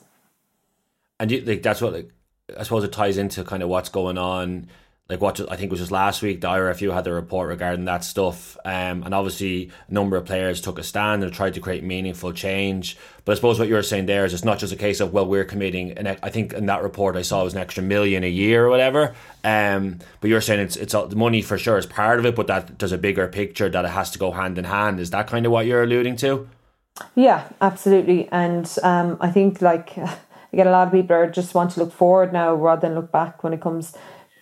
And 1.21 1.31
you, 1.31 1.41
like 1.43 1.63
that's 1.63 1.81
what 1.81 1.93
like, 1.93 2.11
I 2.59 2.63
suppose 2.63 2.85
it 2.85 2.93
ties 2.93 3.17
into 3.19 3.45
kind 3.45 3.63
of 3.63 3.69
what's 3.69 3.89
going 3.89 4.19
on 4.19 4.69
like 5.11 5.21
what 5.21 5.39
I 5.53 5.57
think 5.57 5.71
was 5.71 5.81
just 5.81 5.93
last 5.93 6.23
week, 6.23 6.41
the 6.41 6.47
IRFU 6.47 6.95
had 6.95 7.05
the 7.05 7.13
report 7.13 7.49
regarding 7.49 7.85
that 7.85 8.05
stuff, 8.05 8.57
um, 8.65 9.03
and 9.03 9.13
obviously 9.13 9.71
a 9.87 9.93
number 9.93 10.17
of 10.17 10.25
players 10.25 10.63
took 10.63 10.79
a 10.79 10.83
stand 10.83 11.23
and 11.23 11.31
tried 11.31 11.53
to 11.55 11.61
create 11.61 11.85
meaningful 11.85 12.33
change. 12.33 12.97
But 13.27 13.33
I 13.33 13.35
suppose 13.35 13.59
what 13.59 13.69
you're 13.69 13.83
saying 13.83 14.07
there 14.07 14.25
is 14.25 14.33
it's 14.33 14.45
not 14.45 14.59
just 14.59 14.73
a 14.73 14.77
case 14.77 15.01
of 15.01 15.13
well 15.13 15.27
we're 15.27 15.45
committing, 15.45 15.93
and 15.93 16.09
I 16.09 16.31
think 16.31 16.55
in 16.55 16.65
that 16.67 16.83
report 16.83 17.17
I 17.17 17.23
saw 17.23 17.43
it 17.43 17.45
was 17.45 17.55
an 17.55 17.61
extra 17.61 17.83
million 17.83 18.25
a 18.25 18.31
year 18.31 18.65
or 18.65 18.71
whatever. 18.71 19.15
Um, 19.45 19.99
but 20.23 20.31
you're 20.31 20.41
saying 20.41 20.61
it's 20.61 20.77
it's 20.77 20.95
the 20.95 21.17
money 21.17 21.43
for 21.43 21.59
sure 21.59 21.77
is 21.77 21.85
part 21.85 22.19
of 22.19 22.25
it, 22.25 22.35
but 22.35 22.47
that 22.47 22.79
there's 22.79 22.93
a 22.93 22.99
bigger 22.99 23.29
picture 23.29 23.69
that 23.69 23.85
it 23.85 23.89
has 23.89 24.11
to 24.13 24.19
go 24.19 24.31
hand 24.31 24.57
in 24.57 24.65
hand. 24.65 25.01
Is 25.01 25.11
that 25.11 25.27
kind 25.27 25.45
of 25.45 25.53
what 25.53 25.67
you're 25.67 25.83
alluding 25.83 26.17
to? 26.17 26.49
Yeah, 27.15 27.47
absolutely, 27.61 28.27
and 28.33 28.75
um, 28.83 29.19
I 29.21 29.31
think 29.31 29.61
like 29.61 29.99
again 30.55 30.67
a 30.67 30.71
lot 30.71 30.87
of 30.87 30.95
people 30.95 31.15
are 31.15 31.31
just 31.31 31.53
want 31.53 31.73
to 31.73 31.81
look 31.81 31.93
forward 31.93 32.33
now 32.33 32.55
rather 32.55 32.89
than 32.89 32.95
look 32.95 33.13
back 33.13 33.45
when 33.45 33.53
it 33.53 33.61
comes 33.61 33.95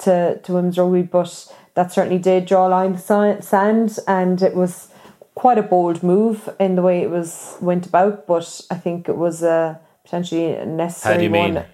to, 0.02 0.38
to 0.42 0.52
women's 0.52 0.78
rugby, 0.78 1.02
but 1.02 1.52
that 1.74 1.92
certainly 1.92 2.18
did 2.18 2.46
draw 2.46 2.68
a 2.68 2.70
line 2.70 2.98
sand, 2.98 3.98
and 4.06 4.42
it 4.42 4.54
was 4.54 4.88
quite 5.34 5.58
a 5.58 5.62
bold 5.62 6.02
move 6.02 6.48
in 6.60 6.76
the 6.76 6.82
way 6.82 7.02
it 7.02 7.10
was 7.10 7.56
went 7.60 7.86
about. 7.86 8.26
But 8.26 8.60
I 8.70 8.76
think 8.76 9.08
it 9.08 9.16
was 9.16 9.42
a 9.42 9.80
potentially 10.04 10.52
a 10.52 10.66
necessary 10.66 11.28
one. 11.28 11.54
Mean? 11.54 11.64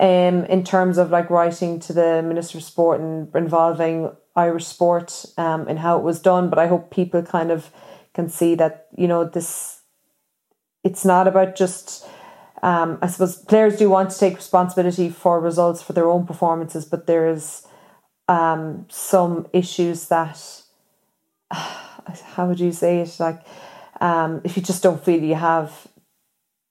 Um, 0.00 0.44
in 0.46 0.64
terms 0.64 0.96
of 0.96 1.10
like 1.10 1.28
writing 1.28 1.78
to 1.80 1.92
the 1.92 2.22
Minister 2.22 2.58
of 2.58 2.64
Sport 2.64 3.00
and 3.00 3.34
involving 3.34 4.10
Irish 4.34 4.66
sport 4.66 5.26
um, 5.36 5.68
and 5.68 5.78
how 5.78 5.98
it 5.98 6.02
was 6.02 6.20
done, 6.20 6.48
but 6.48 6.58
I 6.58 6.66
hope 6.66 6.90
people 6.90 7.22
kind 7.22 7.50
of 7.50 7.70
can 8.14 8.28
see 8.28 8.54
that 8.56 8.86
you 8.96 9.06
know 9.06 9.24
this. 9.24 9.80
It's 10.82 11.04
not 11.04 11.28
about 11.28 11.56
just 11.56 12.06
um, 12.62 12.98
I 13.00 13.06
suppose 13.06 13.36
players 13.36 13.76
do 13.76 13.88
want 13.88 14.10
to 14.10 14.18
take 14.18 14.36
responsibility 14.36 15.08
for 15.08 15.40
results 15.40 15.82
for 15.82 15.92
their 15.92 16.08
own 16.08 16.26
performances, 16.26 16.84
but 16.84 17.06
there 17.06 17.28
is 17.28 17.66
um, 18.28 18.86
some 18.88 19.46
issues 19.52 20.08
that 20.08 20.62
how 21.50 22.46
would 22.46 22.60
you 22.60 22.72
say 22.72 23.00
it 23.00 23.16
like 23.18 23.44
um, 24.00 24.40
if 24.44 24.56
you 24.56 24.62
just 24.62 24.82
don't 24.82 25.04
feel 25.04 25.22
you 25.22 25.34
have 25.34 25.88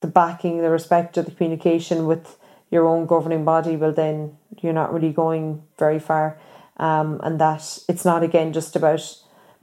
the 0.01 0.07
backing, 0.07 0.61
the 0.61 0.69
respect, 0.69 1.17
or 1.17 1.23
the 1.23 1.31
communication 1.31 2.07
with 2.07 2.37
your 2.71 2.87
own 2.87 3.05
governing 3.05 3.43
body, 3.43 3.75
well 3.75 3.91
then 3.91 4.37
you're 4.61 4.73
not 4.73 4.93
really 4.93 5.11
going 5.11 5.63
very 5.77 5.99
far. 5.99 6.39
Um, 6.77 7.19
and 7.23 7.39
that 7.41 7.79
it's 7.89 8.05
not 8.05 8.23
again 8.23 8.53
just 8.53 8.75
about 8.75 9.01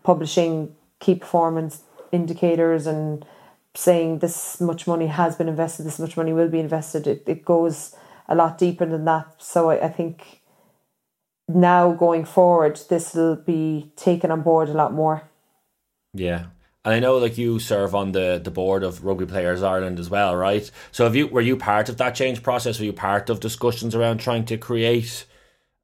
publishing 0.02 0.74
key 1.00 1.14
performance 1.14 1.82
indicators 2.12 2.86
and 2.86 3.24
saying 3.76 4.18
this 4.18 4.60
much 4.60 4.86
money 4.86 5.06
has 5.06 5.36
been 5.36 5.48
invested, 5.48 5.84
this 5.84 5.98
much 5.98 6.16
money 6.16 6.32
will 6.32 6.48
be 6.48 6.60
invested. 6.60 7.06
It, 7.06 7.22
it 7.26 7.44
goes 7.44 7.94
a 8.28 8.34
lot 8.34 8.58
deeper 8.58 8.86
than 8.86 9.04
that. 9.04 9.34
So 9.38 9.70
I, 9.70 9.86
I 9.86 9.88
think 9.88 10.40
now 11.48 11.92
going 11.92 12.24
forward, 12.24 12.80
this 12.88 13.14
will 13.14 13.36
be 13.36 13.92
taken 13.96 14.30
on 14.30 14.42
board 14.42 14.68
a 14.68 14.74
lot 14.74 14.92
more. 14.92 15.28
Yeah. 16.12 16.46
And 16.84 16.94
I 16.94 17.00
know 17.00 17.18
like 17.18 17.36
you 17.36 17.58
serve 17.58 17.94
on 17.94 18.12
the, 18.12 18.40
the 18.42 18.50
board 18.50 18.82
of 18.82 19.04
Rugby 19.04 19.26
Players 19.26 19.62
Ireland 19.62 19.98
as 19.98 20.08
well, 20.08 20.36
right? 20.36 20.70
So 20.92 21.04
have 21.04 21.16
you 21.16 21.26
were 21.26 21.40
you 21.40 21.56
part 21.56 21.88
of 21.88 21.96
that 21.96 22.14
change 22.14 22.42
process? 22.42 22.78
Were 22.78 22.84
you 22.84 22.92
part 22.92 23.28
of 23.28 23.40
discussions 23.40 23.94
around 23.94 24.18
trying 24.18 24.44
to 24.46 24.56
create 24.56 25.26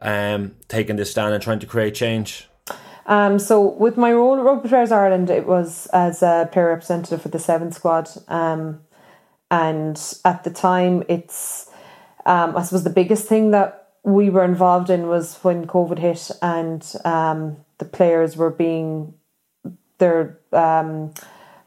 um 0.00 0.54
taking 0.68 0.96
this 0.96 1.10
stand 1.10 1.34
and 1.34 1.42
trying 1.42 1.58
to 1.58 1.66
create 1.66 1.94
change? 1.94 2.48
Um, 3.06 3.38
so 3.38 3.60
with 3.60 3.96
my 3.96 4.12
role 4.12 4.38
at 4.38 4.44
Rugby 4.44 4.68
Players 4.68 4.92
Ireland, 4.92 5.30
it 5.30 5.46
was 5.46 5.86
as 5.92 6.22
a 6.22 6.48
player 6.52 6.68
representative 6.68 7.22
for 7.22 7.28
the 7.28 7.38
Seven 7.38 7.72
squad, 7.72 8.08
um, 8.28 8.80
and 9.50 10.00
at 10.24 10.44
the 10.44 10.50
time, 10.50 11.02
it's 11.08 11.68
um, 12.24 12.56
I 12.56 12.62
suppose 12.62 12.84
the 12.84 12.90
biggest 12.90 13.26
thing 13.26 13.50
that 13.50 13.90
we 14.04 14.30
were 14.30 14.44
involved 14.44 14.90
in 14.90 15.08
was 15.08 15.38
when 15.42 15.66
COVID 15.66 15.98
hit 15.98 16.30
and 16.40 16.94
um, 17.04 17.56
the 17.78 17.84
players 17.84 18.36
were 18.36 18.50
being 18.50 19.14
their 19.98 20.38
um, 20.52 21.12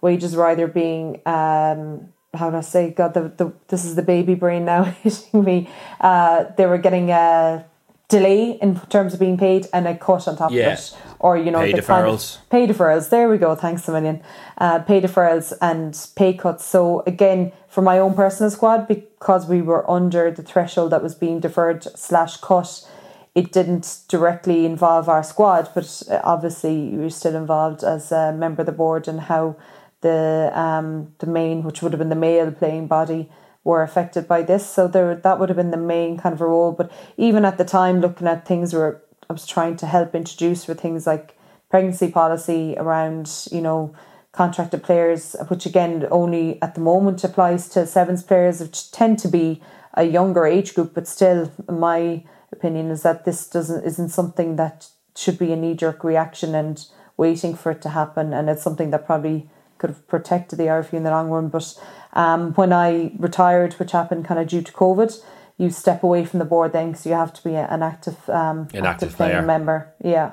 wages 0.01 0.36
were 0.36 0.47
either 0.47 0.67
being 0.67 1.21
um, 1.25 2.13
how 2.33 2.49
do 2.49 2.57
I 2.57 2.61
say 2.61 2.91
God 2.91 3.13
the, 3.13 3.31
the 3.38 3.53
this 3.69 3.86
is 3.86 3.95
the 3.95 4.01
baby 4.01 4.36
brain 4.36 4.65
now 4.65 4.83
hitting 5.03 5.43
me. 5.43 5.69
Uh, 5.99 6.45
they 6.57 6.65
were 6.65 6.77
getting 6.77 7.11
a 7.11 7.65
delay 8.08 8.51
in 8.62 8.80
terms 8.89 9.14
of 9.14 9.20
being 9.20 9.38
paid 9.38 9.68
and 9.74 9.88
a 9.88 9.97
cut 9.97 10.28
on 10.28 10.38
top 10.38 10.51
yeah. 10.51 10.74
of 10.74 10.80
it 10.80 10.97
or 11.20 11.38
you 11.38 11.49
know 11.51 11.60
pay 11.60 11.74
deferrals. 11.74 12.38
Kind 12.38 12.43
of 12.43 12.49
pay 12.49 12.68
deferrals. 12.68 13.10
There 13.10 13.30
we 13.30 13.38
go. 13.38 13.56
Thanks 13.56 13.88
a 13.88 13.91
million. 13.91 14.22
Uh, 14.58 14.80
pay 14.80 15.01
deferrals 15.01 15.53
and 15.62 15.97
pay 16.16 16.34
cuts. 16.34 16.66
So 16.66 17.03
again, 17.08 17.51
for 17.68 17.82
my 17.82 17.97
own 17.99 18.14
personal 18.14 18.51
squad, 18.51 18.88
because 18.88 19.47
we 19.47 19.62
were 19.62 19.89
under 19.89 20.32
the 20.32 20.43
threshold 20.43 20.91
that 20.91 21.01
was 21.01 21.16
being 21.16 21.39
deferred 21.39 21.84
slash 21.97 22.38
cut, 22.38 22.88
it 23.34 23.51
didn't 23.51 24.01
directly 24.08 24.66
involve 24.66 25.10
our 25.10 25.24
squad, 25.24 25.70
but 25.74 26.03
uh, 26.10 26.22
obviously 26.24 26.76
you're 26.89 27.10
still 27.10 27.36
involved 27.36 27.84
as 27.84 28.12
a 28.12 28.32
member 28.32 28.62
of 28.62 28.68
the 28.68 28.72
board 28.72 29.08
and 29.08 29.22
how 29.22 29.56
the 30.01 30.51
um 30.53 31.14
the 31.20 31.28
main, 31.28 31.64
which 31.64 31.82
would 31.82 31.91
have 31.91 31.99
been 31.99 32.10
the 32.10 32.16
male 32.16 32.51
playing 32.51 32.86
body, 32.88 33.32
were 33.66 33.84
affected 33.84 34.28
by 34.28 34.43
this. 34.43 34.66
So 34.66 34.88
there 34.88 35.13
that 35.16 35.39
would 35.39 35.49
have 35.49 35.57
been 35.57 35.72
the 35.72 35.78
main 35.78 36.18
kind 36.18 36.32
of 36.32 36.39
role. 36.39 36.72
But 36.72 36.89
even 37.18 37.43
at 37.43 37.57
the 37.57 37.66
time, 37.66 37.99
looking 37.99 38.28
at 38.28 38.47
things 38.47 38.74
were 38.74 39.01
I 39.30 39.34
was 39.34 39.45
trying 39.45 39.76
to 39.78 39.88
help 39.88 40.16
introduce 40.16 40.63
for 40.63 40.74
things 40.74 41.05
like 41.05 41.38
pregnancy 41.70 42.09
policy 42.09 42.76
around, 42.78 43.47
you 43.51 43.59
know, 43.59 43.93
contracted 44.32 44.84
players, 44.84 45.36
which 45.49 45.66
again 45.66 46.07
only 46.11 46.61
at 46.61 46.76
the 46.76 46.82
moment 46.82 47.24
applies 47.24 47.68
to 47.70 47.86
sevens 47.88 48.24
players, 48.24 48.61
which 48.61 48.91
tend 48.91 49.20
to 49.20 49.28
be 49.28 49.61
a 49.95 50.03
younger 50.03 50.45
age 50.45 50.76
group, 50.76 50.93
but 50.93 51.07
still 51.07 51.51
my 51.68 52.24
opinion 52.51 52.91
is 52.91 53.01
that 53.01 53.26
this 53.26 53.47
doesn't 53.47 53.84
isn't 53.84 54.09
something 54.09 54.57
that 54.57 54.89
should 55.16 55.39
be 55.39 55.51
a 55.51 55.55
knee 55.55 55.74
jerk 55.74 56.03
reaction 56.03 56.53
and 56.53 56.86
waiting 57.18 57.55
for 57.55 57.72
it 57.72 57.82
to 57.82 57.89
happen 57.89 58.34
and 58.34 58.49
it's 58.49 58.61
something 58.61 58.91
that 58.91 59.05
probably 59.05 59.49
could 59.86 59.95
have 59.95 60.07
protected 60.07 60.57
the 60.57 60.63
IRFU 60.63 60.93
in 60.93 61.03
the 61.03 61.11
long 61.11 61.29
run. 61.29 61.49
But 61.49 61.79
um, 62.13 62.53
when 62.53 62.73
I 62.73 63.11
retired, 63.19 63.73
which 63.73 63.91
happened 63.91 64.25
kind 64.25 64.39
of 64.39 64.47
due 64.47 64.61
to 64.63 64.71
COVID, 64.71 65.21
you 65.57 65.69
step 65.69 66.03
away 66.03 66.25
from 66.25 66.39
the 66.39 66.45
board 66.45 66.73
then 66.73 66.91
because 66.91 67.05
you 67.05 67.13
have 67.13 67.33
to 67.33 67.43
be 67.43 67.55
an 67.55 67.81
active 67.81 68.29
um 68.29 68.67
an 68.73 68.86
active, 68.86 68.86
active 68.86 69.15
player 69.15 69.41
member 69.41 69.93
yeah 70.03 70.31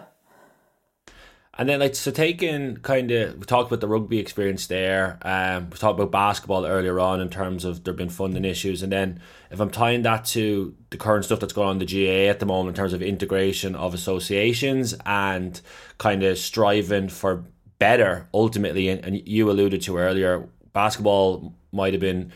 and 1.54 1.68
then 1.68 1.80
like 1.80 1.94
so 1.94 2.10
taking 2.10 2.76
kind 2.78 3.10
of 3.10 3.38
we 3.38 3.44
talked 3.44 3.68
about 3.68 3.80
the 3.80 3.86
rugby 3.86 4.18
experience 4.18 4.66
there 4.66 5.18
um 5.22 5.70
we 5.70 5.76
talked 5.76 5.98
about 5.98 6.10
basketball 6.10 6.66
earlier 6.66 6.98
on 6.98 7.20
in 7.20 7.28
terms 7.28 7.64
of 7.64 7.84
there 7.84 7.94
been 7.94 8.08
funding 8.08 8.44
issues 8.44 8.82
and 8.82 8.90
then 8.90 9.20
if 9.50 9.60
i'm 9.60 9.70
tying 9.70 10.02
that 10.02 10.24
to 10.24 10.74
the 10.90 10.96
current 10.96 11.24
stuff 11.24 11.38
that's 11.38 11.52
going 11.52 11.68
on 11.68 11.80
in 11.80 11.86
the 11.86 12.06
GAA 12.06 12.28
at 12.28 12.40
the 12.40 12.46
moment 12.46 12.76
in 12.76 12.82
terms 12.82 12.92
of 12.92 13.02
integration 13.02 13.76
of 13.76 13.94
associations 13.94 14.94
and 15.06 15.60
kind 15.98 16.22
of 16.24 16.36
striving 16.36 17.08
for 17.08 17.44
better 17.82 18.28
ultimately. 18.32 18.88
And, 18.88 19.04
and 19.04 19.28
you 19.28 19.50
alluded 19.50 19.82
to 19.82 19.98
earlier, 19.98 20.48
basketball 20.72 21.52
might 21.72 21.94
have 21.94 22.00
been 22.00 22.32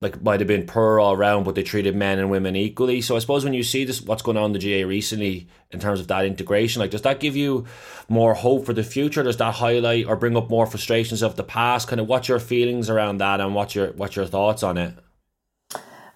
like 0.00 0.22
might 0.22 0.38
have 0.38 0.46
been 0.46 0.66
poor 0.66 1.00
all 1.00 1.14
around, 1.14 1.42
but 1.44 1.56
they 1.56 1.64
treated 1.64 1.96
men 1.96 2.20
and 2.20 2.30
women 2.30 2.54
equally. 2.54 3.00
So 3.00 3.16
I 3.16 3.18
suppose 3.18 3.42
when 3.42 3.54
you 3.54 3.64
see 3.64 3.84
this, 3.84 4.00
what's 4.00 4.22
going 4.22 4.36
on 4.36 4.50
in 4.50 4.52
the 4.52 4.64
GAA 4.64 4.86
recently 4.86 5.48
in 5.72 5.80
terms 5.80 5.98
of 5.98 6.06
that 6.06 6.24
integration, 6.24 6.78
like 6.80 6.92
does 6.92 7.02
that 7.02 7.18
give 7.18 7.34
you 7.34 7.66
more 8.08 8.34
hope 8.34 8.64
for 8.64 8.72
the 8.72 8.84
future? 8.84 9.24
Does 9.24 9.38
that 9.38 9.54
highlight 9.54 10.06
or 10.06 10.14
bring 10.14 10.36
up 10.36 10.48
more 10.48 10.66
frustrations 10.66 11.22
of 11.22 11.34
the 11.34 11.44
past? 11.44 11.88
Kind 11.88 12.00
of 12.00 12.06
what's 12.06 12.28
your 12.28 12.40
feelings 12.40 12.88
around 12.88 13.18
that, 13.18 13.40
and 13.40 13.56
what's 13.56 13.74
your 13.74 13.88
what's 13.92 14.14
your 14.14 14.26
thoughts 14.26 14.62
on 14.62 14.78
it? 14.78 14.94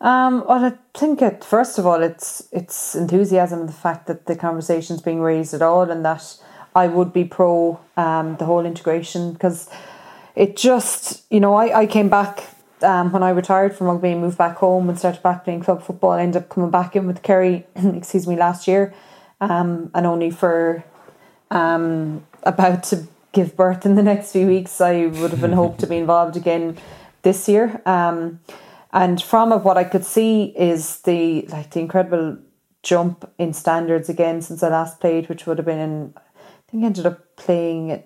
Um, 0.01 0.45
well, 0.49 0.65
I 0.65 0.73
think 0.97 1.23
it 1.23 1.43
first 1.45 1.79
of 1.79 1.87
all, 1.87 2.03
it's 2.03 2.49
it's 2.53 2.95
enthusiasm, 2.95 3.67
the 3.67 3.81
fact 3.87 4.07
that 4.07 4.27
the 4.27 4.37
conversation's 4.37 5.03
being 5.03 5.21
raised 5.21 5.55
at 5.55 5.63
all, 5.63 5.91
and 5.91 6.05
that 6.05 6.25
I 6.77 6.87
would 6.87 7.13
be 7.13 7.25
pro 7.25 7.81
um, 7.97 8.37
the 8.37 8.45
whole 8.45 8.65
integration 8.65 9.33
because 9.33 9.69
it 10.35 10.57
just 10.57 11.25
you 11.31 11.41
know 11.41 11.55
I, 11.55 11.81
I 11.81 11.87
came 11.87 12.09
back 12.09 12.45
um, 12.83 13.13
when 13.13 13.23
I 13.23 13.31
retired 13.31 13.75
from 13.75 13.87
rugby 13.87 14.11
and 14.11 14.21
moved 14.21 14.39
back 14.39 14.57
home 14.57 14.89
and 14.89 14.99
started 14.99 15.23
back 15.23 15.45
playing 15.45 15.63
club 15.63 15.83
football, 15.83 16.13
I 16.13 16.23
ended 16.23 16.43
up 16.43 16.49
coming 16.49 16.71
back 16.71 16.95
in 16.95 17.07
with 17.07 17.23
Kerry, 17.23 17.67
excuse 17.77 18.27
me, 18.27 18.37
last 18.37 18.69
year, 18.69 18.95
um, 19.41 19.91
and 19.95 20.07
only 20.07 20.31
for 20.31 20.85
um, 21.51 22.27
about 22.43 22.83
to 22.85 23.07
give 23.33 23.57
birth 23.57 23.87
in 23.87 23.95
the 23.95 24.03
next 24.03 24.33
few 24.33 24.47
weeks. 24.47 24.81
I 24.81 25.07
would 25.07 25.31
have 25.31 25.41
been 25.41 25.53
hoped 25.63 25.81
to 25.81 25.87
be 25.87 25.97
involved 25.97 26.37
again 26.37 26.77
this 27.23 27.49
year. 27.49 27.81
Um, 27.87 28.41
and 28.93 29.23
from 29.23 29.53
it, 29.53 29.59
what 29.59 29.77
I 29.77 29.85
could 29.85 30.05
see 30.05 30.55
is 30.57 31.01
the 31.01 31.47
like 31.49 31.71
the 31.71 31.81
incredible 31.81 32.39
jump 32.83 33.31
in 33.39 33.53
standards 33.53 34.09
again 34.09 34.41
since 34.43 34.63
I 34.63 34.69
last 34.69 35.01
played, 35.01 35.29
which 35.29 35.47
would 35.47 35.59
have 35.59 35.67
been 35.67 35.79
in. 35.79 36.15
I 36.67 36.73
think 36.73 36.83
I 36.83 36.87
ended 36.87 37.07
up 37.07 37.37
playing 37.37 37.91
in 37.91 38.03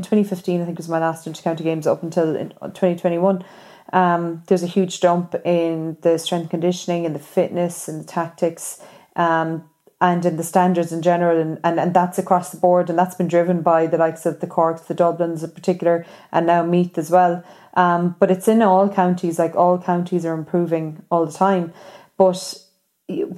2015. 0.00 0.62
I 0.62 0.64
think 0.64 0.78
was 0.78 0.88
my 0.88 0.98
last 0.98 1.26
intercounty 1.26 1.62
games 1.62 1.86
up 1.86 2.02
until 2.02 2.32
2021. 2.34 3.44
Um, 3.92 4.42
there's 4.46 4.62
a 4.62 4.68
huge 4.68 5.00
jump 5.00 5.34
in 5.44 5.98
the 6.00 6.18
strength 6.18 6.50
conditioning 6.50 7.04
and 7.04 7.14
the 7.14 7.20
fitness 7.20 7.88
and 7.88 8.00
the 8.00 8.06
tactics 8.06 8.80
um, 9.16 9.68
and 10.00 10.24
in 10.24 10.36
the 10.36 10.44
standards 10.44 10.92
in 10.92 11.02
general 11.02 11.38
and, 11.38 11.58
and, 11.62 11.78
and 11.78 11.92
that's 11.92 12.18
across 12.18 12.52
the 12.52 12.56
board 12.56 12.88
and 12.88 12.98
that's 12.98 13.16
been 13.16 13.28
driven 13.28 13.60
by 13.60 13.86
the 13.86 13.98
likes 13.98 14.24
of 14.24 14.40
the 14.40 14.46
Corks, 14.46 14.82
the 14.82 14.94
Dublins 14.94 15.42
in 15.42 15.50
particular 15.50 16.06
and 16.32 16.46
now 16.46 16.64
Meath 16.64 16.96
as 16.96 17.10
well. 17.10 17.44
Um, 17.74 18.16
but 18.18 18.30
it's 18.30 18.48
in 18.48 18.62
all 18.62 18.88
counties, 18.88 19.38
like 19.38 19.54
all 19.56 19.78
counties 19.78 20.24
are 20.24 20.34
improving 20.34 21.02
all 21.10 21.26
the 21.26 21.32
time. 21.32 21.74
But 22.16 22.54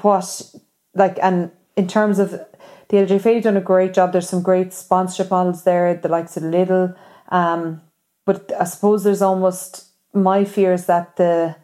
what 0.02 0.54
like 0.94 1.18
and 1.22 1.50
in 1.76 1.88
terms 1.88 2.18
of 2.18 2.44
the 2.92 2.98
LGFA 2.98 3.42
done 3.42 3.56
a 3.56 3.62
great 3.62 3.94
job. 3.94 4.12
There's 4.12 4.28
some 4.28 4.42
great 4.42 4.74
sponsorship 4.74 5.30
models 5.30 5.64
there, 5.64 5.94
the 5.94 6.08
likes 6.08 6.36
of 6.36 6.42
Lidl. 6.42 6.94
Um, 7.30 7.80
but 8.26 8.52
I 8.60 8.64
suppose 8.64 9.02
there's 9.02 9.22
almost 9.22 9.86
my 10.12 10.44
fear 10.44 10.74
is 10.74 10.84
that 10.86 11.16
the 11.16 11.56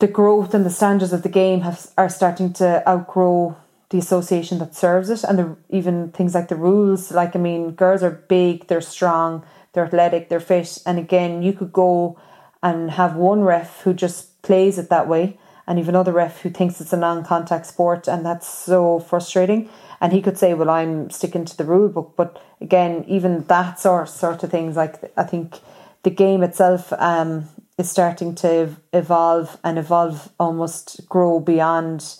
the 0.00 0.08
growth 0.08 0.54
and 0.54 0.64
the 0.64 0.70
standards 0.70 1.12
of 1.12 1.22
the 1.22 1.28
game 1.28 1.60
have 1.60 1.90
are 1.98 2.08
starting 2.08 2.54
to 2.54 2.82
outgrow 2.88 3.54
the 3.90 3.98
association 3.98 4.58
that 4.60 4.74
serves 4.74 5.10
it 5.10 5.22
and 5.24 5.38
the 5.38 5.56
even 5.68 6.10
things 6.10 6.34
like 6.34 6.48
the 6.48 6.56
rules 6.56 7.12
like 7.12 7.36
i 7.36 7.38
mean 7.38 7.72
girls 7.72 8.02
are 8.02 8.24
big 8.28 8.66
they're 8.68 8.80
strong 8.80 9.44
they're 9.72 9.84
athletic 9.84 10.30
they're 10.30 10.40
fit 10.40 10.78
and 10.86 10.98
again 10.98 11.42
you 11.42 11.52
could 11.52 11.70
go 11.70 12.18
and 12.62 12.92
have 12.92 13.14
one 13.14 13.42
ref 13.42 13.82
who 13.82 13.92
just 13.92 14.40
plays 14.40 14.78
it 14.78 14.88
that 14.88 15.06
way 15.06 15.38
and 15.66 15.78
even 15.78 15.94
another 15.94 16.12
ref 16.12 16.42
who 16.42 16.50
thinks 16.50 16.80
it's 16.80 16.92
a 16.92 16.96
non-contact 16.96 17.66
sport 17.66 18.08
and 18.08 18.24
that's 18.24 18.48
so 18.48 18.98
frustrating 19.00 19.68
and 20.00 20.12
he 20.12 20.22
could 20.22 20.38
say 20.38 20.54
well 20.54 20.70
i'm 20.70 21.10
sticking 21.10 21.44
to 21.44 21.56
the 21.56 21.64
rule 21.64 21.88
book 21.88 22.14
but 22.16 22.42
again 22.60 23.04
even 23.08 23.44
that 23.44 23.78
sort, 23.78 24.08
sort 24.08 24.42
of 24.42 24.50
things 24.50 24.76
like 24.76 24.96
i 25.16 25.22
think 25.22 25.60
the 26.02 26.10
game 26.10 26.42
itself 26.42 26.92
um, 26.94 27.48
is 27.78 27.90
starting 27.90 28.34
to 28.34 28.76
evolve 28.92 29.58
and 29.62 29.78
evolve 29.78 30.30
almost 30.38 31.08
grow 31.08 31.38
beyond 31.38 32.16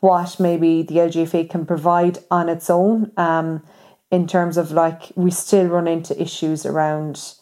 what 0.00 0.40
maybe 0.40 0.82
the 0.82 0.94
LGFA 0.94 1.50
can 1.50 1.66
provide 1.66 2.18
on 2.30 2.48
its 2.48 2.70
own. 2.70 3.12
Um, 3.18 3.62
in 4.10 4.26
terms 4.26 4.56
of 4.56 4.72
like 4.72 5.12
we 5.14 5.30
still 5.30 5.66
run 5.66 5.86
into 5.86 6.20
issues 6.20 6.66
around 6.66 7.34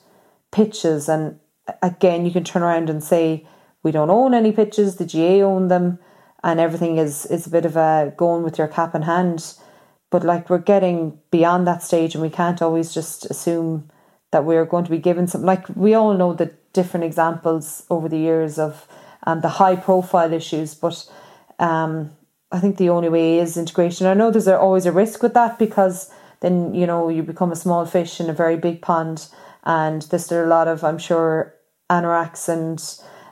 pitches 0.51 1.09
and 1.09 1.39
again 1.83 2.27
you 2.27 2.31
can 2.31 2.45
turn 2.45 2.63
around 2.63 2.91
and 2.91 3.03
say 3.03 3.47
we 3.83 3.91
don't 3.91 4.11
own 4.11 4.35
any 4.35 4.53
pitches 4.53 4.97
the 4.97 5.05
GAA 5.05 5.45
own 5.45 5.69
them 5.69 5.99
and 6.43 6.61
everything 6.61 6.99
is 6.99 7.27
is 7.27 7.47
a 7.47 7.51
bit 7.51 7.65
of 7.65 7.77
a 7.77 8.13
going 8.17 8.43
with 8.43 8.59
your 8.59 8.69
cap 8.69 8.95
in 8.95 9.03
hand 9.03 9.55
but 10.11 10.25
like 10.25 10.49
we're 10.49 10.59
getting 10.59 11.19
beyond 11.31 11.67
that 11.67 11.83
stage 11.83 12.15
and 12.15 12.23
we 12.23 12.31
can't 12.31 12.63
always 12.63 12.93
just 12.93 13.27
assume 13.27 13.91
that 14.31 14.45
we're 14.45 14.65
going 14.65 14.85
to 14.85 14.91
be 14.91 14.99
given 14.99 15.27
some 15.27 15.43
like 15.43 15.67
we 15.75 15.95
all 15.95 16.15
know 16.15 16.33
the 16.33 16.53
different 16.73 17.05
examples 17.05 17.85
over 17.91 18.09
the 18.09 18.19
years 18.19 18.59
of 18.59 18.87
um, 19.27 19.41
the 19.41 19.49
high 19.49 19.77
profile 19.77 20.33
issues 20.33 20.75
but 20.75 21.11
um, 21.59 22.11
I 22.51 22.61
think 22.61 22.77
the 22.77 22.89
only 22.89 23.09
way 23.09 23.39
is 23.39 23.57
integration. 23.57 24.07
I 24.07 24.15
know 24.15 24.31
there's 24.31 24.49
always 24.49 24.87
a 24.87 24.93
risk 24.93 25.23
with 25.23 25.35
that 25.35 25.59
because 25.59 26.11
then 26.41 26.75
you 26.75 26.87
know 26.87 27.09
you 27.09 27.23
become 27.23 27.53
a 27.53 27.57
small 27.57 27.85
fish 27.85 28.21
in 28.21 28.31
a 28.31 28.35
very 28.35 28.57
big 28.57 28.81
pond, 28.81 29.29
and 29.65 30.03
there's 30.03 30.25
still 30.25 30.45
a 30.45 30.47
lot 30.47 30.69
of 30.69 30.83
I'm 30.83 30.99
sure 30.99 31.55
anoraks 31.91 32.49
and 32.49 32.81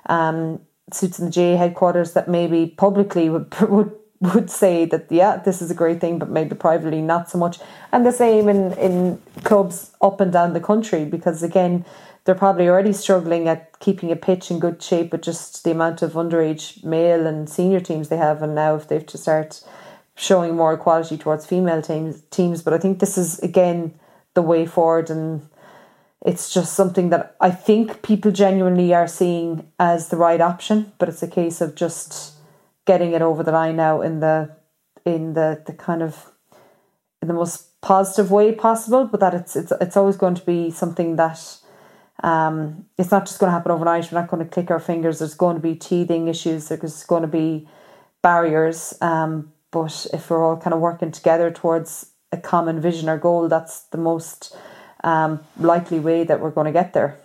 um, 0.07 0.61
suits 0.93 1.19
in 1.19 1.27
the 1.27 1.33
GAA 1.33 1.57
headquarters 1.57 2.13
that 2.13 2.29
maybe 2.29 2.67
publicly 2.67 3.29
would 3.29 3.55
would 3.69 3.93
would 4.21 4.51
say 4.51 4.87
that 4.87 5.07
yeah 5.11 5.37
this 5.37 5.61
is 5.61 5.71
a 5.71 5.75
great 5.75 6.01
thing 6.01 6.19
but 6.19 6.31
maybe 6.31 6.55
privately 6.55 7.03
not 7.03 7.29
so 7.29 7.39
much. 7.39 7.59
And 7.93 8.07
the 8.07 8.13
same 8.13 8.49
in 8.49 8.73
in 8.75 9.21
clubs 9.45 9.93
up 10.01 10.21
and 10.21 10.33
down 10.33 10.53
the 10.53 10.61
country 10.61 11.05
because 11.05 11.43
again 11.43 11.85
they're 12.25 12.35
probably 12.35 12.69
already 12.69 12.93
struggling 12.93 13.47
at 13.47 13.79
keeping 13.79 14.11
a 14.11 14.17
pitch 14.17 14.51
in 14.51 14.59
good 14.59 14.83
shape 14.83 15.13
with 15.13 15.23
just 15.23 15.63
the 15.63 15.71
amount 15.71 16.03
of 16.03 16.15
underage 16.15 16.83
male 16.83 17.25
and 17.27 17.49
senior 17.49 17.79
teams 17.79 18.09
they 18.09 18.17
have 18.17 18.43
and 18.43 18.55
now 18.55 18.75
if 18.75 18.89
they've 18.89 19.07
to 19.07 19.19
start 19.19 19.63
showing 20.17 20.57
more 20.57 20.73
equality 20.73 21.17
towards 21.19 21.47
female 21.47 21.83
teams 21.83 22.23
teams. 22.31 22.63
But 22.63 22.73
I 22.73 22.79
think 22.79 22.99
this 22.99 23.19
is 23.19 23.39
again 23.41 23.95
the 24.35 24.43
way 24.43 24.67
forward 24.67 25.11
and 25.11 25.43
it's 26.25 26.53
just 26.53 26.75
something 26.75 27.11
that 27.11 27.37
I 27.41 27.51
think 27.51 28.03
people 28.03 28.33
genuinely 28.33 28.95
are 28.95 29.07
seeing 29.07 29.71
as 29.79 30.09
the 30.09 30.17
right 30.17 30.41
option 30.41 30.93
but 30.99 31.09
it's 31.09 31.23
a 31.23 31.29
case 31.29 31.61
of 31.61 31.75
just 31.75 32.35
getting 32.87 33.13
it 33.13 33.23
over 33.23 33.43
the 33.43 33.53
line 33.53 33.77
now 33.77 34.01
in 34.01 34.21
the 34.21 34.57
in 35.05 35.35
the 35.35 35.63
the 35.67 35.73
kind 35.73 36.03
of 36.03 36.33
in 37.23 37.29
the 37.29 37.35
most 37.35 37.81
positive 37.81 38.31
way 38.31 38.53
possible, 38.53 39.07
but 39.07 39.21
that 39.21 39.35
it's 39.35 39.57
it's 39.57 39.73
it's 39.81 39.97
always 39.97 40.17
going 40.17 40.35
to 40.35 40.45
be 40.45 40.71
something 40.71 41.17
that 41.17 41.59
um, 42.23 42.87
it's 42.99 43.11
not 43.11 43.27
just 43.27 43.39
going 43.39 43.49
to 43.49 43.53
happen 43.53 43.73
overnight. 43.73 44.11
We're 44.11 44.21
not 44.21 44.31
going 44.31 44.45
to 44.45 44.51
click 44.51 44.71
our 44.71 44.81
fingers. 44.81 45.19
There's 45.19 45.35
going 45.35 45.57
to 45.57 45.63
be 45.63 45.75
teething 45.75 46.29
issues. 46.29 46.69
There's 46.69 47.05
going 47.05 47.23
to 47.23 47.29
be 47.29 47.69
barriers. 48.23 48.95
Um, 49.01 49.53
but 49.71 50.07
if 50.13 50.31
we're 50.31 50.45
all 50.45 50.57
kind 50.57 50.75
of 50.75 50.81
working 50.81 51.13
together 51.13 51.51
towards 51.51 52.13
a 52.33 52.39
common 52.39 52.81
vision 52.81 53.09
or 53.09 53.19
goal, 53.19 53.49
that's 53.49 53.83
the 53.85 53.99
most 53.99 54.57
um, 55.07 55.43
likely 55.59 55.99
way 55.99 56.25
that 56.25 56.41
we're 56.41 56.51
going 56.51 56.67
to 56.67 56.73
get 56.73 56.93
there 56.93 57.19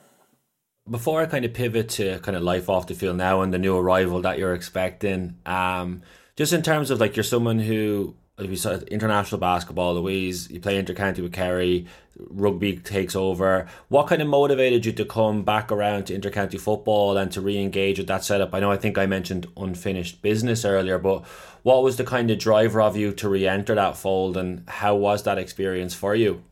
before 0.89 1.21
I 1.21 1.25
kind 1.25 1.45
of 1.45 1.53
pivot 1.53 1.89
to 1.89 2.19
kind 2.19 2.35
of 2.35 2.43
life 2.43 2.69
off 2.69 2.87
the 2.87 2.95
field 2.95 3.17
now 3.17 3.41
and 3.41 3.53
the 3.53 3.59
new 3.59 3.77
arrival 3.77 4.21
that 4.21 4.39
you're 4.39 4.53
expecting, 4.53 5.37
um, 5.45 6.01
just 6.35 6.53
in 6.53 6.61
terms 6.61 6.89
of 6.89 6.99
like 6.99 7.15
you're 7.15 7.23
someone 7.23 7.59
who 7.59 8.15
we 8.39 8.59
international 8.89 9.39
basketball, 9.39 9.93
Louise, 9.95 10.49
you 10.49 10.59
play 10.59 10.81
intercounty 10.81 11.21
with 11.21 11.33
Kerry, 11.33 11.85
rugby 12.17 12.77
takes 12.77 13.15
over. 13.15 13.67
What 13.89 14.07
kind 14.07 14.21
of 14.21 14.27
motivated 14.27 14.85
you 14.85 14.91
to 14.93 15.05
come 15.05 15.43
back 15.43 15.71
around 15.71 16.05
to 16.05 16.17
intercounty 16.17 16.59
football 16.59 17.17
and 17.17 17.31
to 17.33 17.41
re-engage 17.41 17.99
with 17.99 18.07
that 18.07 18.23
setup? 18.23 18.53
I 18.53 18.59
know 18.59 18.71
I 18.71 18.77
think 18.77 18.97
I 18.97 19.05
mentioned 19.05 19.47
unfinished 19.55 20.21
business 20.21 20.65
earlier, 20.65 20.97
but 20.97 21.23
what 21.63 21.83
was 21.83 21.97
the 21.97 22.03
kind 22.03 22.31
of 22.31 22.39
driver 22.39 22.81
of 22.81 22.97
you 22.97 23.11
to 23.13 23.29
re-enter 23.29 23.75
that 23.75 23.97
fold 23.97 24.37
and 24.37 24.67
how 24.67 24.95
was 24.95 25.23
that 25.23 25.37
experience 25.37 25.93
for 25.93 26.15
you? 26.15 26.43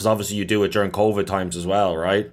Because 0.00 0.06
obviously 0.06 0.38
you 0.38 0.46
do 0.46 0.62
it 0.64 0.72
during 0.72 0.90
COVID 0.92 1.26
times 1.26 1.58
as 1.58 1.66
well, 1.66 1.94
right? 1.94 2.32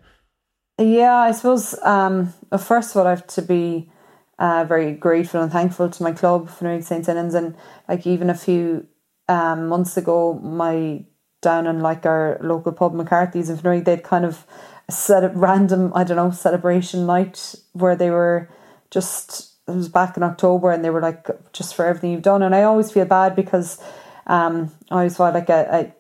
Yeah, 0.78 1.18
I 1.18 1.34
suppose 1.34 1.78
um, 1.84 2.34
first 2.58 2.92
of 2.92 3.02
all, 3.02 3.08
I 3.08 3.10
have 3.10 3.28
to 3.28 3.42
be 3.42 3.92
uh, 4.40 4.64
very 4.64 4.94
grateful 4.94 5.42
and 5.42 5.52
thankful 5.52 5.90
to 5.90 6.02
my 6.02 6.14
club, 6.14 6.48
Finuge 6.48 6.86
St. 6.86 7.06
Senans, 7.06 7.36
and 7.36 7.58
like 7.90 8.08
even 8.08 8.30
a 8.30 8.36
few 8.36 8.88
um, 9.28 9.68
months 9.68 9.98
ago, 9.98 10.36
my 10.36 11.04
down 11.42 11.68
in 11.68 11.82
like 11.82 12.06
our 12.06 12.40
local 12.42 12.72
pub 12.72 12.94
McCarthy's 12.94 13.50
in 13.50 13.58
Finuge, 13.58 13.84
they'd 13.84 14.02
kind 14.02 14.24
of 14.24 14.46
set 14.90 15.26
a 15.26 15.28
random, 15.28 15.92
I 15.94 16.06
don't 16.06 16.16
know, 16.16 16.32
celebration 16.32 17.06
night 17.06 17.54
where 17.74 17.98
they 17.98 18.12
were 18.12 18.50
just 18.92 19.56
it 19.68 19.76
was 19.76 19.90
back 19.90 20.16
in 20.16 20.24
October 20.24 20.72
and 20.72 20.86
they 20.86 20.90
were 20.90 21.02
like 21.02 21.28
just 21.52 21.76
for 21.76 21.86
everything 21.86 22.14
you've 22.14 22.22
done 22.22 22.42
and 22.44 22.56
I 22.56 22.64
always 22.64 22.94
feel 22.94 23.04
bad 23.04 23.36
because 23.36 23.78
um 24.26 24.72
I 24.90 24.96
always 24.96 25.18
felt 25.18 25.34
like 25.34 25.50
I, 25.50 25.64
I 25.64 25.94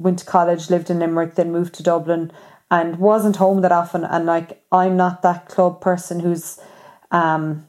went 0.00 0.18
to 0.20 0.24
college, 0.24 0.70
lived 0.70 0.90
in 0.90 0.98
Limerick, 0.98 1.34
then 1.34 1.52
moved 1.52 1.74
to 1.74 1.82
Dublin 1.82 2.32
and 2.70 2.98
wasn't 2.98 3.36
home 3.36 3.62
that 3.62 3.72
often. 3.72 4.04
And 4.04 4.26
like, 4.26 4.62
I'm 4.70 4.96
not 4.96 5.22
that 5.22 5.48
club 5.48 5.80
person 5.80 6.20
who's, 6.20 6.60
um, 7.10 7.66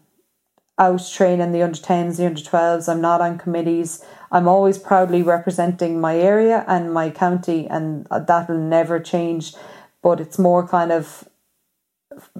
out 0.77 1.07
training 1.13 1.51
the 1.51 1.61
under 1.61 1.77
10s, 1.77 2.17
the 2.17 2.25
under 2.25 2.41
12s. 2.41 2.89
I'm 2.89 3.01
not 3.01 3.21
on 3.21 3.37
committees. 3.37 4.03
I'm 4.31 4.47
always 4.47 4.77
proudly 4.77 5.21
representing 5.21 6.01
my 6.01 6.17
area 6.17 6.65
and 6.67 6.93
my 6.93 7.11
county, 7.11 7.67
and 7.67 8.07
that 8.09 8.49
will 8.49 8.57
never 8.57 8.99
change. 8.99 9.53
But 10.01 10.19
it's 10.19 10.39
more 10.39 10.67
kind 10.67 10.91
of, 10.91 11.27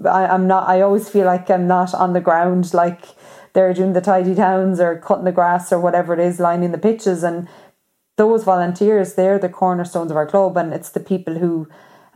I, 0.04 0.26
I'm 0.26 0.48
not, 0.48 0.68
I 0.68 0.80
always 0.80 1.08
feel 1.08 1.26
like 1.26 1.50
I'm 1.50 1.68
not 1.68 1.94
on 1.94 2.14
the 2.14 2.20
ground, 2.20 2.74
like 2.74 3.04
they're 3.52 3.74
doing 3.74 3.92
the 3.92 4.00
tidy 4.00 4.34
towns 4.34 4.80
or 4.80 4.98
cutting 4.98 5.24
the 5.24 5.32
grass 5.32 5.72
or 5.72 5.78
whatever 5.78 6.12
it 6.14 6.20
is, 6.20 6.40
lining 6.40 6.72
the 6.72 6.78
pitches. 6.78 7.22
And 7.22 7.46
those 8.16 8.44
volunteers, 8.44 9.14
they're 9.14 9.38
the 9.38 9.48
cornerstones 9.48 10.10
of 10.10 10.16
our 10.16 10.26
club, 10.26 10.56
and 10.56 10.72
it's 10.72 10.90
the 10.90 11.00
people 11.00 11.38
who 11.38 11.68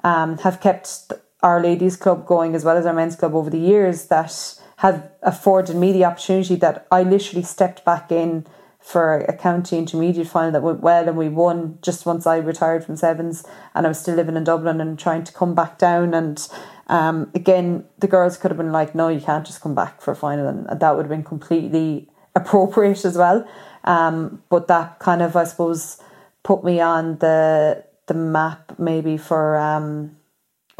um, 0.04 0.38
have 0.38 0.60
kept 0.60 1.12
our 1.42 1.60
ladies' 1.60 1.96
club 1.96 2.26
going 2.26 2.54
as 2.54 2.64
well 2.64 2.76
as 2.76 2.86
our 2.86 2.92
men's 2.92 3.16
club 3.16 3.34
over 3.34 3.50
the 3.50 3.58
years 3.58 4.06
that 4.06 4.54
have 4.78 5.10
afforded 5.22 5.76
me 5.76 5.92
the 5.92 6.04
opportunity 6.04 6.56
that 6.56 6.86
I 6.90 7.02
literally 7.02 7.42
stepped 7.42 7.84
back 7.84 8.12
in 8.12 8.46
for 8.80 9.18
a 9.18 9.36
county 9.36 9.78
intermediate 9.78 10.28
final 10.28 10.52
that 10.52 10.62
went 10.62 10.80
well 10.80 11.08
and 11.08 11.16
we 11.16 11.28
won 11.28 11.78
just 11.82 12.06
once 12.06 12.26
I 12.26 12.36
retired 12.36 12.84
from 12.84 12.96
sevens 12.96 13.44
and 13.74 13.86
I 13.86 13.88
was 13.88 13.98
still 13.98 14.14
living 14.14 14.36
in 14.36 14.44
Dublin 14.44 14.80
and 14.80 14.98
trying 14.98 15.24
to 15.24 15.32
come 15.32 15.54
back 15.54 15.78
down. 15.78 16.14
And 16.14 16.46
um, 16.86 17.30
again 17.34 17.84
the 17.98 18.06
girls 18.06 18.36
could 18.36 18.50
have 18.50 18.58
been 18.58 18.72
like 18.72 18.94
no 18.94 19.08
you 19.08 19.20
can't 19.20 19.44
just 19.44 19.60
come 19.60 19.74
back 19.74 20.00
for 20.00 20.12
a 20.12 20.16
final 20.16 20.46
and 20.46 20.80
that 20.80 20.96
would 20.96 21.02
have 21.02 21.10
been 21.10 21.24
completely 21.24 22.08
appropriate 22.36 23.04
as 23.04 23.16
well 23.16 23.46
um, 23.86 24.42
but 24.48 24.68
that 24.68 24.98
kind 24.98 25.22
of 25.22 25.36
I 25.36 25.44
suppose 25.44 26.00
put 26.42 26.64
me 26.64 26.80
on 26.80 27.18
the 27.18 27.84
the 28.06 28.14
map 28.14 28.78
maybe 28.78 29.16
for 29.16 29.56
um, 29.56 30.16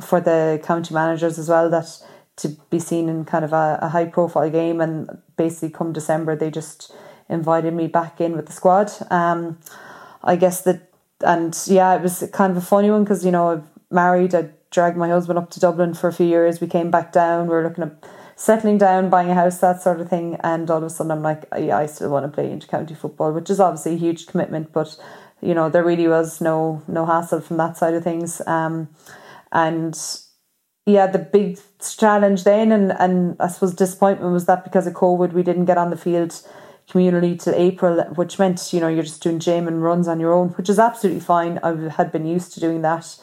for 0.00 0.20
the 0.20 0.61
county 0.62 0.94
managers 0.94 1.38
as 1.38 1.48
well 1.48 1.70
that 1.70 1.86
to 2.36 2.48
be 2.70 2.78
seen 2.78 3.09
in 3.09 3.24
kind 3.24 3.44
of 3.44 3.52
a, 3.52 3.78
a 3.80 3.88
high 3.88 4.04
profile 4.04 4.50
game 4.50 4.80
and 4.80 5.22
basically 5.36 5.70
come 5.70 5.92
December 5.92 6.36
they 6.36 6.50
just 6.50 6.92
invited 7.28 7.74
me 7.74 7.86
back 7.86 8.20
in 8.20 8.36
with 8.36 8.46
the 8.46 8.52
squad. 8.52 8.92
Um, 9.11 9.59
I 10.22 10.36
guess 10.36 10.62
that, 10.62 10.92
and 11.20 11.59
yeah, 11.66 11.94
it 11.94 12.02
was 12.02 12.28
kind 12.32 12.50
of 12.50 12.57
a 12.57 12.66
funny 12.66 12.90
one 12.90 13.04
because 13.04 13.24
you 13.24 13.30
know 13.30 13.50
I'm 13.50 13.68
married. 13.90 14.34
I 14.34 14.50
dragged 14.70 14.96
my 14.96 15.09
husband 15.09 15.38
up 15.38 15.50
to 15.50 15.61
Dublin 15.61 15.94
for 15.94 16.09
a 16.09 16.12
few 16.12 16.26
years. 16.26 16.61
We 16.61 16.66
came 16.66 16.90
back 16.90 17.12
down. 17.12 17.48
We 17.48 17.54
are 17.54 17.62
looking 17.62 17.84
at 17.84 18.04
settling 18.37 18.78
down, 18.78 19.11
buying 19.11 19.30
a 19.30 19.34
house, 19.34 19.59
that 19.59 19.82
sort 19.82 20.01
of 20.01 20.09
thing. 20.09 20.37
And 20.45 20.70
all 20.70 20.78
of 20.78 20.84
a 20.84 20.91
sudden, 20.91 21.11
I'm 21.11 21.22
like, 21.22 21.45
yeah, 21.59 21.78
I 21.78 21.87
still 21.87 22.11
want 22.11 22.26
to 22.26 22.32
play 22.32 22.57
county 22.68 22.95
football, 22.95 23.32
which 23.32 23.51
is 23.51 23.59
obviously 23.59 23.95
a 23.95 23.99
huge 23.99 24.26
commitment, 24.26 24.72
but 24.72 24.97
you 25.43 25.55
know 25.55 25.68
there 25.68 25.84
really 25.84 26.09
was 26.09 26.41
no 26.41 26.82
no 26.89 27.05
hassle 27.05 27.41
from 27.41 27.57
that 27.57 27.76
side 27.76 27.95
of 27.95 28.05
things. 28.05 28.41
Um, 28.47 28.89
and 29.53 29.99
yeah, 30.87 31.07
the 31.07 31.18
big 31.18 31.59
challenge 31.80 32.45
then, 32.45 32.72
and 32.72 32.93
and 32.93 33.37
I 33.41 33.49
suppose 33.49 33.74
disappointment 33.74 34.32
was 34.32 34.47
that 34.47 34.64
because 34.64 34.87
of 34.87 34.95
COVID, 34.95 35.32
we 35.32 35.43
didn't 35.43 35.64
get 35.64 35.78
on 35.78 35.91
the 35.91 35.97
field 35.97 36.41
communally 36.89 37.41
till 37.41 37.55
April, 37.55 38.03
which 38.14 38.39
meant 38.39 38.72
you 38.72 38.80
know 38.80 38.89
you're 38.89 39.03
just 39.03 39.22
doing 39.22 39.41
gym 39.41 39.66
and 39.66 39.82
runs 39.82 40.09
on 40.09 40.20
your 40.20 40.32
own, 40.32 40.51
which 40.51 40.68
is 40.68 40.78
absolutely 40.78 41.20
fine. 41.20 41.59
I 41.62 41.91
had 41.91 42.12
been 42.12 42.26
used 42.26 42.53
to 42.55 42.61
doing 42.61 42.82
that, 42.82 43.16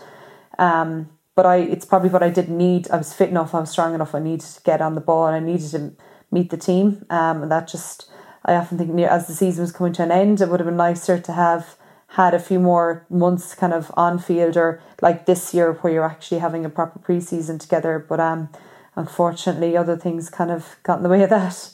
um, 0.60 1.10
but 1.36 1.46
I 1.46 1.58
it's 1.58 1.86
probably 1.86 2.10
what 2.10 2.24
I 2.24 2.30
didn't 2.30 2.58
need. 2.58 2.90
I 2.92 2.98
was 2.98 3.14
fit 3.14 3.30
enough, 3.30 3.56
I 3.56 3.60
was 3.60 3.72
strong 3.72 3.94
enough. 3.94 4.16
I 4.16 4.20
needed 4.20 4.42
to 4.42 4.62
get 4.62 4.82
on 4.82 4.96
the 4.96 5.02
ball, 5.02 5.28
and 5.28 5.36
I 5.36 5.40
needed 5.40 5.72
to 5.72 5.94
meet 6.32 6.50
the 6.50 6.58
team, 6.58 7.06
um, 7.10 7.44
and 7.44 7.52
that 7.52 7.68
just 7.68 8.10
I 8.46 8.56
often 8.56 8.78
think 8.78 8.92
near 8.92 9.10
as 9.10 9.28
the 9.28 9.34
season 9.34 9.62
was 9.62 9.72
coming 9.72 9.94
to 9.94 10.04
an 10.04 10.12
end, 10.12 10.42
it 10.42 10.50
would 10.50 10.60
have 10.60 10.68
been 10.68 10.78
nicer 10.78 11.20
to 11.20 11.32
have 11.32 11.78
had 12.08 12.34
a 12.34 12.40
few 12.40 12.60
more 12.60 13.06
months 13.10 13.56
kind 13.56 13.74
of 13.74 13.92
on 13.98 14.20
field 14.20 14.56
or 14.56 14.82
like 15.02 15.26
this 15.26 15.54
year 15.54 15.74
where 15.74 15.92
you're 15.94 16.06
actually 16.06 16.40
having 16.40 16.64
a 16.64 16.70
proper 16.70 17.00
preseason 17.00 17.60
together. 17.60 18.06
But 18.08 18.20
um, 18.20 18.50
unfortunately, 18.96 19.76
other 19.76 19.98
things 19.98 20.30
kind 20.30 20.52
of 20.52 20.76
got 20.84 20.98
in 20.98 21.04
the 21.04 21.10
way 21.10 21.24
of 21.24 21.30
that. 21.32 21.72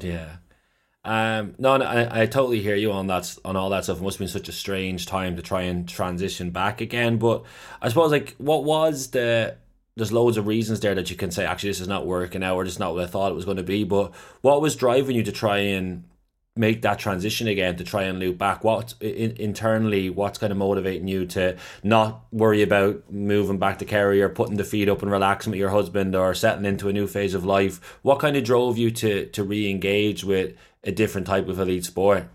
Yeah. 0.00 0.36
Um, 1.04 1.54
no, 1.58 1.74
I, 1.74 2.22
I 2.22 2.26
totally 2.26 2.60
hear 2.60 2.76
you 2.76 2.92
on 2.92 3.08
that, 3.08 3.36
on 3.44 3.56
all 3.56 3.70
that 3.70 3.84
stuff. 3.84 3.98
It 3.98 4.02
must 4.02 4.16
have 4.18 4.20
been 4.20 4.28
such 4.28 4.48
a 4.48 4.52
strange 4.52 5.06
time 5.06 5.36
to 5.36 5.42
try 5.42 5.62
and 5.62 5.88
transition 5.88 6.50
back 6.50 6.80
again. 6.80 7.18
But 7.18 7.42
I 7.80 7.88
suppose, 7.88 8.12
like, 8.12 8.34
what 8.38 8.64
was 8.64 9.10
the? 9.10 9.56
There's 9.94 10.12
loads 10.12 10.38
of 10.38 10.46
reasons 10.46 10.80
there 10.80 10.94
that 10.94 11.10
you 11.10 11.16
can 11.16 11.30
say, 11.30 11.44
actually, 11.44 11.70
this 11.70 11.80
is 11.80 11.88
not 11.88 12.06
working 12.06 12.42
out, 12.42 12.56
or 12.56 12.64
this 12.64 12.74
is 12.74 12.78
not 12.78 12.94
what 12.94 13.04
I 13.04 13.06
thought 13.06 13.30
it 13.30 13.34
was 13.34 13.44
going 13.44 13.58
to 13.58 13.62
be. 13.62 13.84
But 13.84 14.14
what 14.40 14.62
was 14.62 14.76
driving 14.76 15.16
you 15.16 15.22
to 15.24 15.32
try 15.32 15.58
and 15.58 16.04
make 16.54 16.82
that 16.82 16.98
transition 16.98 17.48
again 17.48 17.76
to 17.76 17.84
try 17.84 18.02
and 18.02 18.18
loop 18.18 18.36
back 18.36 18.62
what 18.62 18.94
in, 19.00 19.34
internally 19.38 20.10
what's 20.10 20.36
kind 20.36 20.50
of 20.50 20.58
motivating 20.58 21.08
you 21.08 21.24
to 21.24 21.56
not 21.82 22.26
worry 22.30 22.60
about 22.62 23.10
moving 23.10 23.58
back 23.58 23.78
to 23.78 23.86
Kerry 23.86 24.20
or 24.20 24.28
putting 24.28 24.58
the 24.58 24.64
feet 24.64 24.88
up 24.88 25.00
and 25.00 25.10
relaxing 25.10 25.50
with 25.50 25.60
your 25.60 25.70
husband 25.70 26.14
or 26.14 26.34
settling 26.34 26.66
into 26.66 26.88
a 26.88 26.92
new 26.92 27.06
phase 27.06 27.32
of 27.32 27.46
life 27.46 27.98
what 28.02 28.18
kind 28.18 28.36
of 28.36 28.44
drove 28.44 28.76
you 28.76 28.90
to 28.90 29.26
to 29.26 29.42
re-engage 29.42 30.24
with 30.24 30.54
a 30.84 30.92
different 30.92 31.26
type 31.26 31.48
of 31.48 31.58
elite 31.58 31.84
sport? 31.84 32.28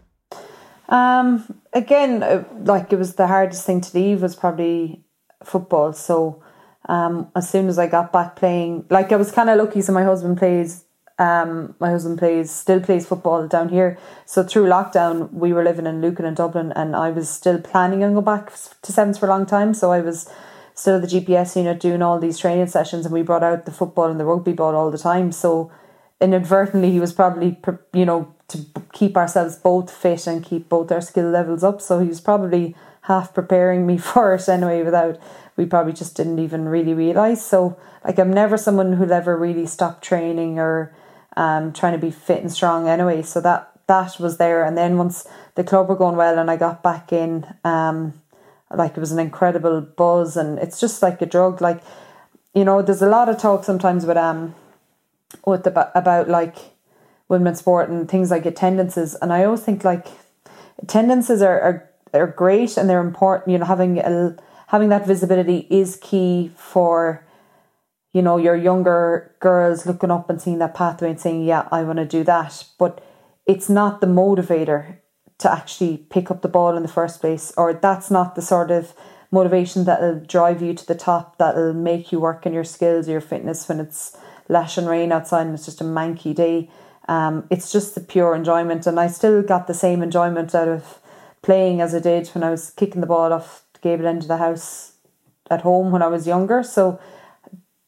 Um, 0.89 1.59
again, 1.73 2.23
uh, 2.23 2.43
like 2.63 2.93
it 2.93 2.97
was 2.97 3.15
the 3.15 3.27
hardest 3.27 3.65
thing 3.65 3.81
to 3.81 3.97
leave 3.97 4.21
was 4.21 4.35
probably 4.35 5.03
football. 5.43 5.93
So 5.93 6.41
um, 6.87 7.29
as 7.35 7.49
soon 7.49 7.67
as 7.67 7.77
I 7.77 7.87
got 7.87 8.13
back 8.13 8.35
playing, 8.35 8.85
like 8.89 9.11
I 9.11 9.17
was 9.17 9.31
kind 9.31 9.49
of 9.49 9.57
lucky. 9.57 9.81
So 9.81 9.93
my 9.93 10.03
husband 10.03 10.37
plays. 10.37 10.83
Um, 11.19 11.73
my 11.79 11.89
husband 11.89 12.19
plays 12.19 12.51
still 12.51 12.79
plays 12.79 13.07
football 13.07 13.47
down 13.47 13.69
here. 13.69 13.97
So 14.27 14.43
through 14.43 14.67
lockdown, 14.67 15.33
we 15.33 15.51
were 15.51 15.63
living 15.63 15.87
in 15.87 15.99
Lucan 15.99 16.25
and 16.25 16.37
Dublin, 16.37 16.71
and 16.75 16.95
I 16.95 17.09
was 17.09 17.27
still 17.27 17.59
planning 17.59 18.03
on 18.03 18.13
go 18.13 18.21
back 18.21 18.51
to 18.83 18.91
sevens 18.91 19.17
for 19.17 19.25
a 19.25 19.29
long 19.29 19.47
time. 19.47 19.73
So 19.73 19.91
I 19.91 19.99
was 19.99 20.29
still 20.75 21.01
the 21.01 21.07
GPS 21.07 21.55
unit 21.55 21.79
doing 21.79 22.03
all 22.03 22.19
these 22.19 22.37
training 22.37 22.67
sessions, 22.67 23.03
and 23.03 23.13
we 23.13 23.23
brought 23.23 23.41
out 23.41 23.65
the 23.65 23.71
football 23.71 24.11
and 24.11 24.19
the 24.19 24.25
rugby 24.25 24.53
ball 24.53 24.75
all 24.75 24.91
the 24.91 24.97
time. 24.99 25.31
So 25.31 25.71
inadvertently, 26.19 26.91
he 26.91 26.99
was 26.99 27.13
probably 27.13 27.59
you 27.93 28.05
know 28.05 28.33
to 28.49 28.65
keep 28.93 29.17
ourselves 29.17 29.57
both 29.57 29.91
fit 29.91 30.25
and 30.25 30.43
keep 30.43 30.69
both 30.69 30.91
our 30.91 31.01
skill 31.01 31.29
levels 31.29 31.63
up. 31.63 31.81
So 31.81 31.99
he 31.99 32.07
was 32.07 32.21
probably 32.21 32.75
half 33.01 33.33
preparing 33.33 33.85
me 33.85 33.97
for 34.09 34.33
it 34.35 34.47
anyway 34.49 34.83
without 34.83 35.19
we 35.55 35.65
probably 35.65 35.93
just 35.93 36.15
didn't 36.15 36.39
even 36.39 36.69
really 36.69 36.93
realize. 36.93 37.43
So 37.45 37.77
like 38.03 38.19
I'm 38.19 38.31
never 38.31 38.57
someone 38.57 38.93
who'll 38.93 39.11
ever 39.11 39.35
really 39.35 39.65
stop 39.65 40.01
training 40.01 40.59
or 40.59 40.95
um 41.35 41.73
trying 41.73 41.93
to 41.93 41.99
be 41.99 42.11
fit 42.11 42.41
and 42.41 42.51
strong 42.51 42.87
anyway. 42.87 43.21
So 43.21 43.41
that 43.41 43.71
that 43.87 44.19
was 44.19 44.37
there 44.37 44.63
and 44.63 44.77
then 44.77 44.97
once 44.97 45.27
the 45.55 45.63
club 45.63 45.89
were 45.89 45.95
going 45.95 46.15
well 46.15 46.37
and 46.37 46.51
I 46.51 46.57
got 46.57 46.83
back 46.83 47.11
in, 47.11 47.45
um 47.63 48.13
like 48.73 48.91
it 48.91 48.99
was 48.99 49.11
an 49.11 49.19
incredible 49.19 49.81
buzz 49.81 50.37
and 50.37 50.59
it's 50.59 50.79
just 50.79 51.01
like 51.01 51.21
a 51.21 51.25
drug. 51.25 51.61
Like, 51.61 51.81
you 52.53 52.65
know, 52.65 52.81
there's 52.81 53.01
a 53.01 53.09
lot 53.09 53.29
of 53.29 53.37
talk 53.37 53.63
sometimes 53.63 54.05
with 54.05 54.17
um 54.17 54.55
with 55.45 55.63
the, 55.63 55.97
about 55.97 56.29
like 56.29 56.55
women's 57.29 57.59
sport 57.59 57.89
and 57.89 58.09
things 58.09 58.31
like 58.31 58.45
attendances. 58.45 59.15
And 59.21 59.33
I 59.33 59.43
always 59.43 59.61
think 59.61 59.83
like 59.83 60.07
attendances 60.81 61.41
are, 61.41 61.59
are, 61.59 61.89
are 62.13 62.27
great 62.27 62.77
and 62.77 62.89
they're 62.89 63.01
important. 63.01 63.51
You 63.51 63.57
know, 63.59 63.65
having 63.65 63.99
a, 63.99 64.35
having 64.67 64.89
that 64.89 65.05
visibility 65.05 65.67
is 65.69 65.97
key 66.01 66.51
for 66.55 67.23
you 68.13 68.21
know 68.21 68.37
your 68.37 68.55
younger 68.55 69.35
girls 69.39 69.85
looking 69.85 70.11
up 70.11 70.29
and 70.29 70.41
seeing 70.41 70.59
that 70.59 70.73
pathway 70.73 71.11
and 71.11 71.19
saying, 71.19 71.43
"Yeah, 71.43 71.67
I 71.71 71.83
want 71.83 71.99
to 71.99 72.05
do 72.05 72.23
that." 72.23 72.65
But 72.79 73.03
it's 73.45 73.69
not 73.69 74.01
the 74.01 74.07
motivator 74.07 74.97
to 75.39 75.51
actually 75.51 75.97
pick 75.97 76.31
up 76.31 76.41
the 76.41 76.47
ball 76.47 76.75
in 76.75 76.81
the 76.81 76.89
first 76.89 77.21
place, 77.21 77.53
or 77.57 77.73
that's 77.73 78.09
not 78.09 78.33
the 78.33 78.41
sort 78.41 78.71
of 78.71 78.93
motivation 79.31 79.83
that'll 79.83 80.19
drive 80.21 80.61
you 80.61 80.73
to 80.73 80.85
the 80.85 80.95
top, 80.95 81.37
that'll 81.37 81.73
make 81.73 82.11
you 82.11 82.19
work 82.19 82.45
on 82.45 82.53
your 82.53 82.63
skills, 82.63 83.07
your 83.07 83.21
fitness 83.21 83.67
when 83.67 83.79
it's 83.79 84.17
lash 84.49 84.77
and 84.77 84.87
rain 84.87 85.11
outside 85.11 85.45
and 85.45 85.55
it's 85.55 85.65
just 85.65 85.81
a 85.81 85.83
manky 85.83 86.33
day. 86.33 86.69
Um, 87.07 87.47
it's 87.49 87.71
just 87.71 87.95
the 87.95 88.01
pure 88.01 88.35
enjoyment, 88.35 88.85
and 88.85 88.99
I 88.99 89.07
still 89.07 89.41
got 89.41 89.67
the 89.67 89.73
same 89.73 90.03
enjoyment 90.03 90.53
out 90.53 90.67
of 90.67 90.99
playing 91.41 91.79
as 91.79 91.95
I 91.95 91.99
did 91.99 92.27
when 92.29 92.43
I 92.43 92.51
was 92.51 92.69
kicking 92.71 92.99
the 92.99 93.07
ball 93.07 93.31
off 93.31 93.63
the 93.73 93.79
gable 93.79 94.07
end 94.07 94.23
of 94.23 94.27
the 94.27 94.37
house 94.37 94.93
at 95.49 95.61
home 95.61 95.91
when 95.91 96.01
I 96.01 96.07
was 96.07 96.27
younger. 96.27 96.63
So 96.63 96.99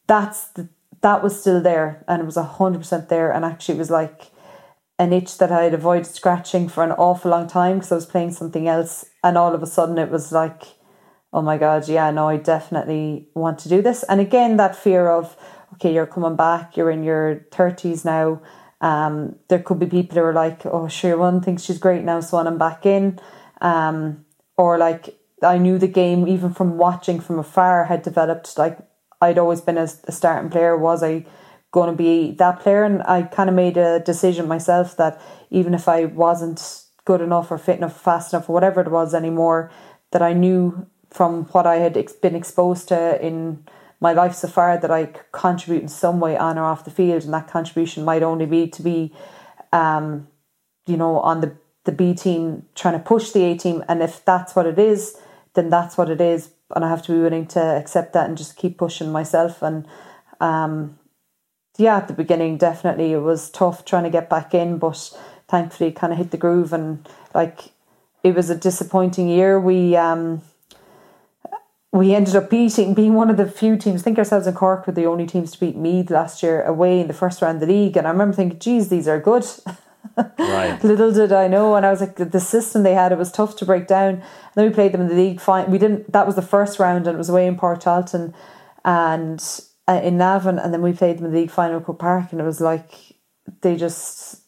that's 0.06 0.48
the, 0.48 0.68
that 1.02 1.22
was 1.22 1.38
still 1.38 1.60
there, 1.60 2.02
and 2.08 2.22
it 2.22 2.24
was 2.24 2.36
hundred 2.36 2.78
percent 2.78 3.10
there. 3.10 3.30
And 3.30 3.44
actually, 3.44 3.74
it 3.74 3.78
was 3.78 3.90
like 3.90 4.30
an 4.98 5.12
itch 5.12 5.36
that 5.38 5.52
I 5.52 5.64
had 5.64 5.74
avoided 5.74 6.06
scratching 6.06 6.68
for 6.68 6.82
an 6.82 6.92
awful 6.92 7.30
long 7.30 7.46
time 7.46 7.76
because 7.76 7.92
I 7.92 7.96
was 7.96 8.06
playing 8.06 8.32
something 8.32 8.68
else, 8.68 9.04
and 9.22 9.36
all 9.36 9.54
of 9.54 9.62
a 9.62 9.66
sudden 9.66 9.98
it 9.98 10.10
was 10.10 10.32
like, 10.32 10.62
oh 11.32 11.42
my 11.42 11.58
god, 11.58 11.88
yeah, 11.88 12.10
no, 12.10 12.28
I 12.28 12.38
definitely 12.38 13.28
want 13.34 13.58
to 13.60 13.68
do 13.68 13.82
this. 13.82 14.02
And 14.04 14.20
again, 14.20 14.56
that 14.56 14.74
fear 14.74 15.08
of 15.08 15.36
okay, 15.80 15.94
you're 15.94 16.06
coming 16.06 16.36
back, 16.36 16.76
you're 16.76 16.90
in 16.90 17.02
your 17.02 17.46
thirties 17.50 18.04
now 18.04 18.40
um, 18.80 19.36
there 19.48 19.58
could 19.58 19.78
be 19.78 19.86
people 19.86 20.16
who 20.16 20.24
are 20.24 20.32
like, 20.32 20.64
oh, 20.64 20.88
sure, 20.88 21.16
one 21.18 21.40
thinks 21.40 21.64
she's 21.64 21.78
great 21.78 22.02
now, 22.02 22.20
so 22.20 22.38
I'm 22.38 22.58
back 22.58 22.86
in. 22.86 23.18
Um, 23.60 24.24
or 24.56 24.78
like, 24.78 25.18
I 25.42 25.58
knew 25.58 25.78
the 25.78 25.88
game 25.88 26.26
even 26.26 26.52
from 26.54 26.78
watching 26.78 27.20
from 27.20 27.38
afar 27.38 27.84
had 27.84 28.02
developed. 28.02 28.56
Like, 28.56 28.78
I'd 29.20 29.38
always 29.38 29.60
been 29.60 29.76
a, 29.76 29.88
a 30.04 30.12
starting 30.12 30.50
player. 30.50 30.76
Was 30.76 31.02
I 31.02 31.26
going 31.72 31.90
to 31.90 31.96
be 31.96 32.32
that 32.32 32.60
player? 32.60 32.84
And 32.84 33.02
I 33.02 33.22
kind 33.22 33.50
of 33.50 33.56
made 33.56 33.76
a 33.76 34.00
decision 34.00 34.48
myself 34.48 34.96
that 34.96 35.20
even 35.50 35.74
if 35.74 35.86
I 35.86 36.06
wasn't 36.06 36.84
good 37.04 37.20
enough 37.20 37.50
or 37.50 37.58
fit 37.58 37.78
enough, 37.78 38.00
fast 38.00 38.32
enough, 38.32 38.48
or 38.48 38.54
whatever 38.54 38.80
it 38.80 38.90
was 38.90 39.14
anymore, 39.14 39.70
that 40.12 40.22
I 40.22 40.32
knew 40.32 40.86
from 41.10 41.44
what 41.46 41.66
I 41.66 41.76
had 41.76 41.98
been 42.22 42.34
exposed 42.34 42.88
to 42.88 43.24
in 43.24 43.66
my 44.00 44.12
life 44.12 44.34
so 44.34 44.48
far 44.48 44.78
that 44.78 44.90
I 44.90 45.10
contribute 45.32 45.82
in 45.82 45.88
some 45.88 46.20
way 46.20 46.36
on 46.36 46.58
or 46.58 46.64
off 46.64 46.84
the 46.84 46.90
field, 46.90 47.24
and 47.24 47.34
that 47.34 47.48
contribution 47.48 48.04
might 48.04 48.22
only 48.22 48.46
be 48.46 48.66
to 48.68 48.82
be 48.82 49.12
um, 49.72 50.28
you 50.86 50.96
know, 50.96 51.20
on 51.20 51.40
the 51.40 51.56
the 51.84 51.92
B 51.92 52.14
team 52.14 52.66
trying 52.74 52.94
to 52.94 53.00
push 53.00 53.30
the 53.30 53.44
A 53.44 53.56
team, 53.56 53.82
and 53.88 54.02
if 54.02 54.24
that's 54.24 54.54
what 54.54 54.66
it 54.66 54.78
is, 54.78 55.16
then 55.54 55.70
that's 55.70 55.96
what 55.96 56.10
it 56.10 56.20
is, 56.20 56.50
and 56.74 56.84
I 56.84 56.88
have 56.88 57.02
to 57.02 57.12
be 57.12 57.18
willing 57.18 57.46
to 57.48 57.60
accept 57.60 58.12
that 58.12 58.28
and 58.28 58.36
just 58.36 58.56
keep 58.56 58.76
pushing 58.76 59.10
myself. 59.10 59.62
And 59.62 59.86
um, 60.40 60.98
yeah, 61.78 61.96
at 61.96 62.08
the 62.08 62.14
beginning, 62.14 62.58
definitely 62.58 63.12
it 63.12 63.20
was 63.20 63.50
tough 63.50 63.84
trying 63.84 64.04
to 64.04 64.10
get 64.10 64.28
back 64.28 64.52
in, 64.54 64.78
but 64.78 65.10
thankfully, 65.48 65.92
kind 65.92 66.12
of 66.12 66.18
hit 66.18 66.30
the 66.30 66.36
groove, 66.36 66.72
and 66.72 67.08
like 67.34 67.72
it 68.22 68.34
was 68.34 68.50
a 68.50 68.56
disappointing 68.56 69.28
year. 69.28 69.58
We 69.58 69.96
um, 69.96 70.42
we 71.92 72.14
ended 72.14 72.36
up 72.36 72.50
beating, 72.50 72.94
being 72.94 73.14
one 73.14 73.30
of 73.30 73.36
the 73.36 73.48
few 73.48 73.76
teams. 73.76 74.02
I 74.02 74.04
think 74.04 74.18
ourselves 74.18 74.46
in 74.46 74.54
Cork 74.54 74.86
were 74.86 74.92
the 74.92 75.06
only 75.06 75.26
teams 75.26 75.52
to 75.52 75.60
beat 75.60 75.76
Meath 75.76 76.10
last 76.10 76.42
year 76.42 76.62
away 76.62 77.00
in 77.00 77.08
the 77.08 77.14
first 77.14 77.42
round 77.42 77.60
of 77.60 77.68
the 77.68 77.74
league. 77.74 77.96
And 77.96 78.06
I 78.06 78.10
remember 78.10 78.36
thinking, 78.36 78.60
geez, 78.60 78.88
these 78.88 79.08
are 79.08 79.18
good. 79.18 79.44
Right. 80.16 80.78
Little 80.84 81.12
did 81.12 81.32
I 81.32 81.48
know. 81.48 81.74
And 81.74 81.84
I 81.84 81.90
was 81.90 82.00
like, 82.00 82.14
the 82.14 82.40
system 82.40 82.84
they 82.84 82.94
had, 82.94 83.10
it 83.10 83.18
was 83.18 83.32
tough 83.32 83.56
to 83.56 83.64
break 83.64 83.88
down. 83.88 84.14
And 84.14 84.22
then 84.54 84.66
we 84.66 84.72
played 84.72 84.92
them 84.92 85.00
in 85.00 85.08
the 85.08 85.14
league. 85.14 85.40
Fine. 85.40 85.70
We 85.70 85.78
didn't, 85.78 86.12
that 86.12 86.26
was 86.26 86.36
the 86.36 86.42
first 86.42 86.78
round 86.78 87.08
and 87.08 87.16
it 87.16 87.18
was 87.18 87.28
away 87.28 87.46
in 87.48 87.56
Portarlington 87.56 88.34
and 88.84 89.60
uh, 89.88 90.00
in 90.02 90.16
Navan. 90.16 90.60
And 90.60 90.72
then 90.72 90.82
we 90.82 90.92
played 90.92 91.18
them 91.18 91.26
in 91.26 91.32
the 91.32 91.40
league 91.40 91.50
final 91.50 91.84
at 91.86 91.98
Park. 91.98 92.30
And 92.30 92.40
it 92.40 92.44
was 92.44 92.60
like, 92.60 92.92
they 93.62 93.76
just 93.76 94.42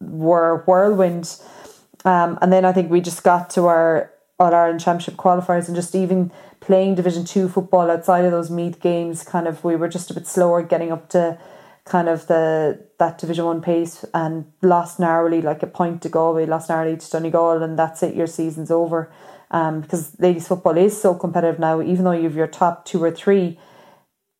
were 0.00 0.64
whirlwind. 0.66 1.36
Um, 2.04 2.38
and 2.42 2.52
then 2.52 2.64
I 2.64 2.72
think 2.72 2.90
we 2.90 3.00
just 3.00 3.22
got 3.22 3.50
to 3.50 3.66
our 3.66 4.12
All 4.38 4.54
Ireland 4.54 4.80
Championship 4.80 5.16
qualifiers 5.16 5.66
and 5.66 5.74
just 5.74 5.94
even 5.94 6.30
playing 6.60 6.94
Division 6.94 7.24
Two 7.24 7.48
football 7.48 7.90
outside 7.90 8.24
of 8.24 8.30
those 8.30 8.50
Meath 8.50 8.80
games, 8.80 9.24
kind 9.24 9.48
of 9.48 9.64
we 9.64 9.76
were 9.76 9.88
just 9.88 10.10
a 10.10 10.14
bit 10.14 10.26
slower 10.26 10.62
getting 10.62 10.92
up 10.92 11.08
to 11.10 11.38
kind 11.84 12.08
of 12.08 12.26
the 12.26 12.86
that 12.98 13.18
Division 13.18 13.46
One 13.46 13.62
pace 13.62 14.04
and 14.14 14.46
lost 14.62 15.00
narrowly, 15.00 15.42
like 15.42 15.62
a 15.62 15.66
point 15.66 16.02
to. 16.02 16.32
We 16.32 16.46
lost 16.46 16.68
narrowly 16.68 16.96
to 16.96 17.10
Donegal, 17.10 17.62
and 17.62 17.78
that's 17.78 18.02
it. 18.02 18.14
Your 18.14 18.26
season's 18.26 18.70
over. 18.70 19.10
Um, 19.50 19.80
because 19.80 20.18
ladies 20.20 20.46
football 20.46 20.76
is 20.76 21.00
so 21.00 21.14
competitive 21.14 21.58
now. 21.58 21.80
Even 21.80 22.04
though 22.04 22.12
you've 22.12 22.36
your 22.36 22.46
top 22.46 22.84
two 22.84 23.02
or 23.02 23.10
three, 23.10 23.58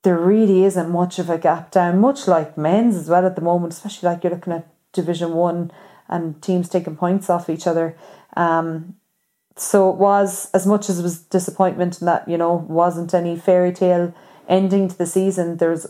there 0.05 0.19
really 0.19 0.65
isn't 0.65 0.91
much 0.91 1.19
of 1.19 1.31
a 1.31 1.39
gap 1.39 1.71
down. 1.71 2.01
Much 2.01 2.29
like 2.29 2.59
men's 2.59 2.95
as 2.95 3.09
well 3.09 3.27
at 3.27 3.35
the 3.35 3.43
moment, 3.43 3.73
especially 3.73 4.09
like 4.09 4.23
you're 4.23 4.35
looking 4.35 4.53
at 4.53 4.69
Division 4.93 5.33
One 5.33 5.73
and 6.09 6.41
teams 6.43 6.69
taking 6.69 6.97
points 6.97 7.29
off 7.29 7.51
each 7.51 7.67
other. 7.67 7.97
Um, 8.37 8.95
so 9.61 9.91
it 9.91 9.97
was 9.97 10.51
as 10.53 10.67
much 10.67 10.89
as 10.89 10.99
it 10.99 11.03
was 11.03 11.19
disappointment 11.19 12.01
in 12.01 12.07
that 12.07 12.29
you 12.29 12.39
know 12.39 12.67
wasn't 12.69 13.15
any 13.15 13.37
fairy 13.37 13.73
tale 13.73 14.15
ending 14.49 14.89
to 14.89 14.97
the 14.97 15.07
season. 15.07 15.57
There's 15.57 15.87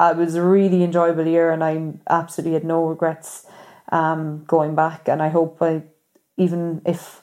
it 0.00 0.16
was 0.16 0.34
a 0.34 0.42
really 0.42 0.82
enjoyable 0.82 1.26
year, 1.26 1.50
and 1.50 1.62
I 1.62 1.94
absolutely 2.10 2.54
had 2.54 2.64
no 2.64 2.84
regrets 2.84 3.46
um, 3.90 4.44
going 4.46 4.74
back. 4.74 5.08
And 5.08 5.22
I 5.22 5.28
hope 5.28 5.58
I, 5.60 5.82
even 6.36 6.82
if 6.84 7.22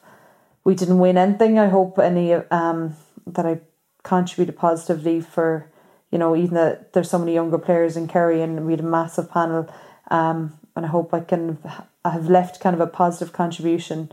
we 0.64 0.76
didn't 0.76 1.00
win 1.00 1.18
anything, 1.18 1.60
I 1.60 1.68
hope 1.68 2.00
any 2.00 2.34
um, 2.34 2.96
that 3.28 3.46
I 3.46 3.60
contributed 4.04 4.58
positively 4.58 5.22
for 5.22 5.70
you 6.12 6.18
know 6.18 6.36
even 6.36 6.56
that 6.56 6.94
there's 6.94 7.10
so 7.10 7.20
many 7.20 7.34
younger 7.34 7.58
players 7.58 7.98
in 7.98 8.08
Kerry, 8.08 8.42
and 8.42 8.66
we 8.66 8.74
had 8.74 8.80
a 8.80 8.84
massive 8.84 9.30
panel. 9.30 9.72
Um, 10.10 10.58
and 10.76 10.86
I 10.86 10.90
hope 10.90 11.14
I 11.14 11.20
can 11.20 11.58
have 12.06 12.30
left 12.30 12.62
kind 12.62 12.74
of 12.74 12.80
a 12.80 12.88
positive 12.88 13.34
contribution 13.34 14.12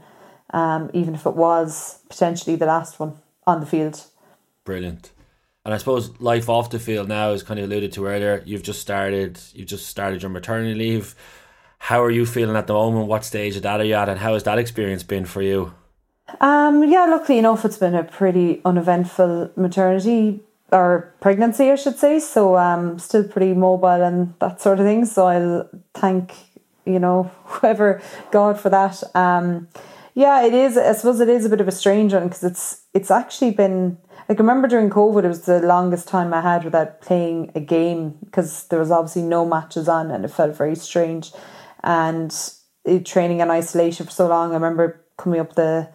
um, 0.51 0.91
even 0.93 1.15
if 1.15 1.27
it 1.27 1.35
was 1.35 2.01
potentially 2.09 2.57
the 2.57 2.67
last 2.67 2.99
one 2.99 3.15
on 3.47 3.61
the 3.61 3.67
field. 3.67 4.05
Brilliant. 4.65 5.13
And 5.65 5.75
I 5.75 5.79
suppose 5.79 6.19
life 6.21 6.49
off 6.49 6.71
the 6.71 6.79
field 6.79 7.09
now 7.09 7.33
is 7.33 7.43
kind 7.43 7.61
of 7.61 7.67
alluded 7.67 7.93
to 7.93 8.07
earlier. 8.07 8.43
You've 8.47 8.63
just 8.63 8.81
started. 8.81 9.39
You've 9.53 9.69
just 9.69 9.87
started 9.87 10.23
your 10.23 10.31
maternity 10.31 10.75
leave. 10.75 11.15
How 11.79 12.03
are 12.03 12.11
you 12.11 12.27
feeling 12.27 12.57
at 12.57 12.67
the 12.67 12.73
moment? 12.73 13.07
What 13.07 13.25
stage 13.25 13.57
of 13.57 13.63
that 13.63 13.81
are 13.81 13.85
you 13.85 13.95
at, 13.95 14.09
and 14.09 14.19
how 14.19 14.35
has 14.35 14.45
that 14.45 14.59
experience 14.59 15.03
been 15.03 15.25
for 15.25 15.43
you? 15.43 15.75
Um, 16.41 16.85
yeah, 16.85 17.05
luckily 17.05 17.39
enough, 17.39 17.65
it's 17.65 17.79
been 17.79 17.95
a 17.95 18.05
pretty 18.05 18.61
uneventful 18.65 19.51
maternity 19.57 20.41
or 20.71 21.13
pregnancy, 21.21 21.71
I 21.71 21.77
should 21.77 21.99
say. 21.99 22.19
So, 22.19 22.57
um, 22.57 22.99
still 22.99 23.25
pretty 23.25 23.55
mobile 23.55 24.03
and 24.03 24.35
that 24.41 24.61
sort 24.61 24.81
of 24.81 24.87
thing. 24.87 25.05
So, 25.05 25.27
I'll 25.27 25.69
thank 25.95 26.35
you 26.85 26.99
know 26.99 27.31
whoever 27.45 28.03
God 28.31 28.59
for 28.59 28.71
that. 28.71 29.03
Um, 29.15 29.69
yeah, 30.19 30.45
it 30.45 30.53
is. 30.53 30.77
I 30.77 30.95
suppose 30.95 31.21
it 31.21 31.29
is 31.29 31.45
a 31.45 31.49
bit 31.49 31.61
of 31.61 31.69
a 31.69 31.73
strange 31.73 32.13
one 32.13 32.25
because 32.25 32.43
it's 32.43 32.83
it's 32.93 33.09
actually 33.09 33.53
been 33.53 33.99
like 34.29 34.41
I 34.41 34.43
remember 34.43 34.67
during 34.67 34.91
COVID, 34.91 35.23
it 35.23 35.29
was 35.29 35.43
the 35.43 35.61
longest 35.61 36.09
time 36.09 36.35
I 36.35 36.41
had 36.41 36.65
without 36.65 37.01
playing 37.01 37.53
a 37.55 37.61
game 37.61 38.17
because 38.25 38.67
there 38.67 38.81
was 38.81 38.91
obviously 38.91 39.23
no 39.23 39.45
matches 39.45 39.89
on, 39.89 40.11
and 40.11 40.25
it 40.25 40.33
felt 40.33 40.57
very 40.57 40.75
strange. 40.75 41.31
And 41.85 42.35
it, 42.85 43.07
training 43.07 43.39
in 43.39 43.49
isolation 43.49 44.07
for 44.07 44.13
so 44.13 44.27
long, 44.27 44.51
I 44.51 44.55
remember 44.55 45.05
coming 45.19 45.39
up 45.39 45.55
the 45.55 45.89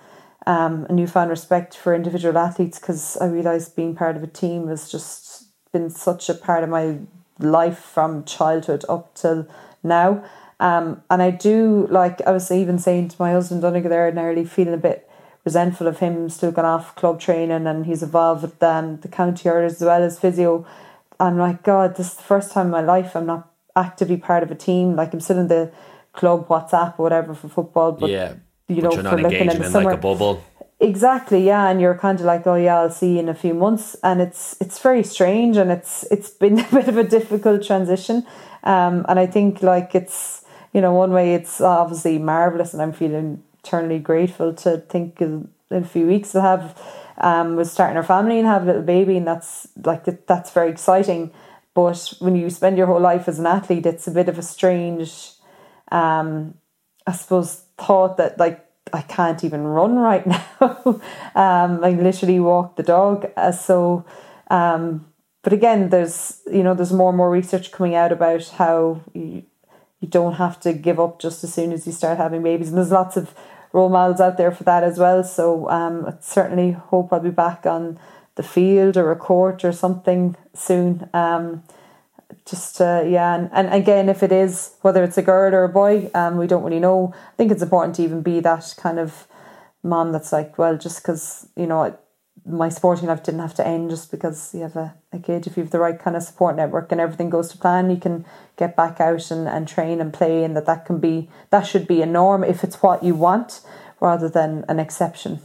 um, 0.48 0.86
a 0.88 0.94
newfound 0.94 1.30
respect 1.30 1.76
for 1.76 1.94
individual 1.94 2.38
athletes 2.38 2.80
because 2.80 3.18
I 3.18 3.26
realized 3.26 3.76
being 3.76 3.94
part 3.94 4.16
of 4.16 4.24
a 4.24 4.28
team 4.28 4.70
has 4.70 4.90
just 4.90 5.50
been 5.74 5.90
such 5.90 6.30
a 6.30 6.34
part 6.34 6.64
of 6.64 6.70
my 6.70 7.00
life 7.40 7.80
from 7.80 8.24
childhood 8.24 8.86
up 8.88 9.16
till 9.16 9.50
now. 9.84 10.24
Um, 10.64 11.04
and 11.10 11.22
I 11.22 11.30
do 11.30 11.88
like 11.92 12.22
I 12.26 12.32
was 12.32 12.50
even 12.50 12.80
saying 12.80 13.10
to 13.10 13.16
my 13.20 13.34
husband 13.34 13.62
Donegal 13.62 13.90
there, 13.90 14.10
nearly 14.14 14.46
feeling 14.46 14.74
a 14.74 14.78
bit 14.78 15.10
resentful 15.44 15.88
of 15.88 16.00
him 16.00 16.30
still 16.30 16.54
going 16.54 16.66
off 16.66 16.96
club 16.96 17.20
training 17.20 17.68
and 17.68 17.86
he's 17.86 18.02
involved 18.02 18.44
with 18.44 18.64
um, 18.64 18.98
the 19.02 19.10
county 19.10 19.50
hurlers 19.50 19.74
as 19.74 19.82
well 19.82 20.02
as 20.02 20.18
physio. 20.18 20.66
I'm 21.20 21.38
like, 21.38 21.64
God, 21.64 21.98
this 21.98 22.12
is 22.12 22.16
the 22.16 22.24
first 22.24 22.54
time 22.54 22.68
in 22.68 22.72
my 22.72 22.82
life 22.82 23.14
I'm 23.14 23.26
not 23.26 23.52
actively 23.76 24.16
part 24.16 24.42
of 24.42 24.52
a 24.52 24.56
team. 24.56 24.96
Like 24.96 25.14
I'm 25.14 25.20
still 25.20 25.40
in 25.40 25.50
the 25.50 25.70
club 26.14 26.48
WhatsApp 26.48 26.98
or 26.98 27.04
whatever 27.04 27.36
for 27.36 27.50
football, 27.50 27.92
but 27.92 28.10
yeah, 28.10 28.36
you 28.70 28.82
know, 28.82 28.92
for 28.92 29.18
looking 29.18 29.50
in 29.50 29.60
the 29.60 29.70
summer. 29.70 29.92
Like 29.92 30.00
a 30.00 30.02
bubble. 30.02 30.42
Exactly, 30.80 31.46
yeah, 31.46 31.70
and 31.70 31.82
you're 31.82 31.98
kind 31.98 32.20
of 32.20 32.26
like, 32.26 32.48
oh 32.48 32.56
yeah, 32.56 32.80
I'll 32.80 32.90
see 32.90 33.14
you 33.14 33.20
in 33.20 33.30
a 33.30 33.36
few 33.36 33.54
months, 33.54 33.96
and 34.02 34.22
it's 34.22 34.56
it's 34.62 34.80
very 34.80 35.04
strange, 35.04 35.58
and 35.58 35.72
it's 35.72 36.06
it's 36.10 36.30
been 36.30 36.60
a 36.68 36.68
bit 36.72 36.88
of 36.88 36.98
a 36.98 37.04
difficult 37.04 37.64
transition, 37.64 38.26
um, 38.64 39.06
and 39.10 39.20
I 39.20 39.26
think 39.26 39.62
like 39.62 39.94
it's 39.94 40.43
you 40.74 40.82
know, 40.82 40.94
one 40.94 41.12
way 41.12 41.36
it's 41.36 41.62
obviously 41.62 42.18
marvelous, 42.18 42.74
and 42.74 42.82
I'm 42.82 42.94
feeling 42.94 43.44
eternally 43.64 44.00
grateful 44.00 44.54
to 44.54 44.78
think 44.78 45.22
in 45.22 45.50
a 45.72 45.84
few 45.84 46.06
weeks 46.06 46.32
to 46.34 46.42
have 46.42 46.80
um 47.18 47.56
was 47.56 47.72
starting 47.72 47.96
our 47.96 48.04
family 48.04 48.40
and 48.40 48.48
have 48.48 48.64
a 48.64 48.66
little 48.66 48.82
baby, 48.82 49.18
and 49.18 49.28
that's 49.28 49.68
like 49.84 50.06
that's 50.26 50.52
very 50.52 50.70
exciting. 50.70 51.32
But 51.74 52.14
when 52.20 52.36
you 52.36 52.50
spend 52.50 52.78
your 52.78 52.88
whole 52.88 53.00
life 53.00 53.28
as 53.28 53.40
an 53.40 53.48
athlete, 53.48 53.86
it's 53.86 54.08
a 54.08 54.12
bit 54.12 54.30
of 54.30 54.38
a 54.38 54.44
strange, 54.44 55.32
um, 55.92 56.56
I 57.08 57.14
suppose, 57.14 57.64
thought 57.78 58.18
that 58.18 58.38
like 58.38 58.64
I 58.92 59.02
can't 59.02 59.44
even 59.44 59.64
run 59.64 59.96
right 59.98 60.26
now. 60.62 61.02
um, 61.36 61.84
I 61.84 61.92
literally 62.00 62.40
walk 62.40 62.76
the 62.76 62.84
dog. 62.84 63.32
Uh, 63.36 63.52
so, 63.52 64.06
um, 64.50 65.06
but 65.42 65.54
again, 65.54 65.90
there's 65.90 66.42
you 66.52 66.64
know 66.64 66.74
there's 66.74 66.94
more 66.94 67.10
and 67.10 67.18
more 67.18 67.32
research 67.32 67.72
coming 67.72 67.96
out 67.96 68.12
about 68.12 68.48
how 68.50 69.02
you, 69.14 69.44
you 70.04 70.10
don't 70.10 70.34
have 70.34 70.60
to 70.60 70.74
give 70.74 71.00
up 71.00 71.18
just 71.18 71.46
as 71.46 71.54
soon 71.54 71.72
as 71.72 71.88
you 71.88 71.94
start 71.94 72.18
having 72.18 72.44
babies. 72.44 72.68
And 72.68 72.78
there's 72.78 72.92
lots 72.92 73.16
of 73.16 73.34
role 73.72 73.88
models 73.88 74.20
out 74.20 74.36
there 74.36 74.52
for 74.52 74.66
that 74.66 74.84
as 74.84 75.00
well. 75.00 75.24
So 75.24 75.70
um, 75.70 76.06
I 76.06 76.14
certainly 76.20 76.72
hope 76.72 77.14
I'll 77.14 77.22
be 77.22 77.30
back 77.30 77.66
on 77.66 77.98
the 78.36 78.44
field 78.44 78.98
or 78.98 79.14
a 79.14 79.16
court 79.16 79.64
or 79.64 79.72
something 79.72 80.36
soon. 80.54 81.10
Um, 81.14 81.64
just 82.46 82.82
uh, 82.82 83.04
yeah, 83.08 83.34
and, 83.34 83.50
and 83.54 83.74
again, 83.74 84.10
if 84.10 84.22
it 84.24 84.34
is 84.34 84.74
whether 84.82 85.06
it's 85.06 85.18
a 85.18 85.22
girl 85.22 85.56
or 85.56 85.64
a 85.64 85.70
boy, 85.70 86.12
um, 86.14 86.36
we 86.36 86.48
don't 86.48 86.64
really 86.64 86.82
know. 86.82 87.14
I 87.16 87.36
think 87.38 87.54
it's 87.54 87.64
important 87.64 87.96
to 87.96 88.04
even 88.04 88.22
be 88.22 88.42
that 88.42 88.76
kind 88.78 89.00
of 89.00 89.26
mom 89.84 90.12
that's 90.12 90.34
like, 90.34 90.58
well, 90.58 90.78
just 90.78 91.02
because 91.02 91.48
you 91.56 91.66
know 91.66 91.98
my 92.46 92.70
sporting 92.70 93.08
life 93.08 93.24
didn't 93.24 93.40
have 93.40 93.54
to 93.56 93.66
end 93.66 93.90
just 93.90 94.12
because 94.12 94.54
you 94.54 94.62
have 94.62 94.76
a, 94.76 94.94
a 95.12 95.20
kid. 95.20 95.48
If 95.48 95.56
you 95.56 95.64
have 95.64 95.72
the 95.72 95.80
right 95.80 95.98
kind 95.98 96.16
of 96.16 96.24
support 96.24 96.56
network 96.56 96.92
and 96.92 97.00
everything 97.00 97.30
goes 97.30 97.50
to 97.50 97.58
plan, 97.58 97.90
you 97.90 97.98
can 97.98 98.26
get 98.58 98.76
back 98.76 99.00
out 99.00 99.32
and, 99.32 99.48
and 99.48 99.68
train 99.68 100.02
and 100.02 100.14
play, 100.14 100.44
and 100.44 100.56
that 100.56 100.66
that 100.66 100.86
can 100.86 101.00
be 101.00 101.30
that 101.52 101.62
should 101.62 101.88
be 101.88 102.02
a 102.02 102.06
norm 102.06 102.44
if 102.44 102.64
it's 102.64 102.82
what 102.82 103.04
you 103.04 103.16
want 103.16 103.62
rather 104.00 104.28
than 104.28 104.66
an 104.68 104.80
exception. 104.80 105.40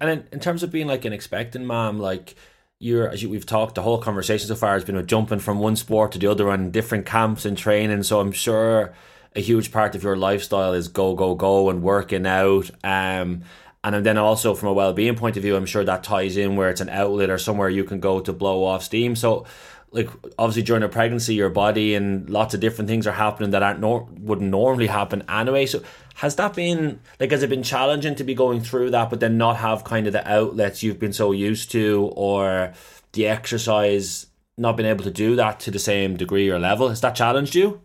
And 0.00 0.10
in, 0.10 0.28
in 0.32 0.40
terms 0.40 0.62
of 0.62 0.70
being 0.70 0.86
like 0.86 1.04
an 1.04 1.12
expectant 1.12 1.64
mom, 1.64 1.98
like 1.98 2.36
you're 2.78 3.08
as 3.08 3.22
you, 3.22 3.28
we've 3.28 3.46
talked, 3.46 3.74
the 3.74 3.82
whole 3.82 3.98
conversation 3.98 4.46
so 4.46 4.54
far 4.54 4.74
has 4.74 4.84
been 4.84 5.04
jumping 5.06 5.40
from 5.40 5.58
one 5.58 5.76
sport 5.76 6.12
to 6.12 6.18
the 6.18 6.28
other 6.28 6.48
and 6.50 6.72
different 6.72 7.04
camps 7.04 7.44
and 7.44 7.58
training. 7.58 8.04
So 8.04 8.20
I'm 8.20 8.32
sure 8.32 8.94
a 9.34 9.40
huge 9.40 9.72
part 9.72 9.94
of 9.94 10.02
your 10.02 10.16
lifestyle 10.16 10.72
is 10.72 10.88
go 10.88 11.14
go 11.14 11.34
go 11.34 11.68
and 11.68 11.82
working 11.82 12.26
out. 12.26 12.70
Um, 12.84 13.42
and 13.82 14.04
then 14.04 14.18
also 14.18 14.54
from 14.54 14.68
a 14.68 14.72
well-being 14.72 15.16
point 15.16 15.36
of 15.36 15.42
view 15.42 15.56
i'm 15.56 15.66
sure 15.66 15.84
that 15.84 16.04
ties 16.04 16.36
in 16.36 16.56
where 16.56 16.68
it's 16.68 16.82
an 16.82 16.88
outlet 16.90 17.30
or 17.30 17.38
somewhere 17.38 17.68
you 17.68 17.84
can 17.84 18.00
go 18.00 18.20
to 18.20 18.32
blow 18.32 18.64
off 18.64 18.82
steam. 18.82 19.14
So 19.16 19.46
like 19.92 20.08
obviously 20.38 20.62
during 20.62 20.82
a 20.82 20.88
pregnancy 20.88 21.34
your 21.34 21.50
body 21.50 21.94
and 21.94 22.28
lots 22.30 22.54
of 22.54 22.60
different 22.60 22.88
things 22.88 23.06
are 23.06 23.12
happening 23.12 23.50
that 23.50 23.62
aren't 23.62 23.80
nor- 23.80 24.08
wouldn't 24.18 24.50
normally 24.50 24.86
happen 24.86 25.24
anyway. 25.28 25.66
So 25.66 25.82
has 26.14 26.36
that 26.36 26.54
been 26.54 27.00
like 27.18 27.30
has 27.30 27.42
it 27.42 27.50
been 27.50 27.62
challenging 27.62 28.14
to 28.16 28.24
be 28.24 28.34
going 28.34 28.60
through 28.60 28.90
that 28.90 29.10
but 29.10 29.20
then 29.20 29.36
not 29.36 29.56
have 29.56 29.84
kind 29.84 30.06
of 30.06 30.12
the 30.12 30.28
outlets 30.30 30.82
you've 30.82 31.00
been 31.00 31.12
so 31.12 31.32
used 31.32 31.70
to 31.72 32.10
or 32.14 32.72
the 33.12 33.26
exercise 33.26 34.26
not 34.56 34.76
being 34.76 34.88
able 34.88 35.04
to 35.04 35.10
do 35.10 35.36
that 35.36 35.58
to 35.60 35.70
the 35.70 35.78
same 35.78 36.16
degree 36.16 36.50
or 36.50 36.58
level? 36.58 36.88
Has 36.88 37.00
that 37.00 37.14
challenged 37.14 37.54
you 37.54 37.80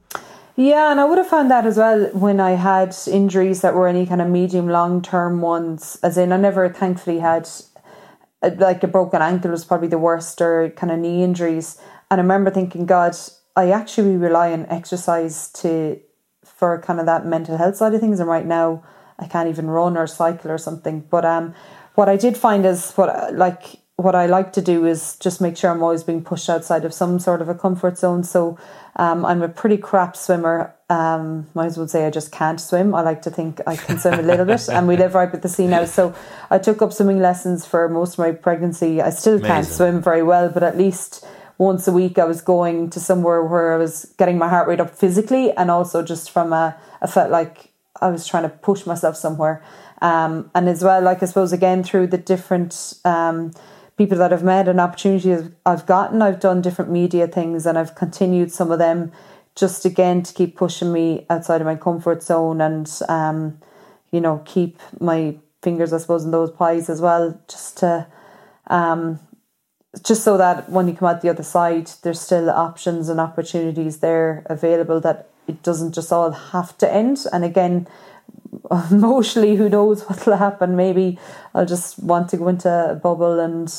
Yeah, 0.58 0.90
and 0.90 1.02
I 1.02 1.06
would 1.06 1.18
have 1.18 1.28
found 1.28 1.52
that 1.52 1.66
as 1.66 1.78
well 1.78 2.06
when 2.14 2.40
I 2.40 2.52
had 2.52 2.96
injuries 3.08 3.60
that 3.62 3.74
were 3.74 3.90
any 3.90 4.06
kind 4.06 4.22
of 4.22 4.30
medium 4.30 4.70
long 4.70 5.02
term 5.02 5.42
ones. 5.42 6.00
As 6.02 6.18
in, 6.18 6.32
I 6.32 6.38
never 6.38 6.70
thankfully 6.70 7.20
had 7.20 7.50
uh, 8.42 8.52
like 8.58 8.82
a 8.84 8.88
broken 8.88 9.22
ankle 9.22 9.52
was 9.52 9.66
probably 9.66 9.90
the 9.90 9.98
worst, 9.98 10.42
or 10.42 10.70
kind 10.70 10.94
of 10.94 11.00
knee 11.00 11.24
injuries. 11.24 11.78
And 12.10 12.22
I 12.22 12.24
remember 12.24 12.52
thinking, 12.52 12.86
God, 12.86 13.18
I 13.58 13.72
actually 13.72 14.16
rely 14.16 14.54
on 14.54 14.66
exercise 14.68 15.50
to 15.54 16.00
for 16.46 16.80
kind 16.82 17.02
of 17.02 17.06
that 17.06 17.26
mental 17.26 17.58
health 17.58 17.76
side 17.76 17.94
of 17.94 18.00
things. 18.00 18.22
And 18.22 18.30
right 18.30 18.46
now, 18.46 18.82
I 19.20 19.28
can't 19.28 19.50
even 19.50 19.68
run 19.68 19.98
or 19.98 20.08
cycle 20.08 20.52
or 20.52 20.58
something. 20.58 21.02
But 21.02 21.26
um, 21.26 21.54
what 21.96 22.08
I 22.08 22.16
did 22.16 22.38
find 22.38 22.66
is 22.66 22.94
what 22.94 23.34
like 23.34 23.80
what 23.98 24.14
I 24.14 24.26
like 24.26 24.52
to 24.54 24.62
do 24.62 24.86
is 24.86 25.16
just 25.18 25.40
make 25.40 25.56
sure 25.56 25.72
I'm 25.72 25.82
always 25.82 26.04
being 26.04 26.22
pushed 26.22 26.50
outside 26.50 26.84
of 26.84 26.94
some 26.94 27.18
sort 27.18 27.42
of 27.42 27.48
a 27.48 27.56
comfort 27.56 27.98
zone. 27.98 28.24
So 28.24 28.58
um, 28.98 29.26
I'm 29.26 29.42
a 29.42 29.48
pretty 29.48 29.78
crap 29.78 30.18
swimmer. 30.18 30.76
Um, 30.90 31.48
might 31.54 31.68
as 31.68 31.78
well 31.78 31.88
say 31.88 32.06
I 32.06 32.10
just 32.10 32.32
can't 32.32 32.60
swim. 32.60 32.94
I 32.94 33.02
like 33.02 33.22
to 33.22 33.32
think 33.32 33.62
I 33.66 33.78
can 33.78 33.98
swim 33.98 34.20
a 34.20 34.24
little 34.24 34.46
bit, 34.46 34.68
and 34.70 34.88
we 34.88 34.98
live 34.98 35.16
right 35.16 35.32
by 35.32 35.40
the 35.40 35.50
sea 35.50 35.68
now. 35.68 35.86
So 35.86 36.14
I 36.52 36.60
took 36.60 36.82
up 36.82 36.92
swimming 36.92 37.20
lessons 37.20 37.66
for 37.66 37.88
most 37.88 38.14
of 38.14 38.20
my 38.20 38.34
pregnancy. 38.34 39.02
I 39.02 39.12
still 39.12 39.36
Amazing. 39.36 39.48
can't 39.48 39.66
swim 39.66 40.02
very 40.02 40.24
well, 40.24 40.50
but 40.50 40.62
at 40.62 40.78
least 40.78 41.26
once 41.58 41.88
a 41.88 41.92
week 41.92 42.20
I 42.20 42.26
was 42.26 42.42
going 42.42 42.90
to 42.92 43.00
somewhere 43.00 43.44
where 43.44 43.74
I 43.74 43.78
was 43.78 44.14
getting 44.18 44.38
my 44.38 44.50
heart 44.50 44.68
rate 44.68 44.82
up 44.82 44.90
physically, 44.90 45.52
and 45.54 45.72
also 45.72 46.04
just 46.04 46.32
from 46.32 46.52
a, 46.52 46.76
I 47.02 47.08
felt 47.08 47.32
like 47.32 47.72
I 48.02 48.10
was 48.10 48.28
trying 48.28 48.44
to 48.44 48.50
push 48.50 48.86
myself 48.86 49.16
somewhere. 49.16 49.64
Um, 50.02 50.52
and 50.54 50.68
as 50.68 50.84
well, 50.84 51.02
like 51.02 51.24
I 51.24 51.26
suppose 51.26 51.54
again 51.54 51.82
through 51.82 52.08
the 52.08 52.18
different 52.18 52.96
um, 53.06 53.54
people 53.98 54.18
that 54.18 54.34
I've 54.34 54.44
met 54.44 54.68
and 54.68 54.80
opportunities 54.80 55.50
I've 55.66 55.86
gotten. 55.86 56.22
I've 56.22 56.40
done 56.40 56.62
different 56.62 56.92
media 56.92 57.28
things 57.28 57.66
and 57.66 57.78
I've 57.78 57.96
continued 57.96 58.52
some 58.52 58.72
of 58.72 58.80
them 58.80 59.12
just 59.56 59.86
again 59.86 60.22
to 60.24 60.34
keep 60.34 60.58
pushing 60.58 60.92
me 60.92 61.26
outside 61.30 61.62
of 61.62 61.66
my 61.66 61.76
comfort 61.76 62.22
zone 62.22 62.60
and 62.60 62.92
um, 63.08 63.60
you 64.12 64.20
know 64.20 64.42
keep 64.46 64.80
my 65.00 65.38
fingers 65.62 65.94
I 65.94 65.98
suppose 65.98 66.26
in 66.26 66.32
those 66.32 66.52
pies 66.52 66.90
as 66.90 67.02
well 67.02 67.40
just 67.48 67.78
to 67.78 68.08
um, 68.68 69.20
just 70.04 70.24
so 70.24 70.38
that 70.38 70.70
when 70.70 70.88
you 70.88 70.94
come 70.94 71.08
out 71.08 71.22
the 71.22 71.30
other 71.30 71.44
side 71.44 71.90
there's 72.04 72.20
still 72.20 72.50
options 72.50 73.08
and 73.08 73.20
opportunities 73.20 74.00
there 74.00 74.46
available 74.48 75.00
that 75.02 75.30
it 75.48 75.64
doesn't 75.64 75.94
just 75.94 76.12
all 76.12 76.32
have 76.32 76.78
to 76.80 76.92
end 76.92 77.26
and 77.32 77.46
again 77.46 77.88
emotionally, 78.92 79.56
who 79.56 79.70
knows 79.70 80.04
what 80.04 80.26
will 80.26 80.38
happen? 80.38 80.76
Maybe 80.76 81.20
I'll 81.54 81.66
just 81.66 82.00
want 82.00 82.30
to 82.30 82.38
go 82.38 82.48
into 82.48 82.70
a 82.70 82.96
bubble 82.96 83.40
and, 83.40 83.74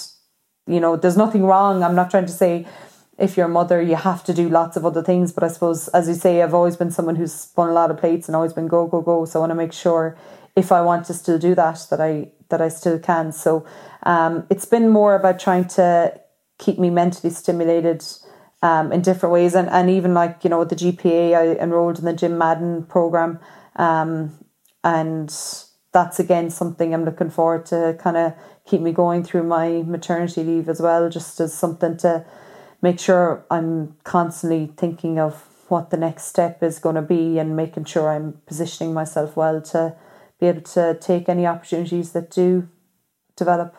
you 0.67 0.81
know, 0.81 0.97
there's 0.97 1.17
nothing 1.17 1.45
wrong. 1.45 1.83
I'm 1.83 1.95
not 1.95 2.11
trying 2.11 2.27
to 2.27 2.33
say 2.33 2.67
if 3.19 3.37
you're 3.37 3.47
a 3.47 3.51
mother, 3.51 3.81
you 3.81 3.97
have 3.97 4.23
to 4.25 4.35
do 4.35 4.49
lots 4.49 4.77
of 4.77 4.85
other 4.85 5.03
things. 5.03 5.33
But 5.33 5.45
I 5.45 5.49
suppose, 5.49 5.89
as 5.89 6.09
you 6.09 6.15
say, 6.15 6.43
I've 6.43 6.55
always 6.55 6.77
been 6.77 6.91
someone 6.91 7.17
who's 7.17 7.33
spun 7.33 7.71
a 7.71 7.73
lot 7.73 7.91
of 7.91 7.99
plates 7.99 8.29
and 8.29 8.37
always 8.37 8.53
been 8.53 8.69
go, 8.69 8.87
go, 8.87 9.01
go. 9.01 9.25
So 9.25 9.39
I 9.39 9.41
want 9.41 9.51
to 9.51 9.55
make 9.55 9.73
sure 9.73 10.17
if 10.55 10.73
I 10.73 10.83
want 10.83 11.07
to 11.07 11.15
still 11.15 11.39
do 11.39 11.55
that, 11.55 11.87
that 11.91 12.01
I 12.01 12.31
that 12.49 12.61
I 12.61 12.69
still 12.69 12.99
can. 12.99 13.33
So 13.33 13.67
um, 14.05 14.47
it's 14.51 14.65
been 14.65 14.89
more 14.89 15.15
about 15.15 15.41
trying 15.41 15.67
to 15.69 16.21
keep 16.59 16.79
me 16.79 16.91
mentally 16.91 17.33
stimulated 17.33 18.05
um, 18.63 18.93
in 18.93 19.03
different 19.03 19.33
ways. 19.33 19.55
And, 19.55 19.69
and 19.69 19.91
even 19.91 20.15
like, 20.15 20.45
you 20.45 20.51
know, 20.51 20.65
the 20.65 20.77
GPA, 20.77 21.35
I 21.35 21.61
enrolled 21.61 21.99
in 21.99 22.05
the 22.05 22.13
Jim 22.13 22.39
Madden 22.39 22.85
program. 22.85 23.41
Um, 23.77 24.33
and 24.87 25.29
that's 25.93 26.21
again 26.21 26.49
something 26.49 26.95
I'm 26.95 27.05
looking 27.05 27.29
forward 27.29 27.67
to 27.67 27.99
kind 28.01 28.17
of 28.17 28.35
keep 28.65 28.81
me 28.81 28.93
going 28.93 29.25
through 29.25 29.43
my 29.43 29.83
maternity 29.83 30.45
leave 30.45 30.69
as 30.69 30.81
well, 30.81 31.11
just 31.11 31.41
as 31.41 31.53
something 31.53 31.97
to 31.99 32.25
make 32.81 33.01
sure 33.01 33.45
I'm 33.51 33.97
constantly 34.05 34.73
thinking 34.77 35.19
of 35.19 35.49
what 35.69 35.91
the 35.91 35.97
next 35.97 36.27
step 36.27 36.63
is 36.63 36.79
going 36.79 36.95
to 36.95 37.03
be 37.03 37.39
and 37.41 37.57
making 37.57 37.85
sure 37.87 38.09
I'm 38.09 38.41
positioning 38.47 38.95
myself 38.95 39.37
well 39.37 39.61
to 39.61 39.97
be 40.39 40.47
able 40.47 40.61
to 40.61 40.97
take 41.01 41.29
any 41.29 41.47
opportunities 41.47 42.13
that 42.13 42.31
do 42.31 42.69
develop. 43.35 43.75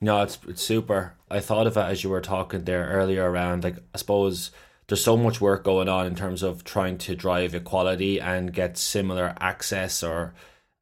No, 0.00 0.20
it's, 0.22 0.38
it's 0.48 0.62
super. 0.62 1.14
I 1.30 1.38
thought 1.38 1.68
of 1.68 1.76
it 1.76 1.80
as 1.82 2.02
you 2.02 2.10
were 2.10 2.20
talking 2.20 2.64
there 2.64 2.88
earlier 2.88 3.30
around, 3.30 3.62
like, 3.62 3.76
I 3.94 3.98
suppose 3.98 4.50
there's 4.86 5.02
so 5.02 5.16
much 5.16 5.40
work 5.40 5.64
going 5.64 5.88
on 5.88 6.06
in 6.06 6.14
terms 6.14 6.42
of 6.42 6.64
trying 6.64 6.98
to 6.98 7.14
drive 7.16 7.54
equality 7.54 8.20
and 8.20 8.52
get 8.52 8.76
similar 8.76 9.34
access 9.40 10.02
or 10.02 10.34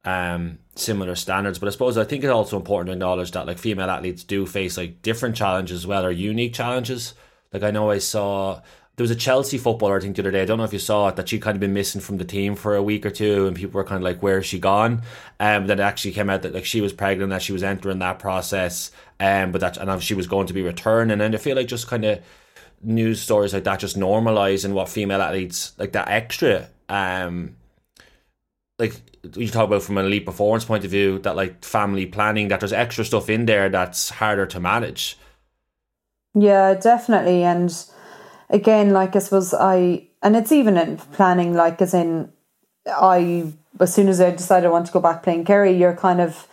um, 0.05 0.59
similar 0.75 1.15
standards. 1.15 1.59
But 1.59 1.67
I 1.67 1.71
suppose 1.71 1.97
I 1.97 2.03
think 2.03 2.23
it's 2.23 2.31
also 2.31 2.57
important 2.57 2.87
to 2.87 2.93
acknowledge 2.93 3.31
that 3.31 3.47
like 3.47 3.57
female 3.57 3.89
athletes 3.89 4.23
do 4.23 4.45
face 4.45 4.77
like 4.77 5.01
different 5.01 5.35
challenges 5.35 5.81
as 5.81 5.87
well 5.87 6.05
or 6.05 6.11
unique 6.11 6.53
challenges. 6.53 7.13
Like 7.53 7.63
I 7.63 7.71
know 7.71 7.91
I 7.91 7.99
saw 7.99 8.61
there 8.95 9.03
was 9.03 9.11
a 9.11 9.15
Chelsea 9.15 9.57
footballer 9.57 9.97
I 9.97 10.01
think 10.01 10.15
the 10.15 10.21
other 10.21 10.31
day. 10.31 10.41
I 10.41 10.45
don't 10.45 10.57
know 10.57 10.65
if 10.65 10.73
you 10.73 10.79
saw 10.79 11.07
it 11.07 11.15
that 11.15 11.29
she'd 11.29 11.41
kind 11.41 11.55
of 11.55 11.61
been 11.61 11.73
missing 11.73 12.01
from 12.01 12.17
the 12.17 12.25
team 12.25 12.55
for 12.55 12.75
a 12.75 12.83
week 12.83 13.05
or 13.05 13.09
two, 13.09 13.47
and 13.47 13.55
people 13.55 13.77
were 13.79 13.83
kind 13.83 13.97
of 13.97 14.03
like, 14.03 14.21
"Where 14.21 14.37
is 14.39 14.45
she 14.45 14.59
gone?" 14.59 15.01
Um, 15.39 15.65
then 15.65 15.79
it 15.79 15.83
actually 15.83 16.11
came 16.11 16.29
out 16.29 16.43
that 16.43 16.53
like 16.53 16.65
she 16.65 16.81
was 16.81 16.93
pregnant, 16.93 17.31
that 17.31 17.41
she 17.41 17.53
was 17.53 17.63
entering 17.63 17.99
that 17.99 18.19
process, 18.19 18.91
um, 19.19 19.51
but 19.51 19.61
that 19.61 19.77
and 19.77 20.03
she 20.03 20.13
was 20.13 20.27
going 20.27 20.47
to 20.47 20.53
be 20.53 20.61
returned. 20.61 21.11
and 21.11 21.21
then 21.21 21.33
I 21.33 21.37
feel 21.37 21.55
like 21.55 21.67
just 21.67 21.87
kind 21.87 22.05
of 22.05 22.19
news 22.83 23.21
stories 23.21 23.53
like 23.53 23.63
that 23.63 23.79
just 23.79 23.97
normalizing 23.97 24.73
what 24.73 24.89
female 24.89 25.21
athletes 25.21 25.73
like 25.77 25.93
that 25.93 26.07
extra 26.07 26.67
um 26.89 27.55
like 28.79 28.93
you 29.35 29.47
talk 29.47 29.65
about 29.67 29.81
from 29.81 29.97
an 29.97 30.05
elite 30.05 30.25
performance 30.25 30.65
point 30.65 30.83
of 30.83 30.91
view 30.91 31.19
that 31.19 31.35
like 31.35 31.63
family 31.63 32.05
planning 32.05 32.49
that 32.49 32.59
there's 32.59 32.73
extra 32.73 33.05
stuff 33.05 33.29
in 33.29 33.45
there 33.45 33.69
that's 33.69 34.09
harder 34.09 34.45
to 34.45 34.59
manage. 34.59 35.17
Yeah 36.35 36.73
definitely. 36.73 37.43
And 37.43 37.73
again 38.53 38.91
like 38.91 39.15
i 39.15 39.19
suppose 39.19 39.53
i 39.53 40.07
and 40.21 40.35
it's 40.35 40.51
even 40.51 40.77
in 40.77 40.97
planning 40.97 41.53
like 41.53 41.81
as 41.81 41.93
in 41.93 42.31
i 42.87 43.51
as 43.79 43.93
soon 43.93 44.07
as 44.07 44.21
i 44.21 44.29
decided 44.29 44.67
i 44.67 44.69
want 44.69 44.85
to 44.85 44.91
go 44.91 44.99
back 44.99 45.23
playing 45.23 45.43
kerry 45.43 45.71
you're 45.75 45.95
kind 45.95 46.21
of 46.21 46.47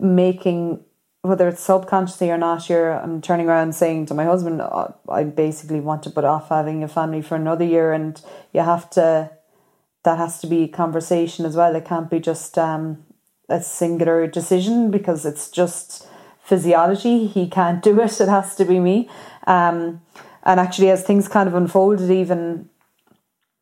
making 0.00 0.84
whether 1.24 1.48
it's 1.48 1.62
subconsciously 1.62 2.30
or 2.30 2.36
not, 2.36 2.68
you're 2.68 2.92
I'm 3.00 3.22
turning 3.22 3.48
around 3.48 3.74
saying 3.74 4.06
to 4.06 4.14
my 4.14 4.24
husband, 4.24 4.60
oh, 4.60 4.94
I 5.08 5.24
basically 5.24 5.80
want 5.80 6.02
to 6.02 6.10
put 6.10 6.24
off 6.24 6.50
having 6.50 6.84
a 6.84 6.88
family 6.88 7.22
for 7.22 7.34
another 7.34 7.64
year, 7.64 7.92
and 7.92 8.20
you 8.52 8.60
have 8.60 8.90
to. 8.90 9.30
That 10.02 10.18
has 10.18 10.38
to 10.40 10.46
be 10.46 10.68
conversation 10.68 11.46
as 11.46 11.56
well. 11.56 11.74
It 11.74 11.86
can't 11.86 12.10
be 12.10 12.20
just 12.20 12.58
um, 12.58 13.06
a 13.48 13.62
singular 13.62 14.26
decision 14.26 14.90
because 14.90 15.24
it's 15.24 15.50
just 15.50 16.06
physiology. 16.42 17.26
He 17.26 17.48
can't 17.48 17.82
do 17.82 17.98
it. 18.02 18.20
It 18.20 18.28
has 18.28 18.54
to 18.56 18.66
be 18.66 18.78
me. 18.80 19.08
Um, 19.46 20.02
and 20.42 20.60
actually, 20.60 20.90
as 20.90 21.02
things 21.02 21.26
kind 21.26 21.48
of 21.48 21.54
unfolded, 21.54 22.10
even 22.10 22.68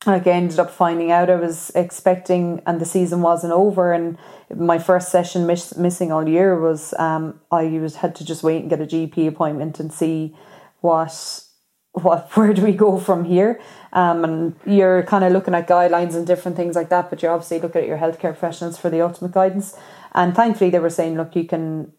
like 0.07 0.27
I 0.27 0.31
ended 0.31 0.59
up 0.59 0.71
finding 0.71 1.11
out 1.11 1.31
I 1.31 1.37
was 1.37 1.71
expecting, 1.75 2.61
and 2.67 2.81
the 2.81 2.85
season 2.85 3.23
wasn't 3.23 3.53
over, 3.53 3.93
and 3.93 4.19
my 4.55 4.79
first 4.79 5.11
session 5.11 5.47
miss, 5.47 5.77
missing 5.77 6.11
all 6.11 6.29
year 6.29 6.59
was 6.61 6.93
um, 6.99 7.41
I 7.51 7.65
was 7.79 7.97
had 7.97 8.15
to 8.17 8.25
just 8.25 8.43
wait 8.43 8.63
and 8.63 8.71
get 8.71 8.81
a 8.81 8.87
GP 8.87 9.29
appointment 9.29 9.79
and 9.79 9.93
see 9.93 10.37
what 10.81 11.45
what 11.93 12.31
where 12.37 12.53
do 12.53 12.63
we 12.63 12.73
go 12.73 12.99
from 12.99 13.25
here? 13.25 13.61
Um, 13.93 14.25
and 14.25 14.57
you're 14.67 15.03
kind 15.05 15.25
of 15.25 15.33
looking 15.33 15.55
at 15.55 15.69
guidelines 15.69 16.15
and 16.15 16.27
different 16.27 16.57
things 16.57 16.75
like 16.75 16.89
that 16.89 17.11
but 17.11 17.23
you're 17.23 17.33
obviously 17.33 17.61
looking 17.61 17.83
at 17.83 17.89
your 17.89 17.99
healthcare 17.99 18.37
professionals 18.37 18.79
for 18.79 18.91
the 18.91 19.03
ultimate 19.03 19.33
guidance. 19.33 19.77
And 20.15 20.35
thankfully 20.35 20.71
they 20.71 20.79
were 20.79 20.91
saying 20.91 21.17
look 21.17 21.37
you 21.37 21.45
can 21.45 21.93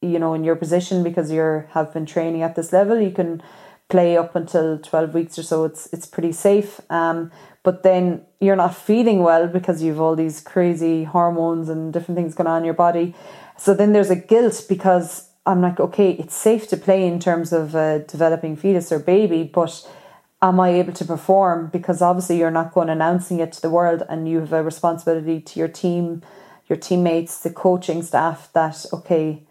you 0.00 0.18
know 0.18 0.34
in 0.34 0.44
your 0.44 0.56
position 0.56 1.02
because 1.02 1.30
you 1.30 1.64
have 1.70 1.92
been 1.92 2.06
training 2.06 2.42
at 2.42 2.56
this 2.56 2.72
level 2.72 3.00
you 3.00 3.10
can 3.10 3.42
play 3.88 4.16
up 4.16 4.34
until 4.34 4.78
12 4.78 5.14
weeks 5.14 5.38
or 5.38 5.42
so 5.42 5.64
it's 5.64 5.88
it's 5.92 6.06
pretty 6.06 6.32
safe 6.32 6.80
um, 6.90 7.30
but 7.64 7.82
then 7.82 8.24
you're 8.40 8.56
not 8.56 8.76
feeling 8.76 9.22
well 9.22 9.48
because 9.48 9.82
you've 9.82 10.00
all 10.00 10.14
these 10.14 10.40
crazy 10.40 11.04
hormones 11.04 11.68
and 11.68 11.92
different 11.92 12.16
things 12.16 12.34
going 12.34 12.46
on 12.46 12.58
in 12.58 12.64
your 12.64 12.74
body. 12.74 13.14
So 13.56 13.74
then 13.74 13.92
there's 13.92 14.10
a 14.10 14.16
guilt 14.16 14.66
because 14.68 15.30
I'm 15.46 15.62
like, 15.62 15.80
okay, 15.80 16.12
it's 16.12 16.34
safe 16.34 16.68
to 16.68 16.76
play 16.76 17.06
in 17.06 17.18
terms 17.18 17.52
of 17.52 17.74
a 17.74 18.00
developing 18.00 18.54
fetus 18.54 18.92
or 18.92 18.98
baby, 18.98 19.44
but 19.44 19.90
am 20.42 20.60
I 20.60 20.70
able 20.70 20.92
to 20.92 21.04
perform? 21.06 21.68
Because 21.68 22.02
obviously 22.02 22.38
you're 22.38 22.50
not 22.50 22.74
going 22.74 22.90
announcing 22.90 23.40
it 23.40 23.52
to 23.52 23.62
the 23.62 23.70
world 23.70 24.02
and 24.10 24.28
you 24.28 24.40
have 24.40 24.52
a 24.52 24.62
responsibility 24.62 25.40
to 25.40 25.58
your 25.58 25.68
team, 25.68 26.22
your 26.68 26.76
teammates, 26.76 27.40
the 27.40 27.50
coaching 27.50 28.02
staff 28.02 28.50
that, 28.52 28.84
okay, 28.92 29.42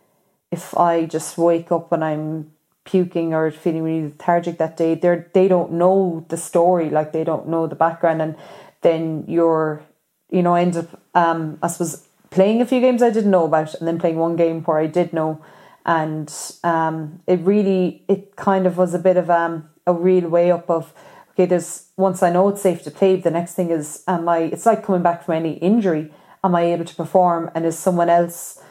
if 0.51 0.77
I 0.77 1.05
just 1.05 1.35
wake 1.35 1.71
up 1.71 1.91
and 1.91 2.03
I'm 2.03 2.51
puking 2.85 3.33
or 3.33 3.49
feeling 3.51 3.83
really 3.83 4.03
lethargic 4.03 4.57
that 4.57 4.75
day 4.75 4.95
they 4.95 5.23
they 5.33 5.47
don't 5.47 5.71
know 5.71 6.25
the 6.29 6.37
story 6.37 6.89
like 6.89 7.13
they 7.13 7.23
don't 7.23 7.47
know 7.47 7.65
the 7.67 7.75
background 7.75 8.21
and 8.21 8.35
then 8.81 9.23
you're 9.27 9.81
you 10.29 10.41
know 10.41 10.55
end 10.55 10.75
up 10.75 11.01
um 11.15 11.57
I 11.61 11.67
suppose 11.67 12.07
playing 12.29 12.61
a 12.61 12.65
few 12.65 12.81
games 12.81 13.01
I 13.01 13.09
didn't 13.09 13.31
know 13.31 13.45
about 13.45 13.73
and 13.75 13.87
then 13.87 13.99
playing 13.99 14.17
one 14.17 14.35
game 14.35 14.61
where 14.63 14.79
I 14.79 14.87
did 14.87 15.13
know 15.13 15.41
and 15.85 16.33
um 16.63 17.21
it 17.27 17.39
really 17.41 18.03
it 18.07 18.35
kind 18.35 18.67
of 18.67 18.77
was 18.77 18.93
a 18.93 18.99
bit 18.99 19.17
of 19.17 19.29
um 19.29 19.69
a 19.87 19.93
real 19.93 20.27
way 20.29 20.51
up 20.51 20.69
of 20.69 20.93
okay 21.31 21.45
there's 21.45 21.87
once 21.95 22.21
I 22.21 22.31
know 22.31 22.49
it's 22.49 22.61
safe 22.61 22.83
to 22.83 22.91
play 22.91 23.15
the 23.15 23.31
next 23.31 23.53
thing 23.53 23.69
is 23.69 24.03
am 24.07 24.27
I 24.27 24.39
it's 24.39 24.65
like 24.65 24.83
coming 24.83 25.03
back 25.03 25.23
from 25.23 25.35
any 25.35 25.53
injury 25.53 26.11
am 26.43 26.55
I 26.55 26.63
able 26.63 26.85
to 26.85 26.95
perform? 26.95 27.49
And 27.55 27.65
is 27.65 27.77
someone 27.77 28.09
else 28.09 28.61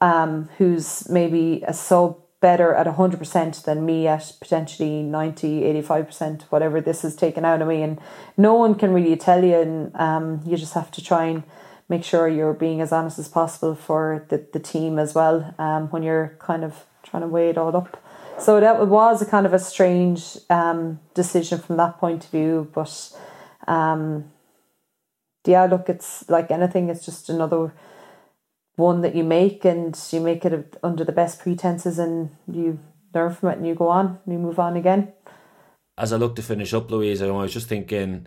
um 0.00 0.48
who's 0.58 1.08
maybe 1.08 1.62
a 1.66 1.72
sub 1.72 2.18
better 2.42 2.74
at 2.74 2.86
100% 2.86 3.64
than 3.64 3.86
me 3.86 4.06
at 4.06 4.32
potentially 4.40 5.02
90 5.02 5.62
85% 5.62 6.42
whatever 6.50 6.80
this 6.80 7.00
has 7.02 7.16
taken 7.16 7.46
out 7.46 7.62
of 7.62 7.68
me. 7.68 7.82
And 7.82 7.98
no 8.36 8.52
one 8.54 8.74
can 8.74 8.92
really 8.92 9.16
tell 9.16 9.42
you 9.42 9.54
and 9.54 9.96
um, 9.96 10.42
you 10.44 10.58
just 10.58 10.74
have 10.74 10.90
to 10.90 11.02
try 11.02 11.24
and 11.26 11.44
make 11.88 12.04
sure 12.04 12.28
you're 12.28 12.52
being 12.52 12.80
as 12.82 12.92
honest 12.92 13.18
as 13.18 13.28
possible 13.28 13.74
for 13.74 14.26
the, 14.28 14.44
the 14.52 14.58
team 14.58 14.98
as 14.98 15.14
well 15.14 15.54
um, 15.58 15.88
when 15.90 16.02
you're 16.02 16.36
kind 16.40 16.64
of 16.64 16.84
trying 17.02 17.22
to 17.22 17.28
weigh 17.28 17.48
it 17.48 17.56
all 17.56 17.74
up. 17.74 18.02
So 18.38 18.60
that 18.60 18.86
was 18.86 19.22
a 19.22 19.26
kind 19.26 19.46
of 19.46 19.54
a 19.54 19.58
strange 19.58 20.36
um, 20.50 21.00
decision 21.14 21.60
from 21.60 21.76
that 21.76 21.98
point 21.98 22.24
of 22.24 22.30
view 22.30 22.68
but 22.74 23.12
um, 23.68 24.30
yeah 25.46 25.66
look 25.66 25.88
it's 25.88 26.28
like 26.28 26.50
anything 26.50 26.88
it's 26.88 27.04
just 27.04 27.28
another 27.28 27.72
one 28.76 29.02
that 29.02 29.14
you 29.14 29.24
make 29.24 29.64
and 29.64 29.98
you 30.10 30.20
make 30.20 30.44
it 30.44 30.76
under 30.82 31.04
the 31.04 31.12
best 31.12 31.40
pretenses 31.40 31.98
and 31.98 32.30
you 32.50 32.78
learn 33.14 33.32
from 33.34 33.50
it 33.50 33.58
and 33.58 33.66
you 33.66 33.74
go 33.74 33.88
on 33.88 34.18
and 34.24 34.32
you 34.32 34.38
move 34.38 34.58
on 34.58 34.76
again. 34.76 35.12
As 35.98 36.12
I 36.12 36.16
look 36.16 36.36
to 36.36 36.42
finish 36.42 36.72
up, 36.72 36.90
Louise, 36.90 37.20
I 37.20 37.30
was 37.30 37.52
just 37.52 37.68
thinking 37.68 38.26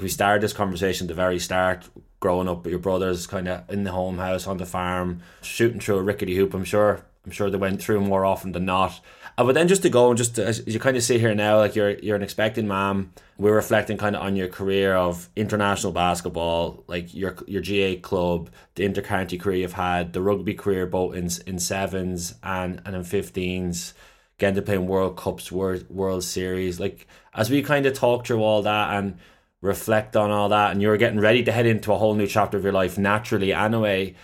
we 0.00 0.08
started 0.08 0.42
this 0.42 0.52
conversation 0.52 1.06
at 1.06 1.08
the 1.08 1.14
very 1.14 1.38
start, 1.38 1.88
growing 2.18 2.48
up 2.48 2.64
with 2.64 2.70
your 2.70 2.80
brothers 2.80 3.26
kind 3.26 3.46
of 3.46 3.70
in 3.70 3.84
the 3.84 3.92
home 3.92 4.18
house 4.18 4.46
on 4.46 4.56
the 4.56 4.66
farm, 4.66 5.20
shooting 5.42 5.80
through 5.80 5.98
a 5.98 6.02
rickety 6.02 6.34
hoop. 6.34 6.54
I'm 6.54 6.64
sure 6.64 7.04
I'm 7.24 7.30
sure 7.30 7.50
they 7.50 7.56
went 7.56 7.82
through 7.82 8.00
more 8.00 8.24
often 8.24 8.52
than 8.52 8.66
not. 8.66 9.00
Uh, 9.36 9.44
but 9.44 9.54
then 9.54 9.66
just 9.66 9.82
to 9.82 9.90
go 9.90 10.10
and 10.10 10.18
just 10.18 10.36
to, 10.36 10.46
as 10.46 10.64
you 10.66 10.78
kind 10.78 10.96
of 10.96 11.02
sit 11.02 11.20
here 11.20 11.34
now, 11.34 11.58
like 11.58 11.74
you're 11.74 11.90
you're 11.98 12.16
an 12.16 12.22
expecting 12.22 12.68
mom. 12.68 13.12
We're 13.36 13.56
reflecting 13.56 13.96
kind 13.96 14.14
of 14.14 14.22
on 14.22 14.36
your 14.36 14.48
career 14.48 14.94
of 14.94 15.28
international 15.34 15.92
basketball, 15.92 16.84
like 16.86 17.14
your 17.14 17.36
your 17.46 17.62
GAA 17.62 18.00
club, 18.00 18.50
the 18.76 18.88
intercounty 18.88 19.40
career 19.40 19.58
you've 19.58 19.72
had, 19.72 20.12
the 20.12 20.22
rugby 20.22 20.54
career 20.54 20.86
both 20.86 21.14
in 21.16 21.28
in 21.46 21.58
sevens 21.58 22.34
and 22.42 22.80
and 22.84 22.94
in 22.94 23.02
fifteens, 23.02 23.94
getting 24.38 24.54
to 24.54 24.62
play 24.62 24.76
in 24.76 24.86
World 24.86 25.16
Cups, 25.16 25.50
World 25.50 25.88
World 25.88 26.22
Series. 26.22 26.78
Like 26.78 27.08
as 27.34 27.50
we 27.50 27.62
kind 27.62 27.86
of 27.86 27.94
talk 27.94 28.26
through 28.26 28.42
all 28.42 28.62
that 28.62 28.94
and 28.96 29.18
reflect 29.62 30.14
on 30.14 30.30
all 30.30 30.50
that, 30.50 30.72
and 30.72 30.82
you're 30.82 30.98
getting 30.98 31.18
ready 31.18 31.42
to 31.42 31.50
head 31.50 31.66
into 31.66 31.92
a 31.92 31.98
whole 31.98 32.14
new 32.14 32.26
chapter 32.26 32.56
of 32.56 32.62
your 32.62 32.72
life 32.72 32.98
naturally 32.98 33.52
anyway 33.52 34.14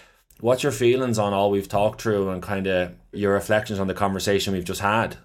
What's 0.40 0.62
your 0.62 0.72
feelings 0.72 1.18
on 1.18 1.32
all 1.32 1.50
we've 1.50 1.68
talked 1.68 2.00
through 2.00 2.30
and 2.30 2.42
kind 2.42 2.66
of 2.66 2.92
your 3.12 3.34
reflections 3.34 3.78
on 3.78 3.88
the 3.88 3.94
conversation 3.94 4.54
we've 4.54 4.64
just 4.64 4.80
had? 4.80 5.16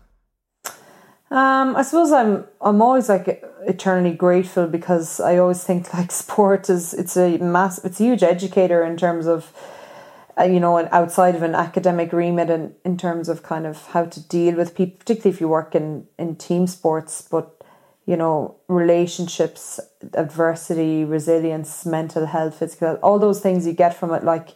Um, 1.32 1.76
I 1.76 1.82
suppose 1.82 2.12
I'm 2.12 2.46
I'm 2.62 2.82
always 2.82 3.10
like 3.10 3.44
eternally 3.66 4.14
grateful 4.14 4.68
because 4.68 5.20
I 5.20 5.38
always 5.38 5.64
think 5.64 5.94
like 5.94 6.12
sport 6.12 6.70
is 6.70 6.94
it's 6.94 7.18
a 7.18 7.38
mass 7.38 7.84
it's 7.84 8.00
a 8.00 8.04
huge 8.04 8.24
educator 8.24 8.84
in 8.84 8.96
terms 8.98 9.26
of 9.26 9.52
uh, 10.38 10.44
you 10.44 10.60
know 10.60 10.78
outside 10.92 11.36
of 11.36 11.42
an 11.42 11.56
academic 11.56 12.14
remit 12.14 12.50
and 12.50 12.76
in 12.84 12.98
terms 12.98 13.28
of 13.28 13.42
kind 13.42 13.66
of 13.66 13.88
how 13.88 14.06
to 14.06 14.20
deal 14.28 14.56
with 14.56 14.76
people 14.76 14.98
particularly 15.00 15.34
if 15.34 15.42
you 15.42 15.48
work 15.48 15.74
in 15.74 16.06
in 16.20 16.36
team 16.36 16.68
sports 16.68 17.22
but 17.22 17.64
you 18.06 18.16
know 18.16 18.56
relationships 18.68 19.80
adversity 20.14 21.04
resilience 21.04 21.86
mental 21.86 22.28
health 22.28 22.60
physical 22.60 22.96
all 23.02 23.18
those 23.18 23.42
things 23.42 23.66
you 23.66 23.74
get 23.74 23.94
from 23.94 24.14
it 24.14 24.24
like 24.24 24.50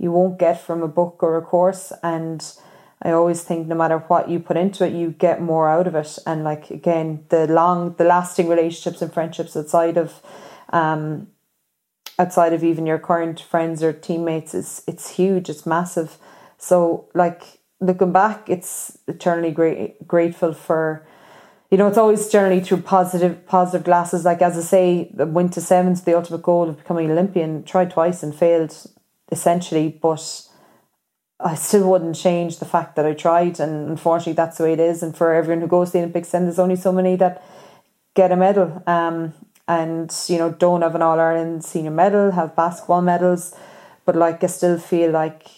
you 0.00 0.10
won't 0.10 0.38
get 0.38 0.60
from 0.60 0.82
a 0.82 0.88
book 0.88 1.22
or 1.22 1.36
a 1.36 1.42
course 1.42 1.92
and 2.02 2.42
I 3.02 3.12
always 3.12 3.42
think 3.42 3.66
no 3.66 3.74
matter 3.74 3.98
what 3.98 4.28
you 4.28 4.40
put 4.40 4.58
into 4.58 4.84
it, 4.86 4.92
you 4.92 5.10
get 5.10 5.40
more 5.40 5.68
out 5.68 5.86
of 5.86 5.94
it. 5.94 6.18
And 6.26 6.44
like 6.44 6.70
again, 6.70 7.24
the 7.30 7.46
long, 7.46 7.94
the 7.94 8.04
lasting 8.04 8.48
relationships 8.48 9.00
and 9.00 9.12
friendships 9.12 9.56
outside 9.56 9.96
of, 9.96 10.20
um, 10.70 11.28
outside 12.18 12.52
of 12.52 12.62
even 12.62 12.84
your 12.84 12.98
current 12.98 13.40
friends 13.40 13.82
or 13.82 13.94
teammates 13.94 14.52
is 14.52 14.82
it's 14.86 15.16
huge. 15.16 15.48
It's 15.48 15.64
massive. 15.64 16.18
So 16.58 17.08
like 17.14 17.60
looking 17.80 18.12
back, 18.12 18.50
it's 18.50 18.98
eternally 19.08 19.52
grateful 20.06 20.52
for. 20.52 21.06
You 21.70 21.78
know, 21.78 21.86
it's 21.86 21.98
always 21.98 22.28
generally 22.28 22.60
through 22.60 22.82
positive 22.82 23.46
positive 23.46 23.84
glasses. 23.84 24.24
Like 24.24 24.42
as 24.42 24.58
I 24.58 24.60
say, 24.60 25.10
went 25.14 25.52
to 25.52 25.60
sevens, 25.60 26.02
the 26.02 26.16
ultimate 26.16 26.42
goal 26.42 26.68
of 26.68 26.78
becoming 26.78 27.10
Olympian. 27.10 27.62
Tried 27.62 27.92
twice 27.92 28.24
and 28.24 28.34
failed 28.34 28.74
essentially, 29.30 29.88
but 29.88 30.42
I 31.38 31.54
still 31.54 31.88
wouldn't 31.88 32.16
change 32.16 32.58
the 32.58 32.64
fact 32.64 32.96
that 32.96 33.06
I 33.06 33.14
tried, 33.14 33.60
and 33.60 33.88
unfortunately, 33.88 34.34
that's 34.34 34.58
the 34.58 34.64
way 34.64 34.72
it 34.74 34.80
is. 34.80 35.02
And 35.02 35.16
for 35.16 35.32
everyone 35.32 35.62
who 35.62 35.68
goes 35.68 35.88
to 35.88 35.92
the 35.92 35.98
Olympics, 36.00 36.30
then 36.30 36.44
there's 36.44 36.58
only 36.58 36.76
so 36.76 36.92
many 36.92 37.16
that 37.16 37.42
get 38.14 38.32
a 38.32 38.36
medal, 38.36 38.82
um, 38.86 39.32
and 39.66 40.14
you 40.28 40.38
know, 40.38 40.50
don't 40.50 40.82
have 40.82 40.94
an 40.94 41.02
All 41.02 41.18
Ireland 41.18 41.64
senior 41.64 41.90
medal, 41.90 42.32
have 42.32 42.56
basketball 42.56 43.02
medals, 43.02 43.54
but 44.04 44.16
like 44.16 44.44
I 44.44 44.48
still 44.48 44.78
feel 44.78 45.10
like 45.12 45.48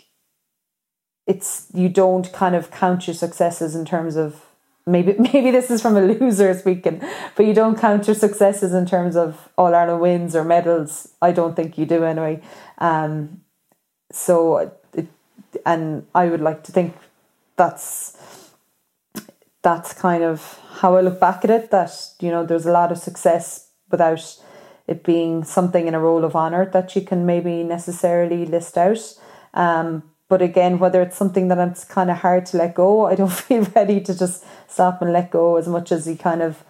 it's 1.27 1.67
you 1.73 1.89
don't 1.89 2.33
kind 2.33 2.55
of 2.55 2.71
count 2.71 3.07
your 3.07 3.15
successes 3.15 3.75
in 3.75 3.85
terms 3.85 4.17
of 4.17 4.45
maybe 4.87 5.15
maybe 5.19 5.51
this 5.51 5.71
is 5.71 5.83
from 5.83 5.97
a 5.97 6.01
loser 6.01 6.55
speaking, 6.55 7.03
but 7.37 7.47
you 7.47 7.55
don't 7.55 7.79
count 7.79 8.07
your 8.07 8.17
successes 8.17 8.73
in 8.73 8.87
terms 8.87 9.17
of 9.17 9.49
All 9.59 9.75
Ireland 9.75 10.01
wins 10.01 10.37
or 10.37 10.45
medals. 10.45 11.09
I 11.21 11.33
don't 11.33 11.57
think 11.57 11.79
you 11.79 11.87
do 11.87 12.05
anyway. 12.05 12.41
Um, 12.79 13.42
so 14.13 14.59
it, 14.59 15.09
and 15.67 16.07
I 16.15 16.27
would 16.27 16.41
like 16.41 16.63
to 16.65 16.73
think 16.73 16.95
that's 17.57 18.17
that's 19.63 19.93
kind 19.93 20.25
of 20.25 20.59
how 20.81 20.97
I 20.97 21.01
look 21.01 21.21
back 21.21 21.45
at 21.45 21.51
it 21.51 21.71
that 21.71 21.93
you 22.21 22.31
know 22.31 22.45
there's 22.45 22.67
a 22.67 22.73
lot 22.73 22.93
of 22.93 22.99
success 22.99 23.69
without 23.91 24.37
it 24.87 25.05
being 25.05 25.45
something 25.45 25.87
in 25.87 25.95
a 25.95 26.01
role 26.01 26.25
of 26.25 26.35
honor 26.35 26.69
that 26.71 26.97
you 26.97 27.03
can 27.03 27.25
maybe 27.25 27.63
necessarily 27.63 28.45
list 28.45 28.77
out. 28.77 28.99
Um, 29.55 30.03
but 30.29 30.43
again 30.43 30.79
whether 30.79 31.03
it's 31.03 31.17
something 31.17 31.49
that 31.49 31.59
it's 31.59 31.85
kind 31.85 32.11
of 32.11 32.19
hard 32.19 32.47
to 32.47 32.57
let 32.57 32.75
go 32.75 33.07
I 33.07 33.15
don't 33.15 33.33
feel 33.47 33.65
ready 33.77 34.01
to 34.01 34.19
just 34.19 34.45
stop 34.67 35.03
and 35.03 35.13
let 35.13 35.31
go 35.31 35.57
as 35.57 35.69
much 35.69 35.93
as 35.93 36.09
you 36.09 36.17
kind 36.17 36.43
of 36.43 36.65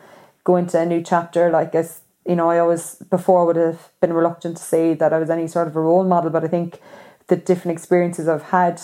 go 0.44 0.56
into 0.56 0.78
a 0.78 0.84
new 0.84 1.00
chapter. 1.02 1.50
Like 1.50 1.74
as 1.74 2.00
you 2.26 2.36
know 2.36 2.50
I 2.50 2.58
always 2.58 2.96
before 3.10 3.46
would 3.46 3.56
have 3.56 3.90
been 4.00 4.12
reluctant 4.12 4.58
to 4.58 4.62
say 4.62 4.94
that 4.94 5.12
I 5.12 5.18
was 5.18 5.30
any 5.30 5.46
sort 5.46 5.68
of 5.68 5.76
a 5.76 5.80
role 5.80 6.04
model 6.04 6.30
but 6.30 6.44
I 6.44 6.48
think 6.48 6.80
the 7.28 7.36
different 7.36 7.76
experiences 7.76 8.28
I've 8.28 8.50
had, 8.50 8.80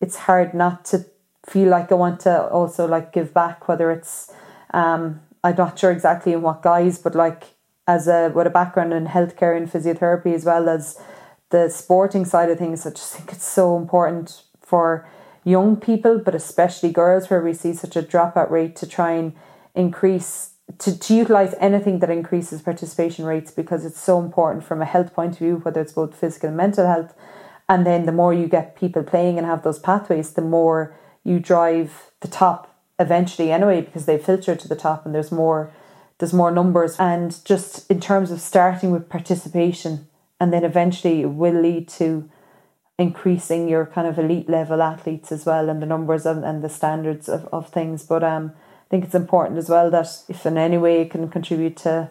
it's 0.00 0.16
hard 0.16 0.54
not 0.54 0.84
to 0.86 1.06
feel 1.46 1.68
like 1.68 1.90
I 1.90 1.94
want 1.94 2.20
to 2.20 2.48
also 2.48 2.86
like 2.86 3.12
give 3.12 3.32
back, 3.32 3.68
whether 3.68 3.90
it's 3.90 4.32
um 4.74 5.20
I'm 5.44 5.54
not 5.56 5.78
sure 5.78 5.90
exactly 5.90 6.32
in 6.32 6.42
what 6.42 6.62
guise, 6.62 6.98
but 6.98 7.14
like 7.14 7.44
as 7.86 8.08
a 8.08 8.30
with 8.34 8.46
a 8.46 8.50
background 8.50 8.92
in 8.92 9.06
healthcare 9.06 9.56
and 9.56 9.70
physiotherapy 9.70 10.34
as 10.34 10.44
well 10.44 10.68
as 10.68 11.00
the 11.50 11.68
sporting 11.70 12.24
side 12.24 12.50
of 12.50 12.58
things, 12.58 12.84
I 12.84 12.90
just 12.90 13.14
think 13.14 13.32
it's 13.32 13.46
so 13.46 13.76
important 13.76 14.42
for 14.60 15.08
young 15.44 15.76
people, 15.76 16.18
but 16.18 16.34
especially 16.34 16.92
girls 16.92 17.30
where 17.30 17.42
we 17.42 17.54
see 17.54 17.72
such 17.72 17.96
a 17.96 18.02
dropout 18.02 18.50
rate 18.50 18.76
to 18.76 18.86
try 18.86 19.12
and 19.12 19.32
increase 19.74 20.50
to, 20.80 20.98
to 20.98 21.14
utilize 21.14 21.54
anything 21.60 22.00
that 22.00 22.10
increases 22.10 22.60
participation 22.60 23.24
rates 23.24 23.50
because 23.50 23.86
it's 23.86 23.98
so 24.00 24.20
important 24.20 24.62
from 24.64 24.82
a 24.82 24.84
health 24.84 25.14
point 25.14 25.32
of 25.32 25.38
view, 25.38 25.56
whether 25.62 25.80
it's 25.80 25.94
both 25.94 26.14
physical 26.14 26.48
and 26.48 26.56
mental 26.58 26.86
health, 26.86 27.14
and 27.68 27.86
then 27.86 28.06
the 28.06 28.12
more 28.12 28.32
you 28.32 28.48
get 28.48 28.76
people 28.76 29.02
playing 29.02 29.36
and 29.38 29.46
have 29.46 29.62
those 29.62 29.78
pathways, 29.78 30.32
the 30.32 30.42
more 30.42 30.96
you 31.22 31.38
drive 31.38 32.10
the 32.20 32.28
top 32.28 32.74
eventually 32.98 33.52
anyway, 33.52 33.80
because 33.80 34.06
they 34.06 34.18
filter 34.18 34.56
to 34.56 34.68
the 34.68 34.76
top 34.76 35.04
and 35.04 35.14
there's 35.14 35.30
more 35.32 35.70
there's 36.18 36.32
more 36.32 36.50
numbers. 36.50 36.96
And 36.98 37.38
just 37.44 37.88
in 37.88 38.00
terms 38.00 38.32
of 38.32 38.40
starting 38.40 38.90
with 38.90 39.08
participation 39.08 40.08
and 40.40 40.52
then 40.52 40.64
eventually 40.64 41.22
it 41.22 41.26
will 41.26 41.60
lead 41.60 41.88
to 41.90 42.28
increasing 42.98 43.68
your 43.68 43.86
kind 43.86 44.08
of 44.08 44.18
elite 44.18 44.48
level 44.48 44.82
athletes 44.82 45.30
as 45.30 45.46
well 45.46 45.68
and 45.68 45.80
the 45.80 45.86
numbers 45.86 46.26
and, 46.26 46.44
and 46.44 46.64
the 46.64 46.68
standards 46.68 47.28
of, 47.28 47.46
of 47.52 47.68
things. 47.68 48.02
But 48.02 48.24
um 48.24 48.52
I 48.56 48.90
think 48.90 49.04
it's 49.04 49.14
important 49.14 49.58
as 49.58 49.68
well 49.68 49.90
that 49.90 50.08
if 50.28 50.46
in 50.46 50.56
any 50.56 50.78
way 50.78 51.02
it 51.02 51.10
can 51.10 51.28
contribute 51.28 51.76
to 51.78 52.08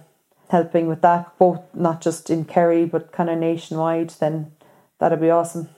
helping 0.50 0.88
with 0.88 1.02
that, 1.02 1.36
both 1.40 1.62
not 1.74 2.02
just 2.02 2.30
in 2.30 2.46
Kerry 2.46 2.86
but 2.86 3.12
kind 3.12 3.32
of 3.32 3.40
nationwide, 3.40 4.12
then 4.20 4.52
that'd 5.00 5.22
be 5.22 5.30
awesome. 5.30 5.70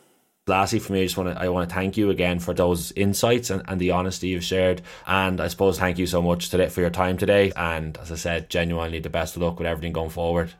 Lastly, 0.47 0.79
for 0.79 0.93
me, 0.93 1.01
I 1.01 1.05
just 1.05 1.15
want 1.15 1.35
to 1.35 1.39
I 1.39 1.49
want 1.49 1.69
to 1.69 1.75
thank 1.75 1.95
you 1.95 2.09
again 2.09 2.39
for 2.39 2.55
those 2.55 2.91
insights 2.93 3.51
and, 3.51 3.61
and 3.67 3.79
the 3.79 3.91
honesty 3.91 4.29
you've 4.29 4.43
shared, 4.43 4.81
and 5.05 5.39
I 5.39 5.47
suppose 5.47 5.77
thank 5.77 5.99
you 5.99 6.07
so 6.07 6.21
much 6.21 6.49
today 6.49 6.69
for 6.69 6.81
your 6.81 6.89
time 6.89 7.17
today. 7.17 7.51
And 7.55 7.95
as 7.97 8.11
I 8.11 8.15
said, 8.15 8.49
genuinely 8.49 8.99
the 8.99 9.11
best 9.11 9.35
of 9.35 9.43
luck 9.43 9.59
with 9.59 9.67
everything 9.67 9.93
going 9.93 10.09
forward. 10.09 10.53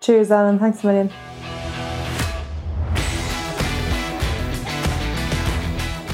Cheers, 0.00 0.30
Alan. 0.30 0.58
Thanks 0.58 0.82
a 0.82 0.86
million. 0.86 1.10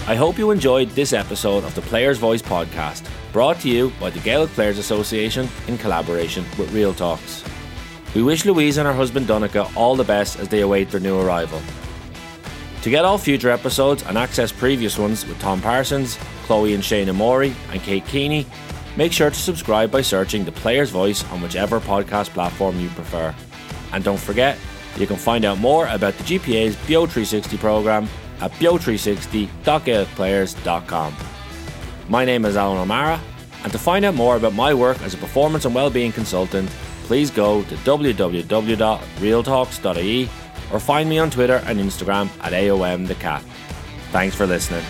I 0.08 0.14
hope 0.14 0.38
you 0.38 0.50
enjoyed 0.52 0.90
this 0.90 1.12
episode 1.12 1.64
of 1.64 1.74
the 1.74 1.82
Players 1.82 2.18
Voice 2.18 2.42
podcast, 2.42 3.08
brought 3.32 3.58
to 3.60 3.68
you 3.68 3.92
by 3.98 4.10
the 4.10 4.20
Gaelic 4.20 4.50
Players 4.50 4.78
Association 4.78 5.48
in 5.66 5.78
collaboration 5.78 6.44
with 6.58 6.72
Real 6.72 6.94
Talks. 6.94 7.42
We 8.14 8.22
wish 8.22 8.44
Louise 8.44 8.76
and 8.78 8.86
her 8.86 8.94
husband 8.94 9.26
Donica 9.26 9.68
all 9.74 9.96
the 9.96 10.04
best 10.04 10.38
as 10.38 10.48
they 10.48 10.60
await 10.60 10.90
their 10.90 11.00
new 11.00 11.18
arrival. 11.18 11.60
To 12.82 12.90
get 12.90 13.04
all 13.04 13.18
future 13.18 13.50
episodes 13.50 14.04
and 14.04 14.16
access 14.16 14.52
previous 14.52 14.96
ones 14.96 15.26
with 15.26 15.40
Tom 15.40 15.60
Parsons, 15.60 16.16
Chloe 16.44 16.72
and 16.72 16.84
Shane 16.84 17.08
Amori, 17.08 17.52
and 17.72 17.82
Kate 17.82 18.06
Keeney, 18.06 18.46
make 18.96 19.12
sure 19.12 19.28
to 19.28 19.36
subscribe 19.36 19.90
by 19.90 20.02
searching 20.02 20.44
The 20.44 20.52
Player's 20.52 20.90
Voice 20.90 21.24
on 21.30 21.42
whichever 21.42 21.80
podcast 21.80 22.28
platform 22.30 22.78
you 22.78 22.88
prefer. 22.90 23.34
And 23.92 24.04
don't 24.04 24.20
forget, 24.20 24.56
you 24.96 25.06
can 25.06 25.16
find 25.16 25.44
out 25.44 25.58
more 25.58 25.88
about 25.88 26.14
the 26.14 26.22
GPA's 26.24 26.76
BEO 26.86 27.06
360 27.06 27.58
programme 27.58 28.08
at 28.40 28.52
beo360.gaelicplayers.com. 28.52 31.16
My 32.08 32.24
name 32.24 32.44
is 32.44 32.56
Alan 32.56 32.78
O'Mara, 32.78 33.20
and 33.64 33.72
to 33.72 33.78
find 33.78 34.04
out 34.04 34.14
more 34.14 34.36
about 34.36 34.54
my 34.54 34.72
work 34.72 35.02
as 35.02 35.12
a 35.12 35.18
performance 35.18 35.64
and 35.64 35.74
well-being 35.74 36.12
consultant, 36.12 36.70
please 37.06 37.30
go 37.30 37.62
to 37.62 37.74
www.realtalks.ie 37.76 40.28
or 40.72 40.80
find 40.80 41.08
me 41.08 41.18
on 41.18 41.30
Twitter 41.30 41.62
and 41.66 41.78
Instagram 41.78 42.28
at 42.42 42.52
AOM 42.52 43.06
the 43.06 43.14
Cat. 43.14 43.42
Thanks 44.10 44.34
for 44.34 44.44
listening. 44.46 44.82